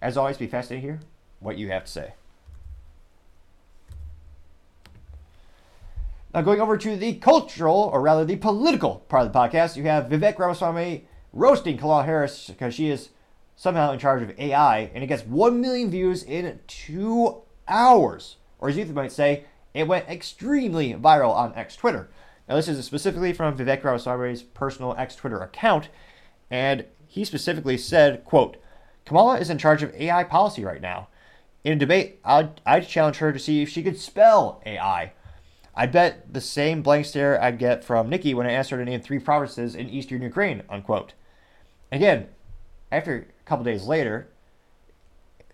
As 0.00 0.16
always, 0.16 0.38
be 0.38 0.46
fascinated 0.46 0.84
hear 0.84 1.00
what 1.40 1.58
you 1.58 1.68
have 1.68 1.84
to 1.84 1.90
say. 1.90 2.14
Now, 6.36 6.42
going 6.42 6.60
over 6.60 6.76
to 6.76 6.96
the 6.98 7.14
cultural, 7.14 7.88
or 7.94 8.02
rather 8.02 8.22
the 8.22 8.36
political 8.36 8.96
part 9.08 9.24
of 9.24 9.32
the 9.32 9.38
podcast, 9.38 9.74
you 9.74 9.84
have 9.84 10.10
Vivek 10.10 10.38
Ramaswamy 10.38 11.08
roasting 11.32 11.78
Kamala 11.78 12.04
Harris 12.04 12.48
because 12.48 12.74
she 12.74 12.90
is 12.90 13.08
somehow 13.56 13.90
in 13.90 13.98
charge 13.98 14.20
of 14.20 14.38
AI, 14.38 14.90
and 14.92 15.02
it 15.02 15.06
gets 15.06 15.24
1 15.24 15.58
million 15.62 15.90
views 15.90 16.22
in 16.22 16.60
two 16.66 17.40
hours. 17.66 18.36
Or 18.58 18.68
as 18.68 18.76
you 18.76 18.84
might 18.84 19.12
say, 19.12 19.44
it 19.72 19.88
went 19.88 20.10
extremely 20.10 20.92
viral 20.92 21.34
on 21.34 21.54
X 21.54 21.74
Twitter. 21.74 22.10
Now, 22.46 22.56
this 22.56 22.68
is 22.68 22.84
specifically 22.84 23.32
from 23.32 23.56
Vivek 23.56 23.82
Ramaswamy's 23.82 24.42
personal 24.42 24.94
X 24.98 25.16
Twitter 25.16 25.40
account, 25.40 25.88
and 26.50 26.84
he 27.06 27.24
specifically 27.24 27.78
said, 27.78 28.26
quote, 28.26 28.58
Kamala 29.06 29.38
is 29.38 29.48
in 29.48 29.56
charge 29.56 29.82
of 29.82 29.94
AI 29.94 30.22
policy 30.22 30.66
right 30.66 30.82
now. 30.82 31.08
In 31.64 31.72
a 31.72 31.76
debate, 31.76 32.20
I'd, 32.26 32.60
I'd 32.66 32.86
challenge 32.86 33.16
her 33.16 33.32
to 33.32 33.38
see 33.38 33.62
if 33.62 33.70
she 33.70 33.82
could 33.82 33.98
spell 33.98 34.60
AI. 34.66 35.12
I 35.76 35.86
bet 35.86 36.32
the 36.32 36.40
same 36.40 36.82
blank 36.82 37.04
stare 37.04 37.40
I'd 37.42 37.58
get 37.58 37.84
from 37.84 38.08
Nikki 38.08 38.32
when 38.32 38.46
I 38.46 38.52
asked 38.52 38.70
her 38.70 38.78
to 38.78 38.84
name 38.84 39.00
three 39.02 39.18
provinces 39.18 39.74
in 39.74 39.90
eastern 39.90 40.22
Ukraine, 40.22 40.62
unquote. 40.70 41.12
Again, 41.92 42.28
after 42.90 43.26
a 43.40 43.44
couple 43.44 43.64
days 43.64 43.84
later, 43.84 44.28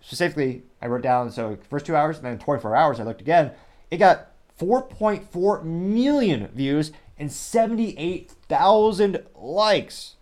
specifically, 0.01 0.63
I 0.81 0.87
wrote 0.87 1.01
down, 1.01 1.29
so 1.29 1.57
first 1.69 1.85
two 1.85 1.95
hours 1.95 2.17
and 2.17 2.25
then 2.25 2.39
24 2.39 2.75
hours, 2.75 2.99
I 3.01 3.03
looked 3.03 3.19
again, 3.19 3.51
it 3.91 3.97
got 3.97 4.31
4.4 4.57 5.63
million 5.63 6.47
views 6.47 6.93
and 7.17 7.29
78,000 7.31 9.23
likes, 9.35 10.15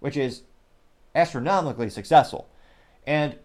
which 0.00 0.18
is 0.18 0.42
astronomically 1.14 1.88
successful. 1.88 2.50
And 3.06 3.36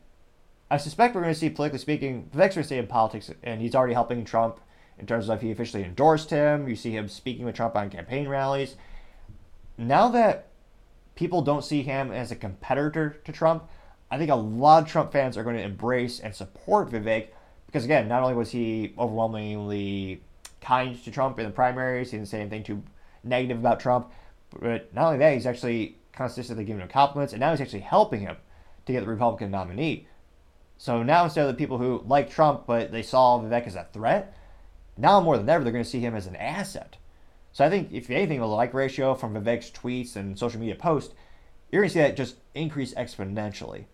I 0.69 0.77
suspect 0.77 1.15
we're 1.15 1.21
going 1.21 1.33
to 1.33 1.39
see, 1.39 1.49
politically 1.49 1.79
speaking, 1.79 2.29
Vivek's 2.33 2.55
going 2.55 2.63
to 2.63 2.63
stay 2.63 2.77
in 2.77 2.87
politics, 2.87 3.31
and 3.43 3.61
he's 3.61 3.75
already 3.75 3.93
helping 3.93 4.25
Trump 4.25 4.59
in 4.99 5.05
terms 5.05 5.29
of 5.29 5.41
he 5.41 5.51
officially 5.51 5.83
endorsed 5.83 6.29
him. 6.29 6.67
You 6.67 6.75
see 6.75 6.91
him 6.91 7.07
speaking 7.07 7.45
with 7.45 7.55
Trump 7.55 7.75
on 7.75 7.89
campaign 7.89 8.27
rallies. 8.27 8.75
Now 9.77 10.09
that 10.09 10.47
people 11.15 11.41
don't 11.41 11.63
see 11.63 11.81
him 11.81 12.11
as 12.11 12.31
a 12.31 12.35
competitor 12.35 13.17
to 13.25 13.31
Trump, 13.31 13.67
I 14.09 14.17
think 14.17 14.29
a 14.29 14.35
lot 14.35 14.83
of 14.83 14.89
Trump 14.89 15.11
fans 15.11 15.37
are 15.37 15.43
going 15.43 15.55
to 15.55 15.63
embrace 15.63 16.19
and 16.19 16.35
support 16.35 16.89
Vivek 16.89 17.27
because, 17.65 17.85
again, 17.85 18.07
not 18.07 18.21
only 18.21 18.35
was 18.35 18.51
he 18.51 18.93
overwhelmingly 18.97 20.21
kind 20.59 21.01
to 21.03 21.11
Trump 21.11 21.39
in 21.39 21.45
the 21.45 21.51
primaries, 21.51 22.11
he 22.11 22.17
didn't 22.17 22.27
say 22.29 22.41
anything 22.41 22.63
too 22.63 22.83
negative 23.23 23.57
about 23.57 23.79
Trump, 23.79 24.11
but 24.59 24.93
not 24.93 25.05
only 25.07 25.19
that, 25.19 25.33
he's 25.33 25.45
actually 25.45 25.97
consistently 26.11 26.65
giving 26.65 26.81
him 26.81 26.89
compliments, 26.89 27.33
and 27.33 27.39
now 27.39 27.51
he's 27.51 27.61
actually 27.61 27.79
helping 27.79 28.19
him 28.19 28.35
to 28.85 28.91
get 28.91 29.01
the 29.01 29.07
Republican 29.07 29.51
nominee. 29.51 30.07
So 30.77 31.03
now 31.03 31.23
instead 31.23 31.47
of 31.47 31.47
the 31.47 31.57
people 31.57 31.77
who 31.77 32.03
like 32.07 32.29
Trump 32.29 32.65
but 32.65 32.91
they 32.91 33.03
saw 33.03 33.39
Vivek 33.39 33.67
as 33.67 33.75
a 33.75 33.87
threat, 33.93 34.35
now 35.01 35.19
more 35.19 35.37
than 35.37 35.49
ever 35.49 35.63
they're 35.63 35.73
going 35.73 35.83
to 35.83 35.89
see 35.89 35.99
him 35.99 36.15
as 36.15 36.27
an 36.27 36.35
asset. 36.35 36.97
So 37.51 37.65
I 37.65 37.69
think 37.69 37.91
if 37.91 38.09
anything, 38.09 38.39
the 38.39 38.47
like 38.47 38.73
ratio 38.73 39.13
from 39.13 39.33
Vivek's 39.33 39.71
tweets 39.71 40.15
and 40.15 40.37
social 40.37 40.59
media 40.59 40.75
posts, 40.75 41.13
you're 41.71 41.81
going 41.81 41.89
to 41.89 41.93
see 41.93 41.99
that 41.99 42.15
just 42.15 42.35
increase 42.55 42.93
exponentially. 42.93 43.85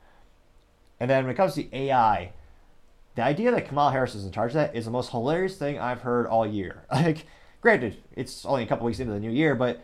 And 0.99 1.09
then 1.09 1.23
when 1.23 1.33
it 1.33 1.37
comes 1.37 1.55
to 1.55 1.75
AI, 1.75 2.33
the 3.15 3.23
idea 3.23 3.51
that 3.51 3.67
Kamala 3.67 3.91
Harris 3.91 4.15
is 4.15 4.25
in 4.25 4.31
charge 4.31 4.51
of 4.51 4.55
that 4.55 4.75
is 4.75 4.85
the 4.85 4.91
most 4.91 5.11
hilarious 5.11 5.57
thing 5.57 5.79
I've 5.79 6.01
heard 6.01 6.27
all 6.27 6.45
year. 6.45 6.85
Like, 6.91 7.25
granted, 7.61 7.97
it's 8.15 8.45
only 8.45 8.63
a 8.63 8.67
couple 8.67 8.85
weeks 8.85 8.99
into 8.99 9.13
the 9.13 9.19
new 9.19 9.31
year, 9.31 9.55
but 9.55 9.81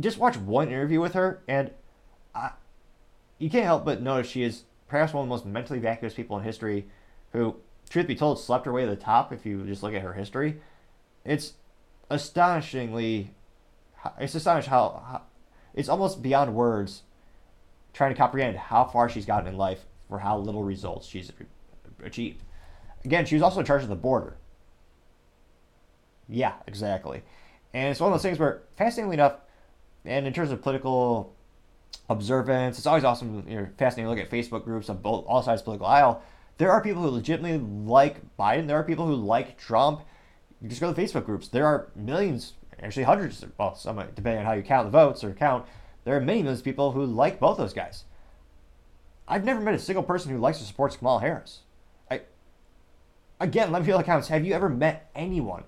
just 0.00 0.18
watch 0.18 0.36
one 0.36 0.68
interview 0.68 1.00
with 1.00 1.14
her, 1.14 1.42
and 1.48 1.70
I, 2.34 2.50
you 3.38 3.50
can't 3.50 3.64
help 3.64 3.84
but 3.84 4.02
notice 4.02 4.30
she 4.30 4.42
is 4.42 4.64
perhaps 4.88 5.12
one 5.12 5.22
of 5.22 5.28
the 5.28 5.34
most 5.34 5.46
mentally 5.46 5.78
vacuous 5.78 6.14
people 6.14 6.36
in 6.38 6.44
history 6.44 6.86
who, 7.32 7.56
truth 7.88 8.06
be 8.06 8.14
told, 8.14 8.40
slept 8.40 8.66
her 8.66 8.72
way 8.72 8.84
to 8.84 8.90
the 8.90 8.96
top 8.96 9.32
if 9.32 9.46
you 9.46 9.64
just 9.64 9.82
look 9.82 9.94
at 9.94 10.02
her 10.02 10.14
history. 10.14 10.60
It's 11.24 11.54
astonishingly, 12.10 13.30
it's 14.18 14.34
astonishing 14.34 14.70
how, 14.70 15.02
how 15.06 15.22
it's 15.74 15.88
almost 15.88 16.22
beyond 16.22 16.54
words 16.54 17.02
trying 17.92 18.12
to 18.12 18.16
comprehend 18.16 18.56
how 18.56 18.84
far 18.84 19.08
she's 19.08 19.26
gotten 19.26 19.48
in 19.48 19.56
life 19.56 19.84
for 20.08 20.18
how 20.18 20.38
little 20.38 20.62
results 20.62 21.06
she's 21.06 21.32
achieved. 22.02 22.42
Again, 23.04 23.24
she 23.26 23.34
was 23.34 23.42
also 23.42 23.60
in 23.60 23.66
charge 23.66 23.82
of 23.82 23.88
the 23.88 23.96
border. 23.96 24.36
Yeah, 26.28 26.54
exactly. 26.66 27.22
And 27.72 27.90
it's 27.90 28.00
one 28.00 28.12
of 28.12 28.14
those 28.14 28.22
things 28.22 28.38
where, 28.38 28.62
fascinatingly 28.76 29.14
enough, 29.14 29.34
and 30.04 30.26
in 30.26 30.32
terms 30.32 30.50
of 30.50 30.62
political 30.62 31.34
observance, 32.08 32.78
it's 32.78 32.86
always 32.86 33.04
awesome, 33.04 33.44
you 33.48 33.56
know, 33.56 33.68
fascinating 33.76 34.06
to 34.06 34.10
look 34.10 34.24
at 34.24 34.30
Facebook 34.30 34.64
groups 34.64 34.88
of 34.88 35.02
both 35.02 35.24
all 35.26 35.42
sides 35.42 35.60
of 35.60 35.64
political 35.64 35.86
aisle. 35.86 36.22
There 36.58 36.70
are 36.70 36.80
people 36.80 37.02
who 37.02 37.10
legitimately 37.10 37.58
like 37.58 38.36
Biden. 38.38 38.66
There 38.66 38.78
are 38.78 38.84
people 38.84 39.06
who 39.06 39.14
like 39.14 39.58
Trump. 39.58 40.02
You 40.60 40.68
just 40.68 40.80
go 40.80 40.92
to 40.92 41.00
Facebook 41.00 41.26
groups. 41.26 41.48
There 41.48 41.66
are 41.66 41.88
millions, 41.94 42.54
actually 42.82 43.02
hundreds, 43.02 43.44
well, 43.58 43.74
some 43.74 43.96
depending 44.14 44.40
on 44.40 44.46
how 44.46 44.52
you 44.52 44.62
count 44.62 44.86
the 44.86 44.90
votes 44.90 45.22
or 45.22 45.32
count, 45.32 45.66
there 46.04 46.16
are 46.16 46.20
many 46.20 46.42
millions 46.42 46.60
of 46.60 46.64
people 46.64 46.92
who 46.92 47.04
like 47.04 47.38
both 47.38 47.58
those 47.58 47.74
guys. 47.74 48.04
I've 49.28 49.44
never 49.44 49.60
met 49.60 49.74
a 49.74 49.78
single 49.78 50.04
person 50.04 50.30
who 50.30 50.38
likes 50.38 50.60
or 50.60 50.64
supports 50.64 50.96
Kamala 50.96 51.20
Harris. 51.20 51.60
I 52.10 52.22
again, 53.40 53.72
let 53.72 53.82
me 53.82 53.86
in 53.92 53.98
the. 53.98 54.28
Have 54.28 54.46
you 54.46 54.54
ever 54.54 54.68
met 54.68 55.10
anyone? 55.14 55.64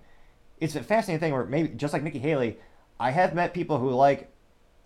It's 0.60 0.76
a 0.76 0.82
fascinating 0.82 1.20
thing 1.20 1.32
where 1.32 1.44
maybe 1.44 1.68
just 1.70 1.92
like 1.92 2.02
Nikki 2.02 2.18
Haley, 2.18 2.56
I 2.98 3.10
have 3.10 3.34
met 3.34 3.52
people 3.52 3.78
who 3.78 3.90
like. 3.90 4.30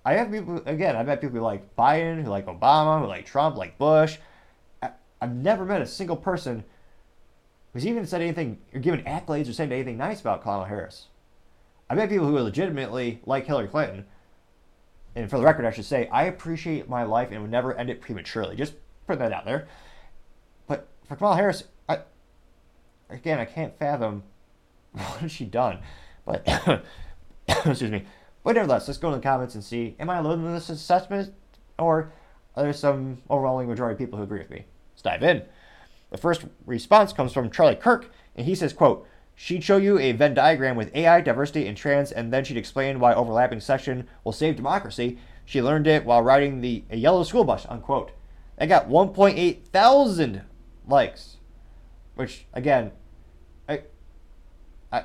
I 0.05 0.15
have 0.15 0.33
people 0.33 0.63
again. 0.67 0.97
I've 0.97 1.07
met 1.07 1.21
people 1.21 1.39
who 1.39 1.45
like 1.45 1.77
Biden, 1.77 2.23
who 2.23 2.31
like 2.31 2.47
Obama, 2.47 3.01
who 3.01 3.07
like 3.07 3.27
Trump, 3.27 3.57
like 3.57 3.79
Bush. 3.79 4.19
I've 5.23 5.33
never 5.33 5.64
met 5.64 5.81
a 5.81 5.87
single 5.87 6.16
person 6.16 6.64
who's 7.73 7.87
even 7.87 8.05
said 8.09 8.20
anything 8.20 8.59
or 8.75 8.81
given 8.81 9.05
accolades 9.05 9.49
or 9.49 9.53
said 9.53 9.70
anything 9.70 9.97
nice 9.97 10.20
about 10.20 10.43
Kamala 10.43 10.66
Harris. 10.66 11.07
I 11.89 11.95
met 11.95 12.09
people 12.09 12.27
who 12.27 12.37
legitimately 12.41 13.20
like 13.25 13.47
Hillary 13.47 13.68
Clinton. 13.68 14.05
And 15.14 15.31
for 15.31 15.39
the 15.39 15.45
record, 15.45 15.64
I 15.64 15.70
should 15.70 15.85
say, 15.85 16.09
I 16.09 16.25
appreciate 16.25 16.89
my 16.89 17.05
life 17.05 17.31
and 17.31 17.41
would 17.41 17.53
never 17.53 17.73
end 17.73 17.89
it 17.89 18.01
prematurely. 18.01 18.57
Just 18.57 18.75
put 19.07 19.20
that 19.20 19.33
out 19.33 19.45
there. 19.45 19.68
But 20.66 20.89
for 21.07 21.14
Kamala 21.14 21.37
Harris, 21.37 21.64
I, 21.89 22.01
again, 23.09 23.39
I 23.39 23.45
can't 23.45 23.79
fathom 23.79 24.25
what 24.91 25.20
has 25.20 25.31
she 25.31 25.45
done. 25.45 25.79
But, 26.27 26.49
excuse 27.49 27.93
me. 27.93 28.07
But 28.43 28.57
nevertheless, 28.57 28.89
let's 28.89 28.99
go 28.99 29.11
to 29.11 29.16
the 29.16 29.23
comments 29.23 29.55
and 29.55 29.62
see, 29.62 29.95
am 30.01 30.11
I 30.11 30.18
alone 30.18 30.45
in 30.45 30.53
this 30.53 30.68
assessment? 30.68 31.33
Or 31.79 32.12
are 32.57 32.64
there 32.64 32.73
some 32.73 33.18
overwhelming 33.31 33.68
majority 33.68 33.93
of 33.93 33.99
people 33.99 34.18
who 34.18 34.25
agree 34.25 34.41
with 34.41 34.51
me? 34.51 34.64
Let's 35.05 35.21
dive 35.21 35.23
in. 35.23 35.43
The 36.11 36.19
first 36.19 36.45
response 36.67 37.13
comes 37.13 37.33
from 37.33 37.51
Charlie 37.51 37.77
Kirk, 37.77 38.11
and 38.37 38.47
he 38.47 38.55
says, 38.55 38.73
quote, 38.73 39.07
She'd 39.35 39.65
show 39.65 39.79
you 39.79 39.99
a 39.99 40.13
Venn 40.13 40.35
diagram 40.35 40.77
with 40.77 40.95
AI, 40.95 41.21
diversity, 41.23 41.67
and 41.67 41.77
trans, 41.77 42.13
and 42.13 42.33
then 42.33 42.45
she'd 42.45 42.59
explain 42.59 43.01
why 43.01 43.15
overlapping 43.15 43.61
section 43.61 44.07
will 44.25 44.33
save 44.33 44.57
democracy. 44.57 45.19
She 45.45 45.63
learned 45.63 45.87
it 45.87 46.05
while 46.05 46.23
riding 46.23 46.61
the 46.61 46.85
a 46.91 46.97
yellow 46.97 47.25
school 47.25 47.45
bus, 47.45 47.67
unquote. 47.69 48.13
That 48.59 48.69
got 48.69 48.89
1.8 48.89 49.65
thousand 49.69 50.43
likes, 50.87 51.39
which 52.15 52.47
again, 52.53 52.93
I, 53.69 53.83
I, 54.93 55.05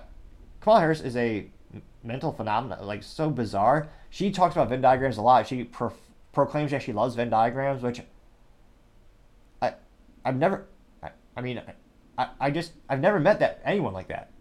Kamala 0.59 0.81
Harris 0.81 1.01
is 1.01 1.15
a 1.15 1.49
mental 2.03 2.31
phenomenon, 2.33 2.85
like 2.85 3.01
so 3.01 3.29
bizarre. 3.29 3.87
She 4.09 4.29
talks 4.29 4.55
about 4.55 4.69
Venn 4.69 4.81
diagrams 4.81 5.17
a 5.17 5.21
lot. 5.21 5.47
She 5.47 5.63
pro- 5.63 5.93
proclaims 6.33 6.71
that 6.71 6.83
she 6.83 6.93
loves 6.93 7.15
Venn 7.15 7.29
diagrams, 7.29 7.81
which 7.81 8.01
I, 8.01 8.05
I've 10.27 10.35
never. 10.35 10.67
I, 11.01 11.11
I 11.37 11.41
mean, 11.41 11.61
I, 12.17 12.27
I 12.39 12.51
just 12.51 12.73
I've 12.89 12.99
never 12.99 13.19
met 13.19 13.39
that 13.39 13.61
anyone 13.63 13.93
like 13.93 14.09
that. 14.09 14.31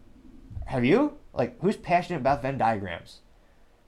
Have 0.66 0.84
you? 0.84 1.18
Like 1.32 1.60
who's 1.60 1.76
passionate 1.76 2.18
about 2.18 2.42
Venn 2.42 2.58
diagrams? 2.58 3.20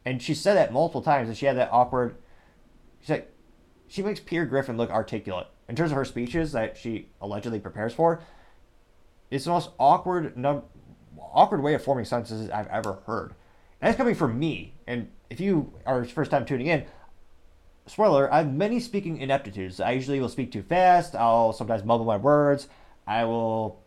And 0.04 0.22
she 0.22 0.32
said 0.32 0.54
that 0.54 0.72
multiple 0.72 1.02
times, 1.02 1.28
and 1.28 1.36
she 1.36 1.46
had 1.46 1.56
that 1.56 1.70
awkward. 1.72 2.16
She's 3.00 3.10
like, 3.10 3.32
she 3.88 4.02
makes 4.02 4.20
Peter 4.20 4.46
Griffin 4.46 4.76
look 4.76 4.90
articulate 4.90 5.48
in 5.68 5.74
terms 5.74 5.90
of 5.90 5.96
her 5.96 6.04
speeches 6.04 6.52
that 6.52 6.76
she 6.76 7.08
allegedly 7.20 7.58
prepares 7.58 7.92
for. 7.92 8.20
It's 9.30 9.44
the 9.44 9.50
most 9.50 9.70
awkward, 9.78 10.36
num- 10.36 10.62
awkward 11.20 11.62
way 11.62 11.74
of 11.74 11.82
forming 11.82 12.04
sentences 12.04 12.48
I've 12.50 12.68
ever 12.68 13.00
heard. 13.06 13.34
And 13.80 13.88
that's 13.88 13.96
coming 13.96 14.14
from 14.14 14.38
me. 14.38 14.74
And 14.86 15.10
if 15.30 15.40
you 15.40 15.72
are 15.84 16.04
first 16.04 16.30
time 16.30 16.46
tuning 16.46 16.68
in, 16.68 16.86
spoiler, 17.88 18.32
I 18.32 18.38
have 18.38 18.52
many 18.52 18.78
speaking 18.80 19.18
ineptitudes. 19.18 19.80
I 19.80 19.92
usually 19.92 20.20
will 20.20 20.28
speak 20.28 20.52
too 20.52 20.62
fast. 20.62 21.14
I'll 21.14 21.52
sometimes 21.52 21.84
mumble 21.84 22.06
my 22.06 22.16
words. 22.16 22.68
I 23.06 23.24
will 23.24 23.82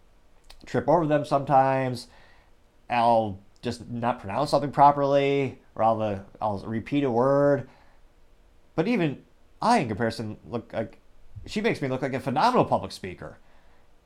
trip 0.66 0.89
over 0.89 1.06
them 1.06 1.24
sometimes. 1.24 2.08
I'll 2.89 3.39
just 3.62 3.89
not 3.89 4.20
pronounce 4.20 4.49
something 4.49 4.72
properly, 4.72 5.60
or 5.76 5.84
I'll, 5.84 6.02
uh, 6.02 6.20
I'll 6.41 6.60
repeat 6.60 7.04
a 7.04 7.12
word. 7.12 7.70
But 8.76 8.88
even 8.88 9.22
I, 9.62 9.78
in 9.80 9.88
comparison, 9.88 10.38
look 10.49 10.74
like 10.74 10.97
she 11.45 11.62
makes 11.62 11.82
me 11.82 11.88
look 11.88 12.02
like 12.02 12.14
a 12.14 12.20
phenomenal 12.20 12.66
public 12.66 12.91
speaker. 12.91 13.38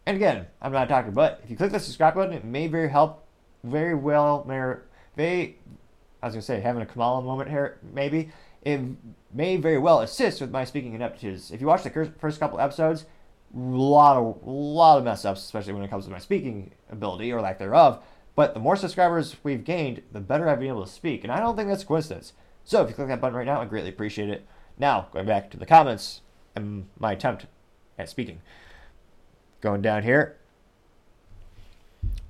And 0.06 0.18
again, 0.18 0.46
I'm 0.62 0.72
not 0.72 0.86
a 0.86 0.90
doctor, 0.90 1.12
but 1.12 1.42
if 1.44 1.50
you 1.50 1.58
click 1.58 1.72
the 1.72 1.80
subscribe 1.80 2.16
button, 2.16 2.34
it 2.34 2.44
may 2.44 2.68
very 2.68 2.90
help, 2.90 3.26
very 3.64 3.96
well, 3.96 4.46
may, 4.46 5.56
I 6.22 6.26
was 6.26 6.36
gonna 6.36 6.42
say 6.42 6.60
having 6.60 6.82
a 6.82 6.86
Kamala 6.86 7.22
moment 7.22 7.50
here, 7.50 7.80
maybe 7.94 8.32
it 8.66 8.82
may 9.32 9.58
very 9.58 9.78
well 9.78 10.02
assist 10.02 10.42
with 10.42 10.52
my 10.52 10.66
speaking 10.66 10.94
ineptitudes. 10.94 11.52
If 11.52 11.62
you 11.62 11.68
watch 11.68 11.84
the 11.84 12.12
first 12.20 12.40
couple 12.40 12.60
episodes, 12.60 13.06
lot 13.54 14.18
of 14.18 14.46
lot 14.46 14.98
of 14.98 15.04
mess 15.04 15.24
ups, 15.24 15.44
especially 15.44 15.74
when 15.74 15.84
it 15.84 15.90
comes 15.90 16.06
to 16.06 16.12
my 16.12 16.20
speaking 16.20 16.72
ability 16.90 17.32
or 17.32 17.40
lack 17.42 17.60
thereof. 17.60 18.04
But 18.36 18.54
the 18.54 18.60
more 18.60 18.76
subscribers 18.76 19.38
we've 19.44 19.64
gained, 19.64 20.02
the 20.12 20.20
better 20.20 20.50
I've 20.50 20.60
been 20.60 20.68
able 20.68 20.84
to 20.84 20.92
speak, 20.92 21.24
and 21.24 21.32
I 21.32 21.40
don't 21.40 21.56
think 21.56 21.70
that's 21.70 21.84
a 21.84 21.86
coincidence. 21.86 22.34
So 22.66 22.82
if 22.82 22.90
you 22.90 22.96
click 22.96 23.08
that 23.08 23.22
button 23.22 23.38
right 23.38 23.46
now, 23.46 23.62
I 23.62 23.66
greatly 23.66 23.90
appreciate 23.90 24.30
it. 24.30 24.46
Now 24.78 25.08
going 25.14 25.28
back 25.28 25.52
to 25.52 25.58
the 25.58 25.66
comments 25.66 26.22
and 26.56 26.88
my 27.00 27.14
attempt 27.14 27.46
at 27.98 28.10
speaking. 28.10 28.42
Going 29.62 29.82
down 29.82 30.04
here, 30.04 30.38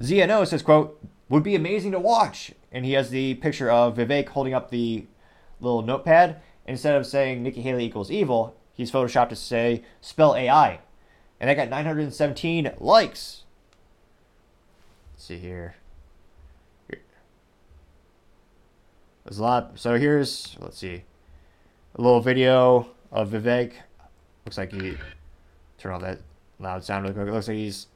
ZNO 0.01 0.45
says, 0.45 0.61
"quote 0.61 0.99
Would 1.29 1.43
be 1.43 1.55
amazing 1.55 1.91
to 1.93 1.99
watch," 1.99 2.51
and 2.71 2.85
he 2.85 2.91
has 2.91 3.09
the 3.09 3.35
picture 3.35 3.71
of 3.71 3.95
Vivek 3.95 4.29
holding 4.29 4.53
up 4.53 4.69
the 4.69 5.07
little 5.59 5.81
notepad. 5.81 6.41
Instead 6.67 6.95
of 6.95 7.05
saying 7.05 7.43
Nikki 7.43 7.61
Haley 7.61 7.85
equals 7.85 8.09
evil, 8.09 8.55
he's 8.73 8.91
photoshopped 8.91 9.29
to 9.29 9.35
say 9.35 9.83
spell 10.01 10.35
AI 10.35 10.79
and 11.39 11.49
that 11.49 11.55
got 11.55 11.69
917 11.69 12.71
likes. 12.79 13.43
Let's 15.13 15.25
see 15.25 15.37
here. 15.37 15.75
here. 16.87 17.01
There's 19.23 19.39
a 19.39 19.43
lot. 19.43 19.71
So 19.75 19.97
here's, 19.97 20.55
let's 20.59 20.77
see, 20.77 21.03
a 21.95 22.01
little 22.01 22.21
video 22.21 22.87
of 23.11 23.29
Vivek. 23.29 23.73
Looks 24.45 24.57
like 24.57 24.71
he, 24.71 24.97
turn 25.77 25.93
on 25.93 26.01
that 26.01 26.19
loud 26.59 26.83
sound 26.83 27.03
really 27.03 27.15
quick. 27.15 27.27
It 27.27 27.33
looks 27.33 27.47
like 27.47 27.57
he's 27.57 27.87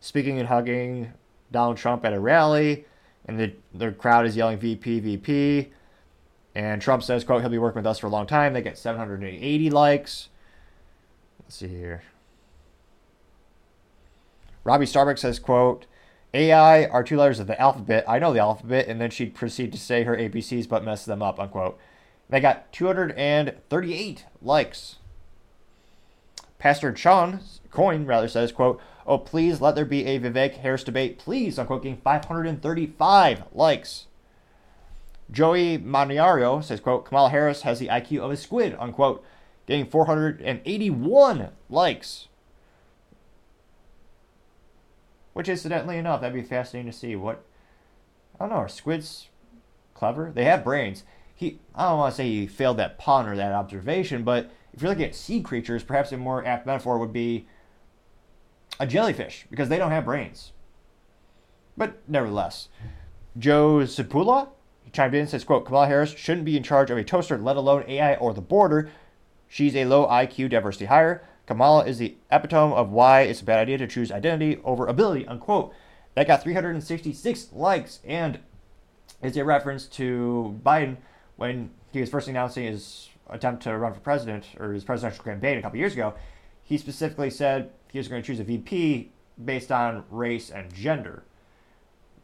speaking 0.00 0.38
and 0.38 0.48
hugging 0.48 1.12
Donald 1.50 1.76
Trump 1.76 2.04
at 2.04 2.12
a 2.12 2.20
rally, 2.20 2.84
and 3.26 3.38
the, 3.38 3.52
the 3.72 3.92
crowd 3.92 4.26
is 4.26 4.36
yelling 4.36 4.58
VP, 4.58 5.00
VP. 5.00 5.72
And 6.54 6.80
Trump 6.80 7.02
says, 7.02 7.24
quote, 7.24 7.40
he'll 7.40 7.50
be 7.50 7.58
working 7.58 7.80
with 7.80 7.86
us 7.86 7.98
for 7.98 8.06
a 8.06 8.10
long 8.10 8.26
time. 8.26 8.52
They 8.52 8.62
get 8.62 8.78
780 8.78 9.70
likes. 9.70 10.28
Let's 11.42 11.56
see 11.56 11.68
here. 11.68 12.02
Robbie 14.62 14.86
Starbuck 14.86 15.18
says, 15.18 15.38
quote, 15.38 15.86
AI 16.32 16.86
are 16.86 17.02
two 17.02 17.16
letters 17.16 17.40
of 17.40 17.46
the 17.46 17.60
alphabet. 17.60 18.04
I 18.08 18.18
know 18.18 18.32
the 18.32 18.40
alphabet. 18.40 18.86
And 18.88 19.00
then 19.00 19.10
she'd 19.10 19.34
proceed 19.34 19.72
to 19.72 19.78
say 19.78 20.04
her 20.04 20.16
ABCs 20.16 20.68
but 20.68 20.84
mess 20.84 21.04
them 21.04 21.22
up, 21.22 21.40
unquote. 21.40 21.78
They 22.28 22.40
got 22.40 22.72
238 22.72 24.24
likes. 24.40 24.96
Pastor 26.58 26.96
Sean 26.96 27.40
Coin 27.70 28.06
rather 28.06 28.28
says, 28.28 28.52
quote, 28.52 28.80
oh, 29.06 29.18
please 29.18 29.60
let 29.60 29.74
there 29.74 29.84
be 29.84 30.06
a 30.06 30.18
Vivek 30.18 30.58
Harris 30.58 30.84
debate, 30.84 31.18
please, 31.18 31.58
unquote, 31.58 31.82
getting 31.82 31.98
535 31.98 33.42
likes. 33.52 34.06
Joey 35.30 35.78
Mannarino 35.78 36.62
says, 36.62 36.80
quote, 36.80 37.04
Kamala 37.06 37.30
Harris 37.30 37.62
has 37.62 37.78
the 37.78 37.88
IQ 37.88 38.20
of 38.20 38.30
a 38.30 38.36
squid, 38.36 38.76
unquote, 38.78 39.24
getting 39.66 39.86
481 39.86 41.50
likes. 41.68 42.28
Which, 45.32 45.48
incidentally 45.48 45.98
enough, 45.98 46.20
that'd 46.20 46.34
be 46.34 46.46
fascinating 46.46 46.90
to 46.90 46.96
see 46.96 47.16
what. 47.16 47.44
I 48.38 48.44
don't 48.44 48.50
know. 48.50 48.56
Are 48.56 48.68
squids 48.68 49.28
clever? 49.94 50.30
They 50.32 50.44
have 50.44 50.64
brains. 50.64 51.04
He, 51.34 51.58
I 51.74 51.88
don't 51.88 51.98
want 51.98 52.12
to 52.12 52.16
say 52.16 52.28
he 52.28 52.46
failed 52.46 52.76
that 52.76 52.98
pun 52.98 53.26
or 53.26 53.34
that 53.36 53.52
observation, 53.52 54.22
but 54.22 54.50
if 54.72 54.82
you're 54.82 54.90
looking 54.90 55.04
at 55.04 55.14
sea 55.14 55.40
creatures, 55.40 55.82
perhaps 55.82 56.12
a 56.12 56.16
more 56.16 56.44
apt 56.44 56.66
metaphor 56.66 56.98
would 56.98 57.12
be 57.12 57.46
a 58.78 58.86
jellyfish 58.86 59.46
because 59.50 59.68
they 59.68 59.78
don't 59.78 59.90
have 59.90 60.04
brains. 60.04 60.52
But 61.76 61.98
nevertheless, 62.08 62.68
Joe 63.36 63.78
Zipula 63.80 64.48
chimed 64.94 65.14
in 65.14 65.26
says, 65.26 65.44
quote, 65.44 65.66
Kamala 65.66 65.86
Harris 65.86 66.14
shouldn't 66.14 66.44
be 66.44 66.56
in 66.56 66.62
charge 66.62 66.90
of 66.90 66.96
a 66.96 67.04
toaster, 67.04 67.36
let 67.36 67.56
alone 67.56 67.84
AI 67.88 68.14
or 68.14 68.32
the 68.32 68.40
border. 68.40 68.90
She's 69.48 69.76
a 69.76 69.84
low 69.84 70.06
IQ 70.06 70.50
diversity 70.50 70.86
hire. 70.86 71.22
Kamala 71.46 71.84
is 71.84 71.98
the 71.98 72.16
epitome 72.32 72.74
of 72.74 72.90
why 72.90 73.22
it's 73.22 73.42
a 73.42 73.44
bad 73.44 73.58
idea 73.58 73.78
to 73.78 73.86
choose 73.86 74.10
identity 74.10 74.60
over 74.64 74.86
ability, 74.86 75.26
unquote. 75.26 75.74
That 76.14 76.26
got 76.26 76.42
366 76.42 77.52
likes 77.52 78.00
and 78.04 78.38
is 79.22 79.36
a 79.36 79.44
reference 79.44 79.86
to 79.86 80.58
Biden 80.64 80.96
when 81.36 81.70
he 81.92 82.00
was 82.00 82.10
first 82.10 82.28
announcing 82.28 82.64
his 82.64 83.10
attempt 83.28 83.62
to 83.64 83.76
run 83.76 83.92
for 83.92 84.00
president 84.00 84.46
or 84.58 84.72
his 84.72 84.84
presidential 84.84 85.24
campaign 85.24 85.58
a 85.58 85.62
couple 85.62 85.78
years 85.78 85.92
ago. 85.92 86.14
He 86.62 86.78
specifically 86.78 87.30
said 87.30 87.70
he 87.90 87.98
was 87.98 88.08
going 88.08 88.22
to 88.22 88.26
choose 88.26 88.40
a 88.40 88.44
VP 88.44 89.10
based 89.44 89.72
on 89.72 90.04
race 90.10 90.50
and 90.50 90.72
gender. 90.72 91.24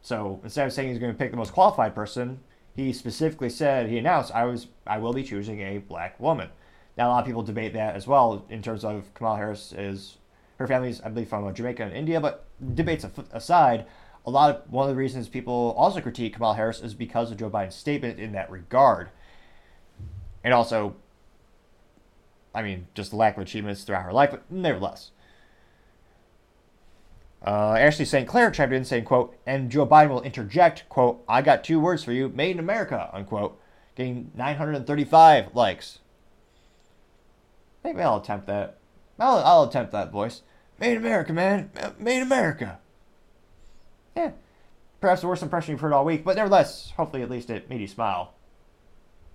So 0.01 0.39
instead 0.43 0.65
of 0.65 0.73
saying 0.73 0.89
he's 0.89 0.99
going 0.99 1.11
to 1.11 1.17
pick 1.17 1.31
the 1.31 1.37
most 1.37 1.53
qualified 1.53 1.93
person, 1.93 2.39
he 2.75 2.93
specifically 2.93 3.49
said 3.49 3.89
he 3.89 3.97
announced 3.97 4.33
I 4.33 4.45
was 4.45 4.67
I 4.87 4.97
will 4.97 5.13
be 5.13 5.23
choosing 5.23 5.61
a 5.61 5.79
black 5.79 6.19
woman. 6.19 6.49
Now, 6.97 7.07
a 7.07 7.11
lot 7.11 7.19
of 7.19 7.25
people 7.25 7.43
debate 7.43 7.73
that 7.73 7.95
as 7.95 8.07
well 8.07 8.45
in 8.49 8.61
terms 8.61 8.83
of 8.83 9.13
Kamala 9.13 9.37
Harris 9.37 9.71
is 9.71 10.17
her 10.57 10.67
family's, 10.67 11.01
I 11.01 11.09
believe, 11.09 11.29
from 11.29 11.45
uh, 11.45 11.51
Jamaica 11.51 11.83
and 11.83 11.93
India. 11.93 12.19
But 12.19 12.45
debates 12.75 13.05
aside, 13.31 13.85
a 14.25 14.29
lot 14.29 14.55
of 14.55 14.71
one 14.71 14.87
of 14.87 14.95
the 14.95 14.99
reasons 14.99 15.27
people 15.27 15.73
also 15.77 16.01
critique 16.01 16.33
Kamala 16.33 16.55
Harris 16.55 16.81
is 16.81 16.93
because 16.93 17.31
of 17.31 17.37
Joe 17.37 17.49
Biden's 17.49 17.75
statement 17.75 18.19
in 18.19 18.33
that 18.33 18.51
regard. 18.51 19.09
And 20.43 20.53
also, 20.53 20.95
I 22.53 22.61
mean, 22.61 22.87
just 22.93 23.11
the 23.11 23.17
lack 23.17 23.37
of 23.37 23.43
achievements 23.43 23.83
throughout 23.83 24.03
her 24.03 24.13
life, 24.13 24.31
but 24.31 24.43
nevertheless. 24.51 25.11
Uh, 27.45 27.73
Ashley 27.73 28.05
St. 28.05 28.27
Clair 28.27 28.51
chimed 28.51 28.73
in 28.73 28.85
saying, 28.85 29.05
quote, 29.05 29.35
and 29.47 29.71
Joe 29.71 29.87
Biden 29.87 30.09
will 30.09 30.21
interject, 30.21 30.87
quote, 30.89 31.23
I 31.27 31.41
got 31.41 31.63
two 31.63 31.79
words 31.79 32.03
for 32.03 32.11
you, 32.11 32.29
made 32.29 32.51
in 32.51 32.59
America, 32.59 33.09
unquote, 33.11 33.59
getting 33.95 34.31
935 34.35 35.55
likes. 35.55 35.99
Maybe 37.83 38.01
I'll 38.01 38.17
attempt 38.17 38.45
that. 38.47 38.77
I'll, 39.19 39.37
I'll 39.37 39.63
attempt 39.63 39.91
that 39.91 40.11
voice. 40.11 40.43
Made 40.79 40.91
in 40.91 40.97
America, 40.97 41.33
man. 41.33 41.71
Made 41.97 42.17
in 42.17 42.23
America. 42.23 42.79
Yeah. 44.15 44.31
Perhaps 44.99 45.21
the 45.21 45.27
worst 45.27 45.41
impression 45.41 45.71
you've 45.71 45.81
heard 45.81 45.93
all 45.93 46.05
week, 46.05 46.23
but 46.23 46.35
nevertheless, 46.35 46.93
hopefully 46.95 47.23
at 47.23 47.29
least 47.29 47.49
it 47.49 47.69
made 47.69 47.81
you 47.81 47.87
smile. 47.87 48.35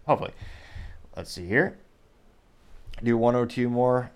Hopefully. 0.06 0.32
Let's 1.16 1.32
see 1.32 1.46
here. 1.46 1.78
Do 3.02 3.16
one 3.16 3.34
or 3.34 3.46
two 3.46 3.68
more. 3.68 4.12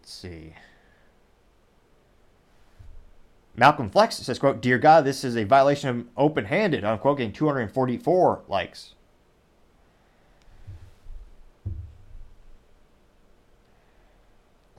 Let's 0.00 0.12
see. 0.12 0.52
Malcolm 3.56 3.88
Flex 3.88 4.16
says, 4.16 4.38
quote, 4.38 4.60
Dear 4.60 4.78
God, 4.78 5.04
this 5.04 5.24
is 5.24 5.36
a 5.36 5.44
violation 5.44 5.88
of 5.88 6.06
open-handed, 6.16 6.84
unquote, 6.84 7.18
getting 7.18 7.32
244 7.32 8.42
likes. 8.48 8.94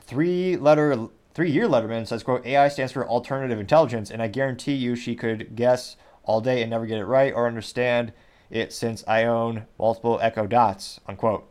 Three 0.02 0.56
letter 0.56 1.10
three 1.34 1.52
year 1.52 1.68
letterman 1.68 2.08
says, 2.08 2.24
quote, 2.24 2.46
AI 2.46 2.68
stands 2.68 2.94
for 2.94 3.08
alternative 3.08 3.60
intelligence, 3.60 4.10
and 4.10 4.22
I 4.22 4.28
guarantee 4.28 4.74
you 4.74 4.96
she 4.96 5.16
could 5.16 5.56
guess 5.56 5.98
all 6.24 6.40
day 6.40 6.62
and 6.62 6.70
never 6.70 6.86
get 6.86 7.00
it 7.00 7.06
right 7.06 7.34
or 7.34 7.48
understand 7.48 8.14
it 8.50 8.72
since 8.72 9.04
I 9.08 9.26
own 9.26 9.66
multiple 9.78 10.20
echo 10.22 10.48
dots, 10.48 11.00
unquote. 11.08 11.50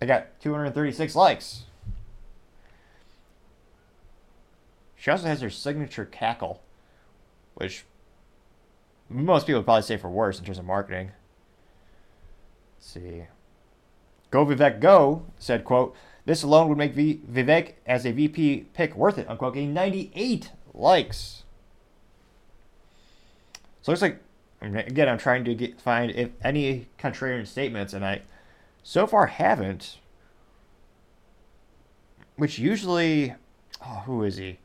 I 0.00 0.06
got 0.06 0.40
236 0.40 1.14
likes. 1.14 1.64
She 4.98 5.10
also 5.10 5.26
has 5.26 5.40
her 5.40 5.50
signature 5.50 6.04
cackle, 6.04 6.60
which 7.54 7.84
most 9.08 9.46
people 9.46 9.60
would 9.60 9.66
probably 9.66 9.82
say 9.82 9.96
for 9.96 10.10
worse 10.10 10.38
in 10.38 10.44
terms 10.44 10.58
of 10.58 10.64
marketing. 10.64 11.12
Let's 12.76 12.90
see. 12.90 13.24
Go 14.30 14.44
Vivek 14.44 14.80
Go 14.80 15.24
said, 15.38 15.64
quote, 15.64 15.94
this 16.26 16.42
alone 16.42 16.68
would 16.68 16.76
make 16.76 16.92
v- 16.94 17.20
Vivek 17.30 17.74
as 17.86 18.04
a 18.04 18.12
VP 18.12 18.66
pick 18.74 18.94
worth 18.94 19.18
it, 19.18 19.28
unquote, 19.30 19.54
getting 19.54 19.72
98 19.72 20.50
likes. 20.74 21.44
So 23.80 23.92
it 23.92 24.00
looks 24.00 24.02
like, 24.02 24.20
again, 24.60 25.08
I'm 25.08 25.16
trying 25.16 25.44
to 25.44 25.54
get 25.54 25.80
find 25.80 26.10
if 26.10 26.30
any 26.42 26.88
contrarian 26.98 27.46
statements, 27.46 27.94
and 27.94 28.04
I 28.04 28.22
so 28.82 29.06
far 29.06 29.26
haven't. 29.26 29.98
Which 32.36 32.58
usually, 32.58 33.34
oh, 33.84 34.02
who 34.04 34.22
is 34.24 34.36
he? 34.36 34.58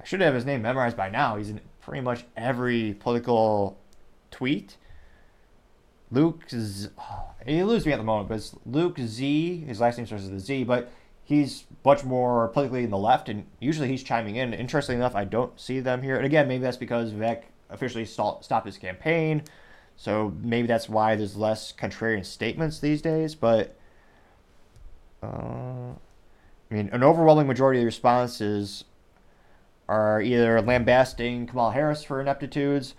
I 0.00 0.04
should 0.04 0.20
have 0.22 0.34
his 0.34 0.46
name 0.46 0.62
memorized 0.62 0.96
by 0.96 1.10
now. 1.10 1.36
He's 1.36 1.50
in 1.50 1.60
pretty 1.80 2.00
much 2.00 2.24
every 2.36 2.94
political 2.94 3.78
tweet. 4.30 4.76
Luke, 6.10 6.44
Z- 6.50 6.88
he 7.46 7.62
loses 7.62 7.86
me 7.86 7.92
at 7.92 7.98
the 7.98 8.04
moment, 8.04 8.28
but 8.28 8.36
it's 8.36 8.54
Luke 8.64 8.98
Z. 8.98 9.64
His 9.66 9.80
last 9.80 9.98
name 9.98 10.06
starts 10.06 10.24
with 10.24 10.34
a 10.34 10.40
Z, 10.40 10.64
but 10.64 10.90
he's 11.22 11.64
much 11.84 12.04
more 12.04 12.48
politically 12.48 12.84
in 12.84 12.90
the 12.90 12.98
left, 12.98 13.28
and 13.28 13.46
usually 13.60 13.88
he's 13.88 14.02
chiming 14.02 14.36
in. 14.36 14.54
Interestingly 14.54 14.96
enough, 14.96 15.14
I 15.14 15.24
don't 15.24 15.58
see 15.60 15.80
them 15.80 16.02
here. 16.02 16.16
And 16.16 16.24
again, 16.24 16.48
maybe 16.48 16.62
that's 16.62 16.76
because 16.76 17.12
Vivek 17.12 17.42
officially 17.68 18.04
stopped 18.04 18.66
his 18.66 18.78
campaign, 18.78 19.42
so 19.96 20.34
maybe 20.42 20.66
that's 20.66 20.88
why 20.88 21.14
there's 21.14 21.36
less 21.36 21.72
contrarian 21.72 22.24
statements 22.24 22.80
these 22.80 23.02
days. 23.02 23.34
But 23.34 23.76
uh, 25.22 25.26
I 26.66 26.74
mean, 26.74 26.88
an 26.90 27.04
overwhelming 27.04 27.46
majority 27.46 27.80
of 27.80 27.82
the 27.82 27.86
responses 27.86 28.84
are 29.90 30.22
either 30.22 30.62
lambasting 30.62 31.48
Kamal 31.48 31.72
Harris 31.72 32.04
for 32.04 32.20
ineptitudes 32.20 32.94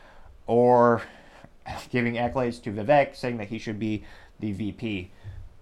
or 0.46 1.02
giving 1.90 2.16
accolades 2.16 2.62
to 2.64 2.72
Vivek, 2.72 3.16
saying 3.16 3.38
that 3.38 3.48
he 3.48 3.58
should 3.58 3.80
be 3.80 4.04
the 4.42 4.52
VP. 4.52 5.10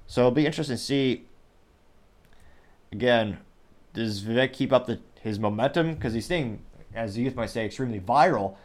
So 0.08 0.22
it'll 0.22 0.32
be 0.32 0.48
interesting 0.48 0.76
to 0.76 0.82
see. 0.82 1.26
Again, 2.92 3.38
does 3.94 4.24
Vivek 4.24 4.54
keep 4.54 4.74
up 4.74 4.88
the, 4.88 5.00
his 5.22 5.38
momentum? 5.38 5.94
Because 5.94 6.14
he's 6.14 6.26
staying, 6.26 6.64
as 6.96 7.14
the 7.14 7.22
youth 7.22 7.36
might 7.36 7.52
say, 7.52 7.64
extremely 7.64 8.00
viral. 8.00 8.56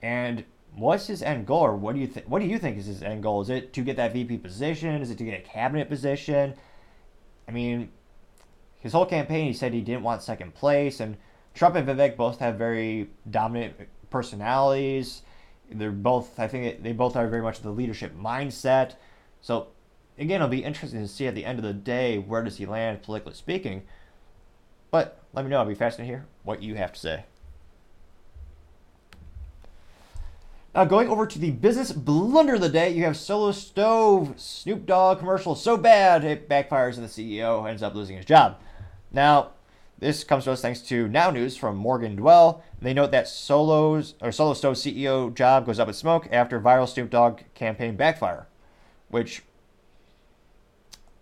And 0.00 0.44
what's 0.76 1.08
his 1.08 1.24
end 1.24 1.44
goal, 1.44 1.62
or 1.62 1.76
what 1.76 1.96
do 1.96 2.00
you 2.00 2.06
think? 2.06 2.26
What 2.26 2.40
do 2.40 2.46
you 2.46 2.58
think 2.60 2.78
is 2.78 2.86
his 2.86 3.02
end 3.02 3.24
goal? 3.24 3.42
Is 3.42 3.50
it 3.50 3.72
to 3.72 3.82
get 3.82 3.96
that 3.96 4.12
VP 4.12 4.38
position? 4.38 5.02
Is 5.02 5.10
it 5.10 5.18
to 5.18 5.24
get 5.24 5.40
a 5.40 5.42
cabinet 5.42 5.88
position? 5.88 6.54
I 7.48 7.50
mean, 7.50 7.90
his 8.78 8.92
whole 8.92 9.06
campaign, 9.06 9.48
he 9.48 9.52
said 9.52 9.74
he 9.74 9.80
didn't 9.80 10.04
want 10.04 10.22
second 10.22 10.54
place, 10.54 11.00
and 11.00 11.16
Trump 11.54 11.76
and 11.76 11.86
Vivek 11.86 12.16
both 12.16 12.38
have 12.38 12.56
very 12.56 13.10
dominant 13.30 13.74
personalities. 14.10 15.22
They're 15.70 15.90
both, 15.90 16.38
I 16.38 16.48
think, 16.48 16.82
they 16.82 16.92
both 16.92 17.16
are 17.16 17.28
very 17.28 17.42
much 17.42 17.60
the 17.60 17.70
leadership 17.70 18.16
mindset. 18.16 18.96
So, 19.40 19.68
again, 20.18 20.36
it'll 20.36 20.48
be 20.48 20.64
interesting 20.64 21.00
to 21.00 21.08
see 21.08 21.26
at 21.26 21.34
the 21.34 21.44
end 21.44 21.58
of 21.58 21.64
the 21.64 21.72
day 21.72 22.18
where 22.18 22.42
does 22.42 22.58
he 22.58 22.66
land 22.66 23.02
politically 23.02 23.34
speaking. 23.34 23.82
But 24.90 25.22
let 25.32 25.44
me 25.44 25.50
know. 25.50 25.58
I'll 25.58 25.64
be 25.64 25.74
fascinated 25.74 26.12
to 26.12 26.16
hear 26.18 26.26
what 26.42 26.62
you 26.62 26.74
have 26.74 26.92
to 26.92 27.00
say. 27.00 27.24
Now, 30.74 30.86
going 30.86 31.08
over 31.08 31.26
to 31.26 31.38
the 31.38 31.50
business 31.50 31.92
blunder 31.92 32.54
of 32.54 32.62
the 32.62 32.68
day, 32.70 32.90
you 32.90 33.04
have 33.04 33.16
Solo 33.16 33.52
Stove 33.52 34.34
Snoop 34.38 34.86
Dogg 34.86 35.18
commercial 35.18 35.54
so 35.54 35.76
bad 35.76 36.24
it 36.24 36.48
backfires 36.48 36.96
and 36.96 37.06
the 37.06 37.08
CEO 37.08 37.68
ends 37.68 37.82
up 37.82 37.94
losing 37.94 38.16
his 38.16 38.24
job. 38.24 38.58
Now, 39.10 39.50
this 40.02 40.24
comes 40.24 40.44
to 40.44 40.50
us 40.50 40.60
thanks 40.60 40.80
to 40.80 41.06
Now 41.06 41.30
News 41.30 41.56
from 41.56 41.76
Morgan 41.76 42.16
Dwell. 42.16 42.64
They 42.80 42.92
note 42.92 43.12
that 43.12 43.28
Solo's 43.28 44.14
or 44.20 44.32
Solo 44.32 44.52
Stove 44.52 44.74
CEO 44.74 45.32
job 45.32 45.64
goes 45.64 45.78
up 45.78 45.86
in 45.86 45.94
smoke 45.94 46.26
after 46.32 46.60
viral 46.60 46.88
Snoop 46.88 47.08
Dogg 47.08 47.42
campaign 47.54 47.94
backfire, 47.94 48.48
which 49.10 49.42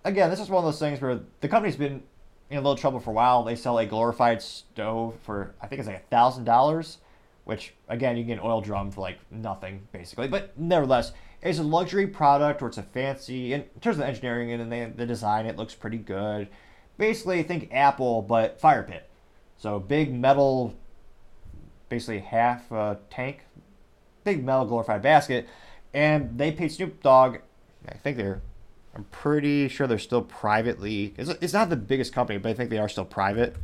again, 0.03 0.31
this 0.31 0.41
is 0.41 0.49
one 0.49 0.65
of 0.65 0.73
those 0.73 0.79
things 0.79 0.99
where 0.99 1.21
the 1.43 1.49
company's 1.49 1.77
been 1.77 2.03
in 2.49 2.57
a 2.57 2.61
little 2.63 2.75
trouble 2.75 3.01
for 3.01 3.11
a 3.11 3.13
while. 3.13 3.45
They 3.45 3.55
sell 3.55 3.79
a 3.79 3.85
glorified 3.85 4.41
stove 4.41 5.15
for 5.25 5.55
I 5.61 5.67
think 5.67 5.81
it's 5.81 5.87
like 5.87 5.99
a 5.99 6.09
thousand 6.09 6.45
dollars 6.45 6.97
which 7.45 7.75
again 7.89 8.17
you 8.17 8.23
can 8.23 8.29
get 8.29 8.39
an 8.39 8.45
oil 8.45 8.63
drum 8.63 8.91
for 8.91 9.03
like 9.03 9.19
nothing 9.31 9.87
basically. 9.93 10.27
But 10.27 10.59
nevertheless, 10.59 11.13
it's 11.43 11.59
a 11.59 11.63
luxury 11.63 12.07
product 12.07 12.63
or 12.63 12.69
it's 12.69 12.79
a 12.79 12.83
fancy 12.83 13.53
in 13.53 13.65
terms 13.83 13.97
of 13.97 13.99
the 13.99 14.07
engineering 14.07 14.53
and 14.53 14.73
the, 14.73 14.91
the 14.97 15.05
design. 15.05 15.45
It 15.45 15.57
looks 15.57 15.75
pretty 15.75 15.99
good. 15.99 16.49
Basically, 17.01 17.43
think 17.43 17.71
Apple 17.73 18.21
but 18.21 18.61
fire 18.61 18.83
pit. 18.83 19.09
So 19.57 19.81
big 19.81 20.13
metal, 20.13 20.75
basically 21.89 22.19
half 22.19 22.71
a 22.71 22.99
tank, 23.09 23.47
big 24.23 24.45
metal 24.45 24.67
glorified 24.67 25.01
basket, 25.01 25.49
and 25.95 26.37
they 26.37 26.53
paid 26.53 26.71
Snoop 26.71 27.03
Dogg. 27.03 27.39
I 27.89 27.95
think 27.95 28.19
they're. 28.19 28.43
I'm 28.95 29.05
pretty 29.05 29.69
sure 29.69 29.87
they're 29.87 29.99
still 29.99 30.21
privately. 30.21 31.15
It's, 31.17 31.31
it's 31.41 31.55
not 31.55 31.71
the 31.71 31.77
biggest 31.77 32.13
company, 32.13 32.39
but 32.39 32.51
I 32.51 32.53
think 32.53 32.69
they 32.69 32.77
are 32.77 32.89
still 32.89 33.07
private. 33.07 33.57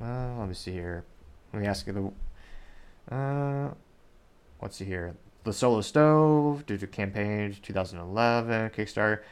Well, 0.00 0.36
let 0.38 0.48
me 0.48 0.54
see 0.54 0.70
here. 0.70 1.02
Let 1.52 1.62
me 1.62 1.66
ask 1.66 1.88
you 1.88 2.14
the. 3.08 3.16
Uh, 3.16 3.74
let's 4.62 4.76
see 4.76 4.84
here. 4.84 5.16
The 5.42 5.52
Solo 5.52 5.80
Stove, 5.80 6.66
due 6.66 6.78
to 6.78 6.86
campaign 6.86 7.56
2011, 7.62 8.70
Kickstarter, 8.70 9.22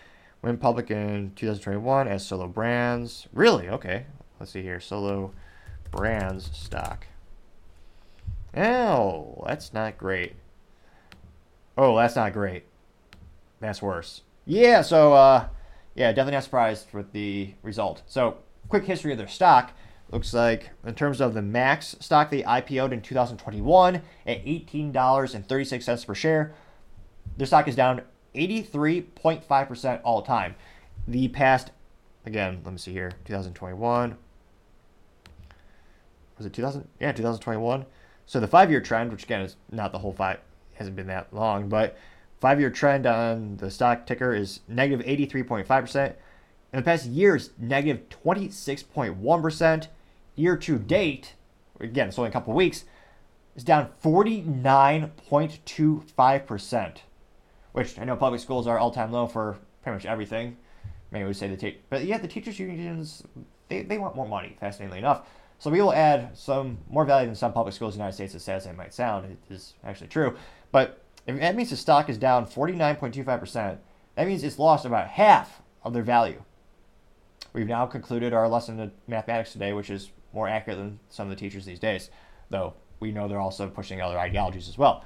went 0.46 0.60
public 0.60 0.90
in 0.92 1.32
2021 1.34 2.06
as 2.06 2.24
Solo 2.24 2.46
Brands. 2.46 3.26
Really? 3.32 3.68
Okay. 3.68 4.06
Let's 4.38 4.52
see 4.52 4.62
here. 4.62 4.78
Solo 4.78 5.32
Brands 5.90 6.50
stock. 6.56 7.06
Oh, 8.56 9.42
that's 9.46 9.74
not 9.74 9.98
great. 9.98 10.36
Oh, 11.76 11.96
that's 11.96 12.16
not 12.16 12.32
great. 12.32 12.64
That's 13.60 13.82
worse. 13.82 14.22
Yeah, 14.46 14.82
so, 14.82 15.14
uh, 15.14 15.48
yeah, 15.94 16.12
definitely 16.12 16.34
not 16.34 16.44
surprised 16.44 16.92
with 16.92 17.12
the 17.12 17.54
result. 17.62 18.02
So, 18.06 18.38
quick 18.68 18.84
history 18.84 19.12
of 19.12 19.18
their 19.18 19.28
stock. 19.28 19.72
Looks 20.12 20.32
like 20.32 20.70
in 20.86 20.94
terms 20.94 21.20
of 21.20 21.34
the 21.34 21.42
max 21.42 21.96
stock, 21.98 22.30
they 22.30 22.42
IPO'd 22.42 22.92
in 22.92 23.02
2021 23.02 23.96
at 24.26 24.44
$18.36 24.44 26.06
per 26.06 26.14
share. 26.14 26.54
Their 27.36 27.46
stock 27.48 27.66
is 27.66 27.74
down 27.74 28.02
83.5% 28.36 30.00
all 30.04 30.22
time. 30.22 30.54
The 31.08 31.28
past, 31.28 31.70
again, 32.24 32.60
let 32.64 32.72
me 32.72 32.78
see 32.78 32.92
here, 32.92 33.12
2021. 33.24 34.16
Was 36.36 36.46
it 36.46 36.52
2000? 36.52 36.88
Yeah, 37.00 37.12
2021. 37.12 37.86
So 38.26 38.40
the 38.40 38.48
five 38.48 38.70
year 38.70 38.80
trend, 38.80 39.12
which 39.12 39.24
again 39.24 39.40
is 39.40 39.56
not 39.70 39.92
the 39.92 39.98
whole 39.98 40.12
five, 40.12 40.40
hasn't 40.74 40.96
been 40.96 41.06
that 41.06 41.32
long, 41.32 41.68
but 41.68 41.96
five 42.40 42.60
year 42.60 42.70
trend 42.70 43.06
on 43.06 43.56
the 43.56 43.70
stock 43.70 44.06
ticker 44.06 44.34
is 44.34 44.60
negative 44.68 45.06
83.5%. 45.06 46.06
In 46.06 46.14
the 46.72 46.82
past 46.82 47.06
year 47.06 47.36
is 47.36 47.52
negative 47.58 48.02
26.1% 48.24 49.86
year 50.34 50.56
to 50.56 50.78
date, 50.78 51.34
again, 51.80 52.08
it's 52.08 52.18
only 52.18 52.28
a 52.28 52.32
couple 52.32 52.52
weeks, 52.52 52.84
is 53.54 53.64
down 53.64 53.88
49.25%, 54.04 56.96
which 57.76 57.98
I 57.98 58.04
know 58.04 58.16
public 58.16 58.40
schools 58.40 58.66
are 58.66 58.78
all 58.78 58.90
time 58.90 59.12
low 59.12 59.26
for 59.26 59.58
pretty 59.82 59.96
much 59.96 60.06
everything. 60.06 60.56
Many 61.10 61.26
would 61.26 61.36
say 61.36 61.46
the 61.46 61.58
te- 61.58 61.76
but 61.90 62.06
yet 62.06 62.22
the 62.22 62.28
teachers 62.28 62.58
unions 62.58 63.22
they, 63.68 63.82
they 63.82 63.98
want 63.98 64.16
more 64.16 64.26
money. 64.26 64.56
Fascinatingly 64.58 64.98
enough, 64.98 65.28
so 65.58 65.70
we 65.70 65.82
will 65.82 65.92
add 65.92 66.30
some 66.34 66.78
more 66.88 67.04
value 67.04 67.26
than 67.26 67.34
some 67.34 67.52
public 67.52 67.74
schools 67.74 67.92
in 67.92 67.98
the 67.98 68.04
United 68.04 68.14
States. 68.14 68.34
As 68.34 68.44
sad 68.44 68.56
as 68.56 68.66
it 68.66 68.78
might 68.78 68.94
sound, 68.94 69.26
it 69.26 69.52
is 69.52 69.74
actually 69.84 70.06
true. 70.06 70.34
But 70.72 71.02
if 71.26 71.38
that 71.38 71.54
means 71.54 71.68
the 71.68 71.76
stock 71.76 72.08
is 72.08 72.16
down 72.16 72.46
49.25%, 72.46 73.76
that 74.14 74.26
means 74.26 74.42
it's 74.42 74.58
lost 74.58 74.86
about 74.86 75.08
half 75.08 75.60
of 75.82 75.92
their 75.92 76.02
value. 76.02 76.42
We've 77.52 77.66
now 77.66 77.84
concluded 77.84 78.32
our 78.32 78.48
lesson 78.48 78.80
in 78.80 78.90
mathematics 79.06 79.52
today, 79.52 79.74
which 79.74 79.90
is 79.90 80.12
more 80.32 80.48
accurate 80.48 80.78
than 80.78 80.98
some 81.10 81.30
of 81.30 81.30
the 81.30 81.36
teachers 81.36 81.66
these 81.66 81.78
days, 81.78 82.08
though 82.48 82.72
we 83.00 83.12
know 83.12 83.28
they're 83.28 83.38
also 83.38 83.68
pushing 83.68 84.00
other 84.00 84.18
ideologies 84.18 84.66
as 84.66 84.78
well. 84.78 85.04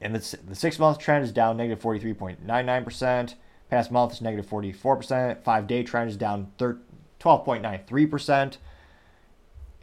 And 0.00 0.14
the, 0.14 0.38
the 0.46 0.54
six 0.54 0.78
month 0.78 0.98
trend 0.98 1.24
is 1.24 1.32
down 1.32 1.56
negative 1.56 1.82
43.99%. 1.82 3.34
Past 3.70 3.90
month 3.90 4.12
is 4.12 4.20
negative 4.20 4.48
44%. 4.48 5.42
Five 5.42 5.66
day 5.66 5.82
trend 5.82 6.10
is 6.10 6.16
down 6.16 6.52
12.93%. 6.58 8.58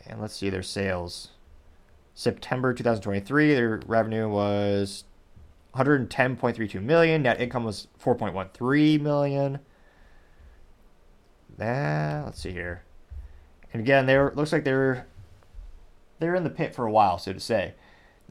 And 0.05 0.21
let's 0.21 0.35
see 0.35 0.49
their 0.49 0.63
sales. 0.63 1.29
September 2.13 2.73
2023, 2.73 3.53
their 3.53 3.81
revenue 3.87 4.29
was 4.29 5.05
110.32 5.75 6.81
million. 6.81 7.23
Net 7.23 7.41
income 7.41 7.63
was 7.63 7.87
4.13 8.01 9.01
million. 9.01 9.59
That, 11.57 12.25
let's 12.25 12.41
see 12.41 12.51
here. 12.51 12.83
And 13.71 13.81
again, 13.81 14.05
they 14.05 14.19
looks 14.19 14.51
like 14.51 14.63
they're 14.63 15.07
they're 16.19 16.35
in 16.35 16.43
the 16.43 16.49
pit 16.49 16.75
for 16.75 16.85
a 16.85 16.91
while, 16.91 17.17
so 17.17 17.33
to 17.33 17.39
say. 17.39 17.73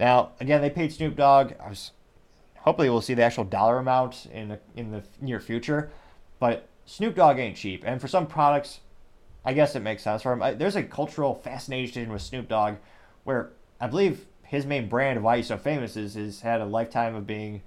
Now, 0.03 0.33
again, 0.41 0.61
they 0.61 0.69
paid 0.69 0.93
Snoop 0.93 1.15
Dogg. 1.15 1.53
I 1.65 1.69
was 1.69 1.93
hopefully 2.57 2.91
we'll 2.91 3.01
see 3.01 3.15
the 3.15 3.23
actual 3.23 3.45
dollar 3.45 3.79
amount 3.79 4.27
in 4.33 4.49
the, 4.49 4.59
in 4.75 4.91
the 4.91 5.05
near 5.21 5.39
future, 5.39 5.93
but 6.41 6.67
Snoop 6.87 7.15
Dogg 7.15 7.39
ain't 7.39 7.57
cheap, 7.57 7.85
and 7.87 8.01
for 8.01 8.09
some 8.09 8.27
products, 8.27 8.81
I 9.45 9.53
guess 9.53 9.77
it 9.77 9.81
makes 9.81 10.03
sense 10.03 10.23
for 10.23 10.33
him. 10.33 10.59
There's 10.59 10.75
a 10.75 10.83
cultural 10.83 11.37
fascination 11.37 12.11
with 12.11 12.21
Snoop 12.21 12.49
Dogg, 12.49 12.79
where 13.23 13.51
I 13.81 13.87
believe 13.87 14.27
his 14.43 14.67
main 14.67 14.89
brand 14.89 15.19
of 15.19 15.23
why 15.23 15.37
he's 15.37 15.47
so 15.47 15.57
famous 15.57 15.97
is 15.97 16.15
has 16.15 16.41
had 16.41 16.61
a 16.61 16.67
lifetime 16.67 17.15
of 17.15 17.25
being 17.25 17.63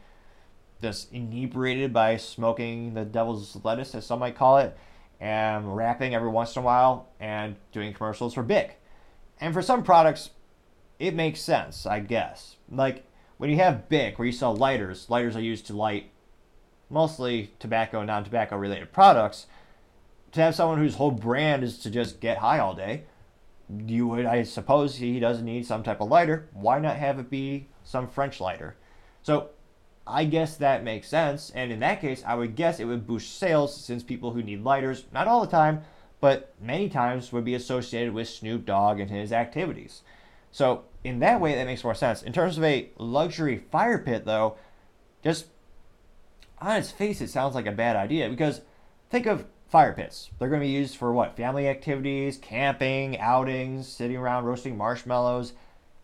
just 0.82 1.14
inebriated 1.14 1.94
by 1.94 2.18
smoking 2.18 2.96
the 2.96 3.06
devil's 3.06 3.58
lettuce, 3.64 3.96
as 3.96 4.06
some 4.06 4.20
might 4.20 4.36
call 4.36 4.58
it, 4.58 4.78
and 5.22 5.74
rapping 5.74 6.14
every 6.14 6.28
once 6.28 6.54
in 6.58 6.64
a 6.64 6.66
while 6.66 7.08
and 7.18 7.56
doing 7.72 7.94
commercials 7.94 8.34
for 8.34 8.44
Bic. 8.44 8.82
And 9.40 9.54
for 9.54 9.62
some 9.62 9.84
products, 9.84 10.32
it 11.00 11.14
makes 11.14 11.42
sense, 11.42 11.86
I 11.86 12.00
guess. 12.00 12.56
Like 12.70 13.06
when 13.38 13.50
you 13.50 13.58
have 13.58 13.90
Bic, 13.90 14.18
where 14.18 14.26
you 14.26 14.32
sell 14.32 14.56
lighters, 14.56 15.10
lighters 15.10 15.36
are 15.36 15.42
used 15.42 15.68
to 15.68 15.74
light 15.74 16.12
mostly 16.90 17.52
tobacco 17.60 18.00
and 18.00 18.08
non 18.08 18.24
tobacco 18.24 18.58
related 18.58 18.92
products. 18.92 19.48
To 20.34 20.42
have 20.42 20.56
someone 20.56 20.80
whose 20.80 20.96
whole 20.96 21.12
brand 21.12 21.64
is 21.64 21.78
to 21.80 21.90
just 21.90 22.20
get 22.20 22.40
high 22.40 22.60
all 22.60 22.74
day, 22.74 23.04
you 23.70 24.08
would, 24.08 24.26
I 24.26 24.44
suppose, 24.44 24.98
he 24.98 25.20
doesn't 25.20 25.46
need 25.46 25.66
some 25.66 25.82
type 25.82 26.02
of 26.02 26.10
lighter. 26.10 26.50
Why 26.54 26.80
not 26.80 26.98
have 26.98 27.20
it 27.20 27.30
be 27.30 27.68
some 27.84 28.08
French 28.08 28.40
lighter? 28.40 28.76
So 29.24 29.50
I 30.06 30.26
guess 30.26 30.58
that 30.58 30.84
makes 30.84 31.08
sense. 31.08 31.52
And 31.56 31.72
in 31.72 31.80
that 31.80 32.02
case, 32.02 32.24
I 32.26 32.36
would 32.36 32.56
guess 32.56 32.80
it 32.80 32.86
would 32.86 33.08
boost 33.08 33.40
sales 33.40 33.76
since 33.76 34.04
people 34.04 34.32
who 34.32 34.44
need 34.44 34.64
lighters, 34.64 35.06
not 35.14 35.28
all 35.28 35.42
the 35.42 35.52
time, 35.52 35.82
but 36.20 36.54
many 36.62 36.90
times 36.90 37.32
would 37.32 37.46
be 37.46 37.56
associated 37.56 38.14
with 38.14 38.28
Snoop 38.28 38.66
Dogg 38.66 39.00
and 39.00 39.10
his 39.10 39.32
activities. 39.32 40.02
So 40.56 40.86
in 41.04 41.20
that 41.20 41.42
way, 41.42 41.54
that 41.54 41.66
makes 41.66 41.84
more 41.84 41.94
sense. 41.94 42.24
In 42.24 42.32
terms 42.32 42.58
of 42.58 42.64
a 42.64 42.90
luxury 42.98 43.58
fire 43.58 43.98
pit, 44.00 44.24
though, 44.24 44.56
just 45.22 45.48
on 46.62 46.78
its 46.78 46.92
face, 46.92 47.20
it 47.20 47.28
sounds 47.28 47.56
like 47.56 47.66
a 47.66 47.74
bad 47.74 47.98
idea 47.98 48.30
because 48.30 48.62
think 49.10 49.26
of 49.26 49.44
fire 49.68 49.92
pits. 49.92 50.30
They're 50.40 50.48
going 50.48 50.62
to 50.62 50.66
be 50.66 50.72
used 50.72 50.96
for 50.96 51.12
what? 51.12 51.36
Family 51.36 51.68
activities, 51.68 52.38
camping, 52.38 53.20
outings, 53.20 53.86
sitting 53.86 54.16
around 54.16 54.46
roasting 54.46 54.78
marshmallows. 54.78 55.52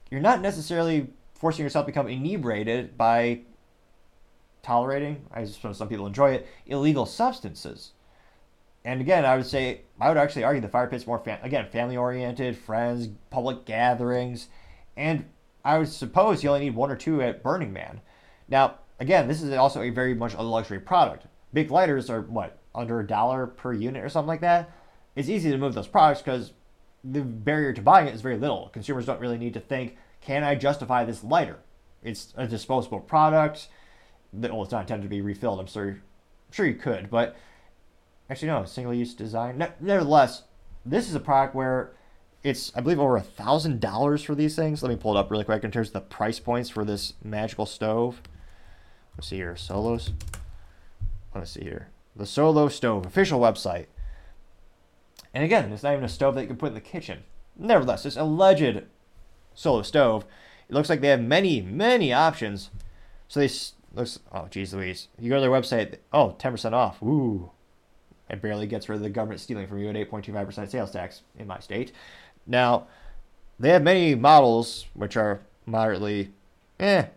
You're 0.10 0.20
not 0.20 0.42
necessarily 0.42 1.08
forcing 1.34 1.64
yourself 1.64 1.86
to 1.86 1.92
become 1.94 2.10
inebriated 2.10 2.98
by 2.98 3.44
tolerating, 4.64 5.28
I 5.32 5.46
suppose 5.46 5.78
some 5.78 5.88
people 5.88 6.08
enjoy 6.08 6.32
it, 6.32 6.48
illegal 6.66 7.06
substances. 7.06 7.94
And 8.84 9.00
again, 9.00 9.26
I 9.26 9.36
would 9.36 9.46
say, 9.46 9.82
I 10.00 10.08
would 10.08 10.18
actually 10.18 10.44
argue 10.44 10.62
the 10.62 10.68
fire 10.68 10.88
pit's 10.88 11.06
more, 11.06 11.20
fam- 11.20 11.44
again, 11.44 11.68
family 11.70 11.98
oriented, 11.98 12.58
friends, 12.58 13.10
public 13.30 13.66
gatherings, 13.66 14.48
and 14.98 15.26
I 15.64 15.78
would 15.78 15.88
suppose 15.88 16.44
you 16.44 16.50
only 16.50 16.66
need 16.66 16.76
one 16.76 16.90
or 16.90 16.96
two 16.96 17.22
at 17.22 17.44
Burning 17.44 17.72
Man. 17.72 18.02
Now, 18.50 18.80
again, 19.00 19.28
this 19.28 19.42
is 19.42 19.54
also 19.54 19.82
a 19.82 19.92
very 19.92 20.16
much 20.16 20.34
a 20.34 20.42
luxury 20.42 20.80
product. 20.80 21.28
Bic 21.54 21.70
lighters 21.70 22.10
are 22.10 22.22
what, 22.22 22.58
under 22.74 23.00
a 23.00 23.08
dollar 23.08 23.46
per 23.46 23.74
unit 23.74 24.04
or 24.04 24.10
something 24.10 24.28
like 24.28 24.42
that? 24.42 24.72
It's 25.16 25.30
easy 25.30 25.52
to 25.52 25.58
move 25.58 25.74
those 25.74 25.88
products 25.88 26.22
because 26.22 26.54
the 27.04 27.22
barrier 27.22 27.74
to 27.74 27.82
buying 27.82 28.08
it 28.08 28.16
is 28.16 28.22
very 28.22 28.38
little. 28.38 28.70
Consumers 28.70 29.06
don't 29.06 29.20
really 29.20 29.38
need 29.38 29.54
to 29.54 29.60
think, 29.60 29.98
can 30.22 30.44
I 30.44 30.56
justify 30.56 31.04
this 31.04 31.24
lighter? 31.24 31.60
It's 32.04 32.34
a 32.36 32.48
disposable 32.48 33.00
product. 33.00 33.68
Well, 34.34 34.64
it's 34.64 34.72
not 34.72 34.82
intended 34.82 35.04
to 35.04 35.10
be 35.10 35.22
refilled. 35.22 35.60
I'm 35.60 35.68
sure, 35.68 35.90
I'm 35.90 36.02
sure 36.52 36.66
you 36.66 36.76
could, 36.76 37.10
but 37.10 37.36
actually 38.32 38.48
no, 38.48 38.64
single 38.64 38.94
use 38.94 39.14
design. 39.14 39.58
Nevertheless, 39.82 40.44
this 40.86 41.10
is 41.10 41.16
a 41.16 41.20
product 41.20 41.54
where 41.54 41.92
it's 42.44 42.72
I 42.76 42.82
believe 42.82 43.00
over 43.00 43.18
a 43.18 43.22
thousand 43.22 43.82
dollars 43.82 44.24
for 44.24 44.34
these 44.34 44.56
things. 44.56 44.82
Let 44.82 44.90
me 44.90 44.96
pull 44.96 45.16
it 45.16 45.20
up 45.20 45.30
really 45.30 45.44
quick 45.44 45.64
in 45.64 45.72
terms 45.72 45.90
of 45.90 45.94
the 45.94 46.02
price 46.02 46.40
points 46.40 46.70
for 46.70 46.86
this 46.86 47.14
magical 47.24 47.66
stove. 47.66 48.22
Let's 49.18 49.28
see 49.28 49.36
here, 49.36 49.56
Solos. 49.58 50.12
Let's 51.36 51.52
see 51.52 51.64
here, 51.64 51.90
the 52.16 52.26
Solo 52.26 52.70
Stove 52.70 53.06
official 53.06 53.40
website. 53.40 53.88
And 55.34 55.44
again, 55.44 55.72
it's 55.72 55.84
not 55.84 55.94
even 55.94 56.06
a 56.06 56.10
stove 56.10 56.36
that 56.36 56.42
you 56.42 56.48
can 56.48 56.58
put 56.58 56.70
in 56.70 56.74
the 56.74 56.82
kitchen. 56.82 57.24
Nevertheless, 57.58 58.04
this 58.04 58.18
alleged 58.18 58.84
Solo 59.54 59.82
stove, 59.82 60.26
it 60.70 60.74
looks 60.74 60.90
like 60.90 61.02
they 61.02 61.10
have 61.10 61.22
many, 61.22 61.62
many 61.62 62.14
options. 62.14 62.70
So 63.28 63.42
they 63.42 63.50
looks. 63.94 64.20
Oh, 64.32 64.48
geez, 64.50 64.74
Louise. 64.74 65.10
You 65.20 65.30
go 65.30 65.36
to 65.36 65.42
their 65.42 65.50
website. 65.50 65.98
Oh, 66.14 66.36
10% 66.40 66.74
off. 66.74 67.02
Ooh, 67.02 67.52
it 68.32 68.42
barely 68.42 68.66
gets 68.66 68.88
rid 68.88 68.96
of 68.96 69.02
the 69.02 69.10
government 69.10 69.42
stealing 69.42 69.68
from 69.68 69.80
you 69.80 69.90
at 69.90 69.96
8.25% 69.96 70.70
sales 70.70 70.92
tax 70.92 71.22
in 71.38 71.48
my 71.48 71.60
state. 71.60 71.92
Now, 72.48 72.88
they 73.60 73.70
have 73.70 73.84
many 73.84 74.16
models 74.16 74.88
which 74.94 75.18
are 75.18 75.42
moderately, 75.66 76.32
eh. 76.80 77.00
At 77.00 77.14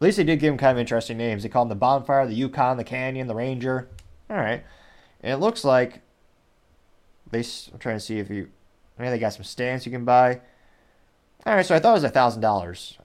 least 0.00 0.16
they 0.16 0.24
did 0.24 0.40
give 0.40 0.52
them 0.52 0.58
kind 0.58 0.76
of 0.76 0.80
interesting 0.80 1.16
names. 1.16 1.42
They 1.42 1.48
call 1.48 1.64
them 1.64 1.70
the 1.70 1.76
Bonfire, 1.76 2.26
the 2.26 2.34
Yukon, 2.34 2.76
the 2.76 2.84
Canyon, 2.84 3.26
the 3.26 3.34
Ranger. 3.34 3.88
All 4.28 4.36
right. 4.36 4.62
And 5.22 5.32
it 5.32 5.38
looks 5.38 5.64
like 5.64 6.02
they. 7.30 7.40
I'm 7.72 7.78
trying 7.78 7.96
to 7.96 8.00
see 8.00 8.18
if 8.18 8.30
you. 8.30 8.48
Maybe 8.98 9.10
they 9.10 9.18
got 9.18 9.32
some 9.32 9.44
stands 9.44 9.86
you 9.86 9.92
can 9.92 10.04
buy. 10.04 10.40
All 11.46 11.54
right, 11.54 11.64
so 11.64 11.74
I 11.74 11.78
thought 11.78 11.90
it 11.90 11.94
was 11.94 12.04
a 12.04 12.10
thousand 12.10 12.42
dollars. 12.42 12.98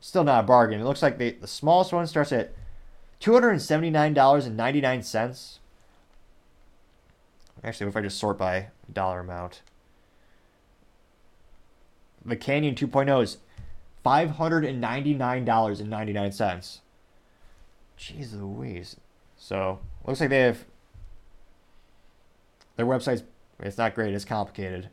Still 0.00 0.24
not 0.24 0.44
a 0.44 0.46
bargain. 0.46 0.80
It 0.80 0.84
looks 0.84 1.02
like 1.02 1.18
they, 1.18 1.32
the 1.32 1.46
smallest 1.46 1.92
one 1.92 2.06
starts 2.06 2.32
at 2.32 2.52
two 3.18 3.32
hundred 3.32 3.50
and 3.50 3.62
seventy 3.62 3.90
nine 3.90 4.14
dollars 4.14 4.46
and 4.46 4.56
ninety 4.56 4.80
nine 4.80 5.02
cents. 5.02 5.60
Actually, 7.64 7.88
if 7.88 7.96
I 7.96 8.02
just 8.02 8.18
sort 8.18 8.36
by 8.38 8.68
dollar 8.92 9.20
amount, 9.20 9.62
the 12.24 12.36
Canyon 12.36 12.74
2.0 12.74 13.22
is 13.22 13.38
$599.99. 14.04 16.80
Jeez 17.98 18.40
Louise. 18.40 18.96
So, 19.36 19.80
looks 20.04 20.20
like 20.20 20.30
they 20.30 20.40
have. 20.40 20.64
Their 22.76 22.86
website's. 22.86 23.24
It's 23.60 23.78
not 23.78 23.94
great, 23.94 24.14
it's 24.14 24.24
complicated. 24.24 24.90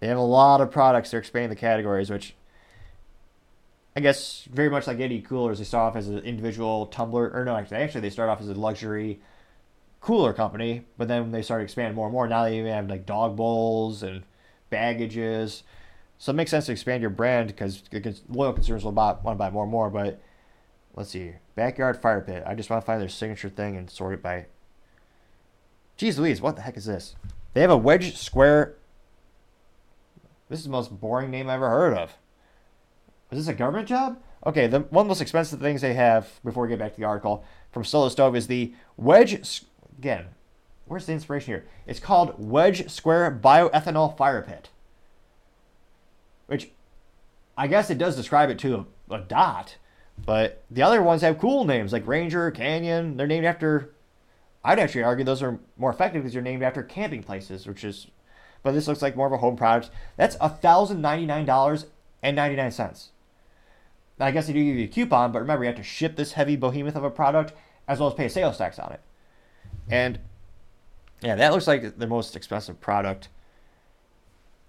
They 0.00 0.06
have 0.06 0.18
a 0.18 0.22
lot 0.22 0.60
of 0.60 0.70
products. 0.70 1.10
They're 1.10 1.20
expanding 1.20 1.50
the 1.50 1.56
categories, 1.56 2.10
which. 2.10 2.34
I 3.96 4.00
guess 4.00 4.46
very 4.52 4.68
much 4.68 4.86
like 4.86 4.98
Yeti 4.98 5.24
coolers, 5.24 5.58
they 5.58 5.64
start 5.64 5.90
off 5.90 5.96
as 5.96 6.08
an 6.08 6.18
individual 6.18 6.86
tumbler. 6.86 7.32
Or 7.32 7.46
no, 7.46 7.56
actually, 7.56 7.78
actually 7.78 8.02
they 8.02 8.10
start 8.10 8.28
off 8.28 8.42
as 8.42 8.50
a 8.50 8.54
luxury 8.54 9.20
cooler 10.00 10.32
company, 10.32 10.84
but 10.96 11.08
then 11.08 11.32
they 11.32 11.42
started 11.42 11.64
expanding 11.64 11.94
more 11.94 12.06
and 12.06 12.12
more. 12.12 12.28
Now 12.28 12.44
they 12.44 12.58
even 12.58 12.72
have 12.72 12.88
like 12.88 13.06
dog 13.06 13.36
bowls 13.36 14.02
and 14.02 14.22
baggages. 14.70 15.62
So 16.18 16.30
it 16.30 16.34
makes 16.34 16.50
sense 16.50 16.66
to 16.66 16.72
expand 16.72 17.02
your 17.02 17.10
brand 17.10 17.48
because 17.48 18.22
loyal 18.28 18.52
consumers 18.52 18.84
will 18.84 18.92
buy, 18.92 19.12
want 19.22 19.36
to 19.36 19.38
buy 19.38 19.50
more 19.50 19.64
and 19.64 19.72
more. 19.72 19.90
But 19.90 20.20
let's 20.94 21.10
see, 21.10 21.32
backyard 21.54 22.00
fire 22.00 22.20
pit. 22.20 22.44
I 22.46 22.54
just 22.54 22.70
want 22.70 22.82
to 22.82 22.86
find 22.86 23.00
their 23.00 23.08
signature 23.08 23.48
thing 23.48 23.76
and 23.76 23.90
sort 23.90 24.14
it 24.14 24.22
by. 24.22 24.46
Jeez 25.98 26.18
Louise, 26.18 26.40
what 26.40 26.56
the 26.56 26.62
heck 26.62 26.76
is 26.76 26.86
this? 26.86 27.16
They 27.54 27.60
have 27.62 27.70
a 27.70 27.76
wedge 27.76 28.16
square. 28.16 28.76
This 30.48 30.60
is 30.60 30.66
the 30.66 30.70
most 30.70 31.00
boring 31.00 31.30
name 31.30 31.48
I've 31.48 31.56
ever 31.56 31.70
heard 31.70 31.94
of. 31.94 32.12
Is 33.30 33.38
this 33.38 33.48
a 33.48 33.54
government 33.54 33.88
job? 33.88 34.18
Okay, 34.46 34.68
the 34.68 34.80
one 34.80 35.02
of 35.02 35.06
the 35.06 35.08
most 35.08 35.20
expensive 35.20 35.58
things 35.58 35.80
they 35.80 35.94
have 35.94 36.40
before 36.44 36.62
we 36.62 36.68
get 36.68 36.78
back 36.78 36.94
to 36.94 37.00
the 37.00 37.06
article 37.06 37.44
from 37.72 37.82
Solo 37.82 38.08
Stove 38.08 38.36
is 38.36 38.46
the 38.46 38.72
wedge. 38.96 39.64
Again, 39.98 40.26
where's 40.86 41.06
the 41.06 41.12
inspiration 41.12 41.54
here? 41.54 41.66
It's 41.86 42.00
called 42.00 42.34
Wedge 42.38 42.90
Square 42.90 43.40
Bioethanol 43.42 44.16
Fire 44.16 44.42
Pit 44.42 44.70
which 46.46 46.70
I 47.56 47.66
guess 47.66 47.90
it 47.90 47.98
does 47.98 48.16
describe 48.16 48.50
it 48.50 48.58
to 48.60 48.86
a, 49.10 49.14
a 49.14 49.18
dot, 49.20 49.76
but 50.24 50.62
the 50.70 50.82
other 50.82 51.02
ones 51.02 51.22
have 51.22 51.38
cool 51.38 51.64
names 51.64 51.92
like 51.92 52.06
Ranger, 52.06 52.50
Canyon. 52.50 53.16
They're 53.16 53.26
named 53.26 53.46
after. 53.46 53.92
I'd 54.64 54.78
actually 54.78 55.04
argue 55.04 55.24
those 55.24 55.42
are 55.42 55.60
more 55.76 55.90
effective 55.90 56.22
because 56.22 56.32
they're 56.32 56.42
named 56.42 56.62
after 56.62 56.82
camping 56.82 57.22
places, 57.22 57.66
which 57.66 57.84
is. 57.84 58.08
But 58.62 58.72
this 58.72 58.88
looks 58.88 59.02
like 59.02 59.16
more 59.16 59.28
of 59.28 59.32
a 59.32 59.38
home 59.38 59.56
product. 59.56 59.90
That's 60.16 60.36
thousand 60.36 61.00
ninety 61.00 61.26
nine 61.26 61.46
dollars 61.46 61.86
and 62.22 62.34
ninety 62.34 62.56
nine 62.56 62.72
cents. 62.72 63.10
I 64.18 64.30
guess 64.30 64.46
they 64.46 64.54
do 64.54 64.64
give 64.64 64.76
you 64.76 64.84
a 64.84 64.88
coupon, 64.88 65.30
but 65.30 65.40
remember 65.40 65.64
you 65.64 65.68
have 65.68 65.76
to 65.76 65.82
ship 65.82 66.16
this 66.16 66.32
heavy 66.32 66.56
behemoth 66.56 66.96
of 66.96 67.04
a 67.04 67.10
product 67.10 67.52
as 67.86 68.00
well 68.00 68.08
as 68.08 68.14
pay 68.14 68.28
sales 68.28 68.56
tax 68.56 68.78
on 68.78 68.92
it. 68.92 69.00
And 69.88 70.18
yeah, 71.22 71.36
that 71.36 71.52
looks 71.52 71.66
like 71.66 71.98
the 71.98 72.06
most 72.06 72.36
expensive 72.36 72.80
product. 72.80 73.28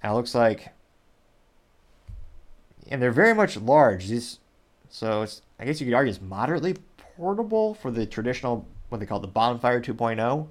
It 0.03 0.11
looks 0.11 0.35
like, 0.35 0.73
and 2.89 3.01
they're 3.01 3.11
very 3.11 3.33
much 3.33 3.57
large. 3.57 4.07
These, 4.07 4.39
so 4.89 5.23
it's 5.23 5.41
I 5.59 5.65
guess 5.65 5.81
you 5.81 5.87
could 5.87 5.93
argue 5.93 6.11
it's 6.11 6.21
moderately 6.21 6.75
portable 7.17 7.73
for 7.73 7.91
the 7.91 8.05
traditional 8.05 8.67
what 8.89 8.99
they 8.99 9.05
call 9.05 9.19
the 9.19 9.27
Bonfire 9.27 9.81
2.0, 9.81 10.47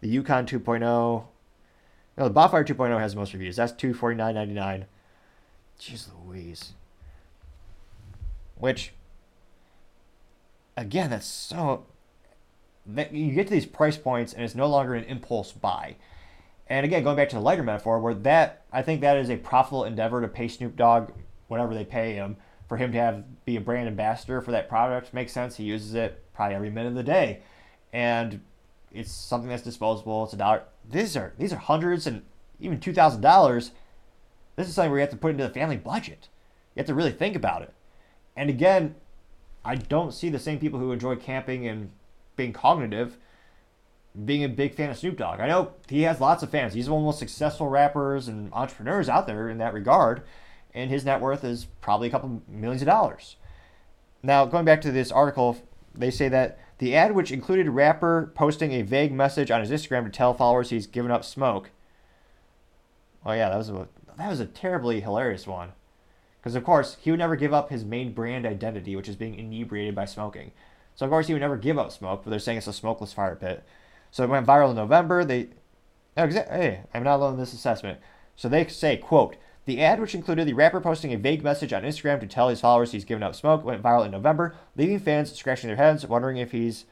the 0.00 0.08
Yukon 0.08 0.46
2.0. 0.46 0.80
No, 0.80 2.24
the 2.24 2.30
Bonfire 2.30 2.64
2.0 2.64 2.98
has 2.98 3.14
the 3.14 3.18
most 3.18 3.32
reviews. 3.32 3.56
That's 3.56 3.72
249.99. 3.72 4.84
Jeez 5.80 6.08
Louise. 6.24 6.74
Which, 8.56 8.92
again, 10.76 11.10
that's 11.10 11.26
so. 11.26 11.86
You 12.86 13.32
get 13.32 13.46
to 13.46 13.52
these 13.52 13.66
price 13.66 13.96
points 13.96 14.32
and 14.32 14.42
it's 14.42 14.54
no 14.54 14.66
longer 14.66 14.94
an 14.94 15.04
impulse 15.04 15.52
buy. 15.52 15.96
And 16.66 16.84
again, 16.84 17.04
going 17.04 17.16
back 17.16 17.28
to 17.30 17.36
the 17.36 17.42
lighter 17.42 17.62
metaphor, 17.62 18.00
where 18.00 18.14
that 18.14 18.64
I 18.72 18.82
think 18.82 19.00
that 19.00 19.16
is 19.16 19.30
a 19.30 19.36
profitable 19.36 19.84
endeavor 19.84 20.20
to 20.20 20.28
pay 20.28 20.48
Snoop 20.48 20.76
Dogg 20.76 21.12
whatever 21.52 21.74
they 21.74 21.84
pay 21.84 22.14
him 22.14 22.36
for 22.66 22.78
him 22.78 22.90
to 22.92 22.98
have 22.98 23.44
be 23.44 23.56
a 23.56 23.60
brand 23.60 23.86
ambassador 23.86 24.40
for 24.40 24.52
that 24.52 24.68
product 24.68 25.12
makes 25.12 25.32
sense. 25.32 25.56
He 25.56 25.64
uses 25.64 25.94
it 25.94 26.24
probably 26.32 26.56
every 26.56 26.70
minute 26.70 26.88
of 26.88 26.94
the 26.94 27.02
day, 27.02 27.42
and 27.92 28.40
it's 28.90 29.12
something 29.12 29.50
that's 29.50 29.62
disposable. 29.62 30.24
It's 30.24 30.32
a 30.32 30.36
dollar. 30.36 30.62
These 30.88 31.14
are 31.14 31.34
these 31.38 31.52
are 31.52 31.58
hundreds 31.58 32.06
and 32.06 32.22
even 32.58 32.80
two 32.80 32.94
thousand 32.94 33.20
dollars. 33.20 33.72
This 34.56 34.68
is 34.68 34.74
something 34.74 34.90
where 34.90 35.00
you 35.00 35.02
have 35.02 35.10
to 35.10 35.16
put 35.16 35.32
into 35.32 35.44
the 35.46 35.52
family 35.52 35.76
budget. 35.76 36.28
You 36.74 36.80
have 36.80 36.86
to 36.86 36.94
really 36.94 37.12
think 37.12 37.36
about 37.36 37.60
it. 37.60 37.74
And 38.34 38.48
again, 38.48 38.94
I 39.64 39.74
don't 39.74 40.14
see 40.14 40.30
the 40.30 40.38
same 40.38 40.58
people 40.58 40.78
who 40.78 40.92
enjoy 40.92 41.16
camping 41.16 41.66
and 41.66 41.90
being 42.36 42.52
cognitive 42.52 43.18
being 44.24 44.44
a 44.44 44.48
big 44.48 44.74
fan 44.74 44.90
of 44.90 44.98
Snoop 44.98 45.16
Dogg. 45.16 45.40
I 45.40 45.48
know 45.48 45.72
he 45.88 46.02
has 46.02 46.20
lots 46.20 46.42
of 46.42 46.50
fans. 46.50 46.74
He's 46.74 46.88
one 46.88 46.98
of 46.98 47.02
the 47.02 47.06
most 47.06 47.18
successful 47.18 47.68
rappers 47.68 48.28
and 48.28 48.52
entrepreneurs 48.52 49.08
out 49.08 49.26
there 49.26 49.48
in 49.48 49.58
that 49.58 49.72
regard, 49.72 50.22
and 50.74 50.90
his 50.90 51.04
net 51.04 51.20
worth 51.20 51.44
is 51.44 51.66
probably 51.80 52.08
a 52.08 52.10
couple 52.10 52.42
millions 52.48 52.82
of 52.82 52.86
dollars. 52.86 53.36
Now, 54.22 54.44
going 54.44 54.64
back 54.64 54.80
to 54.82 54.92
this 54.92 55.10
article, 55.10 55.56
they 55.94 56.10
say 56.10 56.28
that 56.28 56.58
the 56.78 56.94
ad, 56.94 57.14
which 57.14 57.32
included 57.32 57.68
rapper 57.68 58.32
posting 58.34 58.72
a 58.72 58.82
vague 58.82 59.12
message 59.12 59.50
on 59.50 59.60
his 59.60 59.70
Instagram 59.70 60.04
to 60.04 60.10
tell 60.10 60.34
followers 60.34 60.70
he's 60.70 60.86
given 60.86 61.10
up 61.10 61.24
smoke. 61.24 61.70
Oh 63.24 63.32
yeah, 63.32 63.48
that 63.48 63.56
was 63.56 63.70
a 63.70 63.88
that 64.18 64.28
was 64.28 64.40
a 64.40 64.46
terribly 64.46 65.00
hilarious 65.00 65.46
one. 65.46 65.72
Because, 66.40 66.56
of 66.56 66.64
course, 66.64 66.96
he 67.00 67.10
would 67.10 67.20
never 67.20 67.36
give 67.36 67.54
up 67.54 67.70
his 67.70 67.84
main 67.84 68.12
brand 68.12 68.44
identity, 68.44 68.96
which 68.96 69.08
is 69.08 69.14
being 69.14 69.36
inebriated 69.36 69.94
by 69.94 70.04
smoking. 70.04 70.50
So, 70.94 71.06
of 71.06 71.10
course, 71.10 71.26
he 71.26 71.32
would 71.32 71.40
never 71.40 71.56
give 71.56 71.78
up 71.78 71.92
smoke, 71.92 72.22
but 72.24 72.30
they're 72.30 72.38
saying 72.38 72.58
it's 72.58 72.66
a 72.66 72.72
smokeless 72.72 73.12
fire 73.12 73.36
pit. 73.36 73.64
So 74.10 74.22
it 74.22 74.30
went 74.30 74.46
viral 74.46 74.70
in 74.70 74.76
November. 74.76 75.24
They, 75.24 75.48
hey, 76.16 76.82
I'm 76.92 77.02
not 77.02 77.16
alone 77.16 77.34
in 77.34 77.40
this 77.40 77.54
assessment. 77.54 77.98
So 78.36 78.48
they 78.48 78.66
say, 78.66 78.98
quote, 78.98 79.36
the 79.64 79.80
ad, 79.80 80.00
which 80.00 80.14
included 80.14 80.46
the 80.46 80.54
rapper 80.54 80.80
posting 80.80 81.12
a 81.12 81.18
vague 81.18 81.42
message 81.42 81.72
on 81.72 81.82
Instagram 81.82 82.20
to 82.20 82.26
tell 82.26 82.48
his 82.48 82.60
followers 82.60 82.92
he's 82.92 83.04
given 83.04 83.22
up 83.22 83.34
smoke, 83.34 83.64
went 83.64 83.82
viral 83.82 84.04
in 84.04 84.10
November, 84.10 84.54
leaving 84.76 84.98
fans 84.98 85.32
scratching 85.32 85.68
their 85.68 85.76
heads, 85.76 86.06
wondering 86.06 86.36
if 86.36 86.52
he's, 86.52 86.84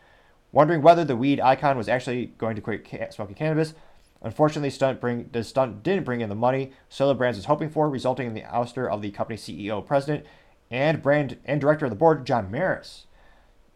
wondering 0.52 0.80
whether 0.80 1.04
the 1.04 1.16
weed 1.16 1.40
icon 1.40 1.76
was 1.76 1.88
actually 1.88 2.26
going 2.38 2.54
to 2.56 2.62
quit 2.62 2.86
smoking 3.12 3.34
cannabis. 3.34 3.74
Unfortunately, 4.22 4.70
stunt 4.70 5.00
bring 5.00 5.30
the 5.32 5.42
stunt 5.42 5.82
didn't 5.82 6.04
bring 6.04 6.20
in 6.20 6.28
the 6.28 6.34
money 6.34 6.72
Solo 6.88 7.14
Brands 7.14 7.38
was 7.38 7.46
hoping 7.46 7.70
for, 7.70 7.88
resulting 7.88 8.26
in 8.26 8.34
the 8.34 8.42
ouster 8.42 8.88
of 8.88 9.02
the 9.02 9.10
company's 9.10 9.42
CEO, 9.42 9.84
president, 9.84 10.26
and 10.70 11.02
brand 11.02 11.38
and 11.44 11.60
director 11.60 11.86
of 11.86 11.90
the 11.90 11.96
board, 11.96 12.26
John 12.26 12.50
Merris. 12.50 13.04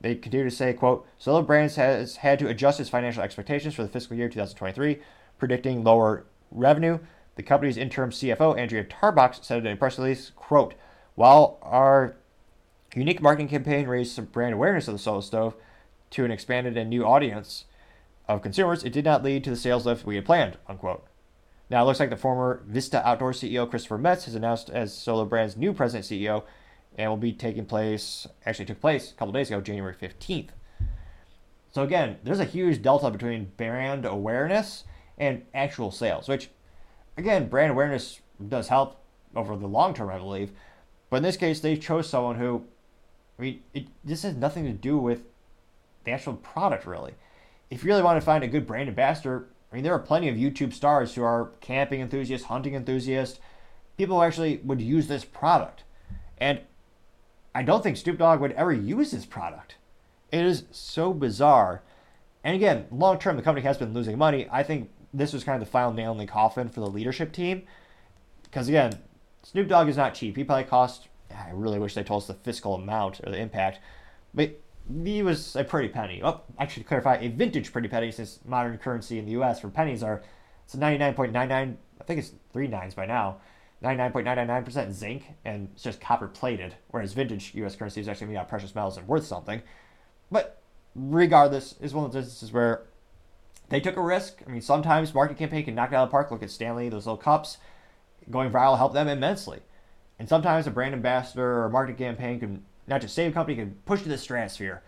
They 0.05 0.15
continue 0.17 0.45
to 0.45 0.55
say, 0.55 0.75
quote, 0.75 1.07
Solo 1.17 1.41
Brands 1.41 1.77
has 1.77 2.17
had 2.17 2.39
to 2.39 2.49
adjust 2.49 2.79
its 2.79 2.91
financial 2.91 3.23
expectations 3.23 3.75
for 3.75 3.83
the 3.83 3.89
fiscal 3.89 4.15
year 4.15 4.29
2023, 4.29 4.99
predicting 5.39 5.83
lower 5.83 6.27
revenue. 6.51 6.99
The 7.37 7.43
company's 7.43 7.79
interim 7.79 8.11
CFO, 8.11 8.59
Andrea 8.59 8.85
Tarbox, 8.85 9.43
said 9.43 9.65
in 9.65 9.73
a 9.73 9.77
press 9.77 9.99
release, 9.99 10.31
quote, 10.37 10.75
while 11.15 11.59
our 11.63 12.17
unique 12.95 13.23
marketing 13.23 13.49
campaign 13.49 13.87
raised 13.87 14.15
some 14.15 14.27
brand 14.27 14.53
awareness 14.53 14.89
of 14.89 14.93
the 14.93 14.99
Solo 14.99 15.23
Stove 15.23 15.57
to 16.11 16.27
an 16.27 16.31
expanded 16.31 16.77
and 16.77 16.91
new 16.91 17.07
audience, 17.07 17.65
of 18.29 18.43
consumers, 18.43 18.85
it 18.85 18.93
did 18.93 19.07
not 19.07 19.23
lead 19.23 19.43
to 19.45 19.51
the 19.51 19.57
sales 19.57 19.87
lift 19.87 20.05
we 20.05 20.17
had 20.17 20.27
planned, 20.27 20.59
unquote. 20.69 21.07
Now 21.71 21.83
it 21.83 21.87
looks 21.87 22.01
like 22.01 22.11
the 22.11 22.17
former 22.19 22.63
Vista 22.67 23.07
Outdoor 23.09 23.33
CEO 23.33 23.71
Christopher 23.71 23.97
Metz 23.97 24.27
has 24.27 24.35
announced 24.35 24.69
as 24.69 24.93
Solo 24.93 25.25
Brand's 25.25 25.57
new 25.57 25.73
president 25.73 26.05
CEO 26.05 26.43
and 26.97 27.11
will 27.11 27.17
be 27.17 27.33
taking 27.33 27.65
place, 27.65 28.27
actually 28.47 28.67
took 28.67 28.81
place 28.81 29.11
a 29.11 29.15
couple 29.15 29.33
days 29.33 29.49
ago, 29.49 29.61
January 29.61 29.95
15th. 29.95 30.51
So 31.73 31.83
again, 31.83 32.19
there's 32.23 32.41
a 32.41 32.45
huge 32.45 32.83
delta 32.83 33.11
between 33.11 33.53
brand 33.57 34.05
awareness 34.05 34.85
and 35.19 35.43
actual 35.55 35.91
sales, 35.91 36.29
which 36.29 36.51
again, 37.17 37.49
brand 37.49 37.73
awareness 37.73 38.21
does 38.49 38.69
help 38.69 39.01
over 39.35 39.57
the 39.57 39.67
long 39.67 39.95
term, 39.95 40.11
I 40.11 40.19
believe. 40.19 40.53
But 41.11 41.19
in 41.19 41.23
this 41.25 41.37
case, 41.37 41.61
they 41.61 41.77
chose 41.77 42.09
someone 42.09 42.37
who, 42.37 42.65
I 43.39 43.43
mean, 43.43 43.63
it, 43.73 43.87
this 44.05 44.23
has 44.23 44.35
nothing 44.37 44.65
to 44.65 44.73
do 44.73 44.97
with 44.97 45.23
the 46.05 46.13
actual 46.13 46.35
product, 46.35 46.87
really 46.87 47.15
if 47.71 47.83
you 47.83 47.89
really 47.89 48.03
want 48.03 48.21
to 48.21 48.25
find 48.25 48.45
a 48.45 48.49
good 48.49 48.67
brand 48.67 48.89
ambassador, 48.89 49.49
I 49.73 49.75
mean, 49.75 49.85
there 49.85 49.93
are 49.93 49.99
plenty 49.99 50.29
of 50.29 50.37
YouTube 50.37 50.73
stars 50.73 51.15
who 51.15 51.23
are 51.23 51.51
camping 51.61 52.01
enthusiasts, 52.01 52.47
hunting 52.47 52.75
enthusiasts, 52.75 53.41
people 53.97 54.17
who 54.17 54.23
actually 54.23 54.59
would 54.59 54.81
use 54.81 55.09
this 55.09 55.25
product. 55.25 55.83
And 56.39 56.61
I 57.55 57.63
don't 57.63 57.83
think 57.83 57.97
Snoop 57.97 58.19
Dogg 58.19 58.41
would 58.41 58.53
ever 58.53 58.73
use 58.73 59.13
this 59.13 59.27
product. 59.27 59.77
It 60.33 60.45
is 60.45 60.65
so 60.71 61.13
bizarre. 61.13 61.83
And 62.43 62.57
again, 62.57 62.87
long 62.91 63.19
term, 63.19 63.37
the 63.37 63.43
company 63.43 63.65
has 63.65 63.79
been 63.79 63.95
losing 63.95 64.19
money. 64.19 64.49
I 64.51 64.63
think 64.63 64.91
this 65.13 65.33
was 65.33 65.45
kind 65.45 65.61
of 65.61 65.67
the 65.67 65.71
final 65.71 65.93
nail 65.93 66.13
in 66.13 66.19
the 66.19 66.27
coffin 66.27 66.69
for 66.69 66.81
the 66.81 66.89
leadership 66.89 67.33
team. 67.33 67.63
Because 68.43 68.69
again, 68.69 68.99
Snoop 69.43 69.69
Dogg 69.69 69.89
is 69.89 69.97
not 69.97 70.15
cheap. 70.15 70.37
He 70.37 70.45
probably 70.45 70.65
cost, 70.65 71.09
I 71.35 71.51
really 71.53 71.79
wish 71.79 71.95
they 71.95 72.03
told 72.03 72.23
us 72.23 72.27
the 72.27 72.35
fiscal 72.35 72.75
amount 72.75 73.21
or 73.25 73.31
the 73.31 73.39
impact. 73.39 73.79
But 74.35 74.61
he 75.05 75.23
was 75.23 75.55
a 75.57 75.65
pretty 75.65 75.89
penny. 75.89 76.21
Oh, 76.23 76.41
actually, 76.59 76.83
to 76.83 76.89
clarify, 76.89 77.17
a 77.17 77.29
vintage 77.29 77.73
pretty 77.73 77.89
penny 77.89 78.11
since 78.11 78.41
modern 78.45 78.77
currency 78.79 79.19
in 79.19 79.27
the 79.27 79.33
U.S. 79.33 79.61
for 79.61 79.69
pennies 79.69 80.03
are 80.03 80.23
it's 80.65 80.75
99.99. 80.75 81.37
I 82.01 82.05
think 82.05 82.19
it's 82.19 82.33
three 82.53 82.67
nines 82.67 82.95
by 82.95 83.07
now. 83.07 83.37
99.999% 83.85 84.93
zinc 84.93 85.25
and 85.45 85.69
it's 85.73 85.83
just 85.83 86.01
copper 86.01 86.29
plated, 86.29 86.75
whereas 86.89 87.13
vintage 87.13 87.55
U.S. 87.55 87.77
currency 87.77 88.01
is 88.01 88.09
actually 88.09 88.29
made 88.29 88.37
out 88.37 88.45
of 88.45 88.49
precious 88.49 88.75
metals 88.75 88.97
and 88.97 89.07
worth 89.07 89.27
something. 89.27 89.63
But 90.31 90.63
regardless, 90.95 91.75
is 91.81 91.95
one 91.95 92.05
of 92.07 92.13
those 92.13 92.25
instances 92.25 92.53
where 92.53 92.83
they 93.69 93.81
took 93.81 93.97
a 93.97 94.03
risk. 94.03 94.43
I 94.47 94.51
mean, 94.51 94.61
sometimes 94.61 95.15
market 95.15 95.37
campaign 95.37 95.65
can 95.65 95.75
knock 95.75 95.93
it 95.93 95.95
out 95.95 96.05
of 96.05 96.09
the 96.09 96.13
park. 96.13 96.31
Look 96.31 96.43
at 96.43 96.51
Stanley, 96.51 96.89
those 96.89 97.07
little 97.07 97.17
cups. 97.17 97.59
Going 98.31 98.51
viral 98.51 98.79
helped 98.79 98.95
them 98.95 99.09
immensely. 99.09 99.61
And 100.19 100.29
sometimes 100.29 100.67
a 100.67 100.71
brand 100.71 100.95
ambassador 100.95 101.45
or 101.45 101.65
a 101.67 101.71
marketing 101.71 101.99
campaign 101.99 102.41
can 102.41 102.65
not 102.87 103.01
just 103.01 103.15
save 103.15 103.33
a 103.33 103.35
company, 103.35 103.57
can 103.57 103.77
push 103.87 104.03
to 104.03 104.09
the 104.09 104.19
stratosphere. 104.19 104.83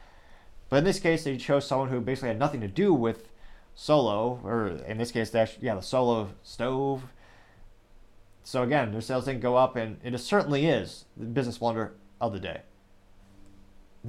But 0.68 0.78
in 0.78 0.85
this 0.85 1.01
case, 1.01 1.24
they 1.24 1.36
chose 1.36 1.66
someone 1.66 1.89
who 1.89 2.01
basically 2.01 2.28
had 2.28 2.39
nothing 2.39 2.60
to 2.60 2.68
do 2.68 2.93
with 2.93 3.28
Solo, 3.74 4.40
or 4.43 4.68
in 4.86 4.98
this 4.98 5.12
case, 5.12 5.35
yeah, 5.60 5.74
the 5.74 5.81
Solo 5.81 6.31
stove. 6.43 7.05
So 8.47 8.62
again, 8.62 8.93
their 8.93 9.01
sales 9.01 9.24
didn't 9.24 9.40
go 9.40 9.56
up, 9.56 9.74
and 9.74 9.98
it 10.05 10.16
certainly 10.18 10.66
is 10.66 11.06
the 11.16 11.27
business 11.27 11.59
blunder 11.59 11.94
of 12.20 12.32
the 12.32 12.39
day. 12.39 12.60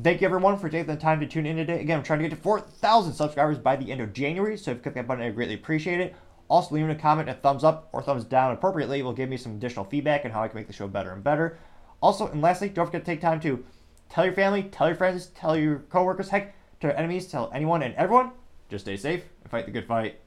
Thank 0.02 0.22
you 0.22 0.28
everyone 0.28 0.60
for 0.60 0.70
taking 0.70 0.94
the 0.94 1.02
time 1.02 1.20
to 1.20 1.26
tune 1.26 1.48
in 1.48 1.56
today. 1.56 1.82
Again, 1.82 1.98
I'm 1.98 2.04
trying 2.04 2.20
to 2.20 2.30
get 2.30 2.36
to 2.36 2.42
4,000 2.42 3.14
subscribers 3.14 3.58
by 3.58 3.76
the 3.76 3.92
end 3.92 4.00
of 4.00 4.14
January, 4.14 4.56
so 4.56 4.72
if 4.72 4.78
you 4.78 4.84
click 4.84 4.94
that 4.94 5.08
button, 5.08 5.24
I 5.24 5.32
greatly 5.32 5.56
appreciate 5.56 6.00
it. 6.00 6.16
Also, 6.50 6.76
leaving 6.76 6.92
a 6.92 6.96
comment, 6.96 7.30
a 7.30 7.34
thumbs 7.34 7.64
up 7.64 7.90
or 7.92 8.04
thumbs 8.04 8.24
down 8.24 8.54
appropriately 8.54 9.02
will 9.02 9.12
give 9.12 9.28
me 9.28 9.38
some 9.38 9.54
additional 9.54 9.86
feedback 9.86 10.24
on 10.24 10.32
how 10.32 10.44
I 10.44 10.48
can 10.48 10.58
make 10.58 10.68
the 10.68 10.74
show 10.74 10.88
better 10.88 11.12
and 11.12 11.24
better. 11.24 11.58
Also, 12.00 12.28
and 12.28 12.42
lastly, 12.42 12.70
don't 12.70 12.86
forget 12.86 13.04
to 13.04 13.12
take 13.12 13.22
time 13.22 13.40
to 13.42 13.66
Tell 14.10 14.26
your 14.26 14.34
family, 14.34 14.64
tell 14.64 14.88
your 14.88 14.96
friends, 14.96 15.28
tell 15.28 15.58
your 15.58 15.80
coworkers, 15.90 16.30
heck, 16.30 16.56
tell 16.80 16.92
your 16.92 16.98
enemies, 16.98 17.28
tell 17.28 17.52
anyone 17.54 17.84
and 17.84 17.94
everyone. 17.96 18.32
Just 18.70 18.86
stay 18.86 18.98
safe 18.98 19.24
and 19.42 19.52
fight 19.52 19.66
the 19.66 19.72
good 19.72 19.86
fight. 19.86 20.20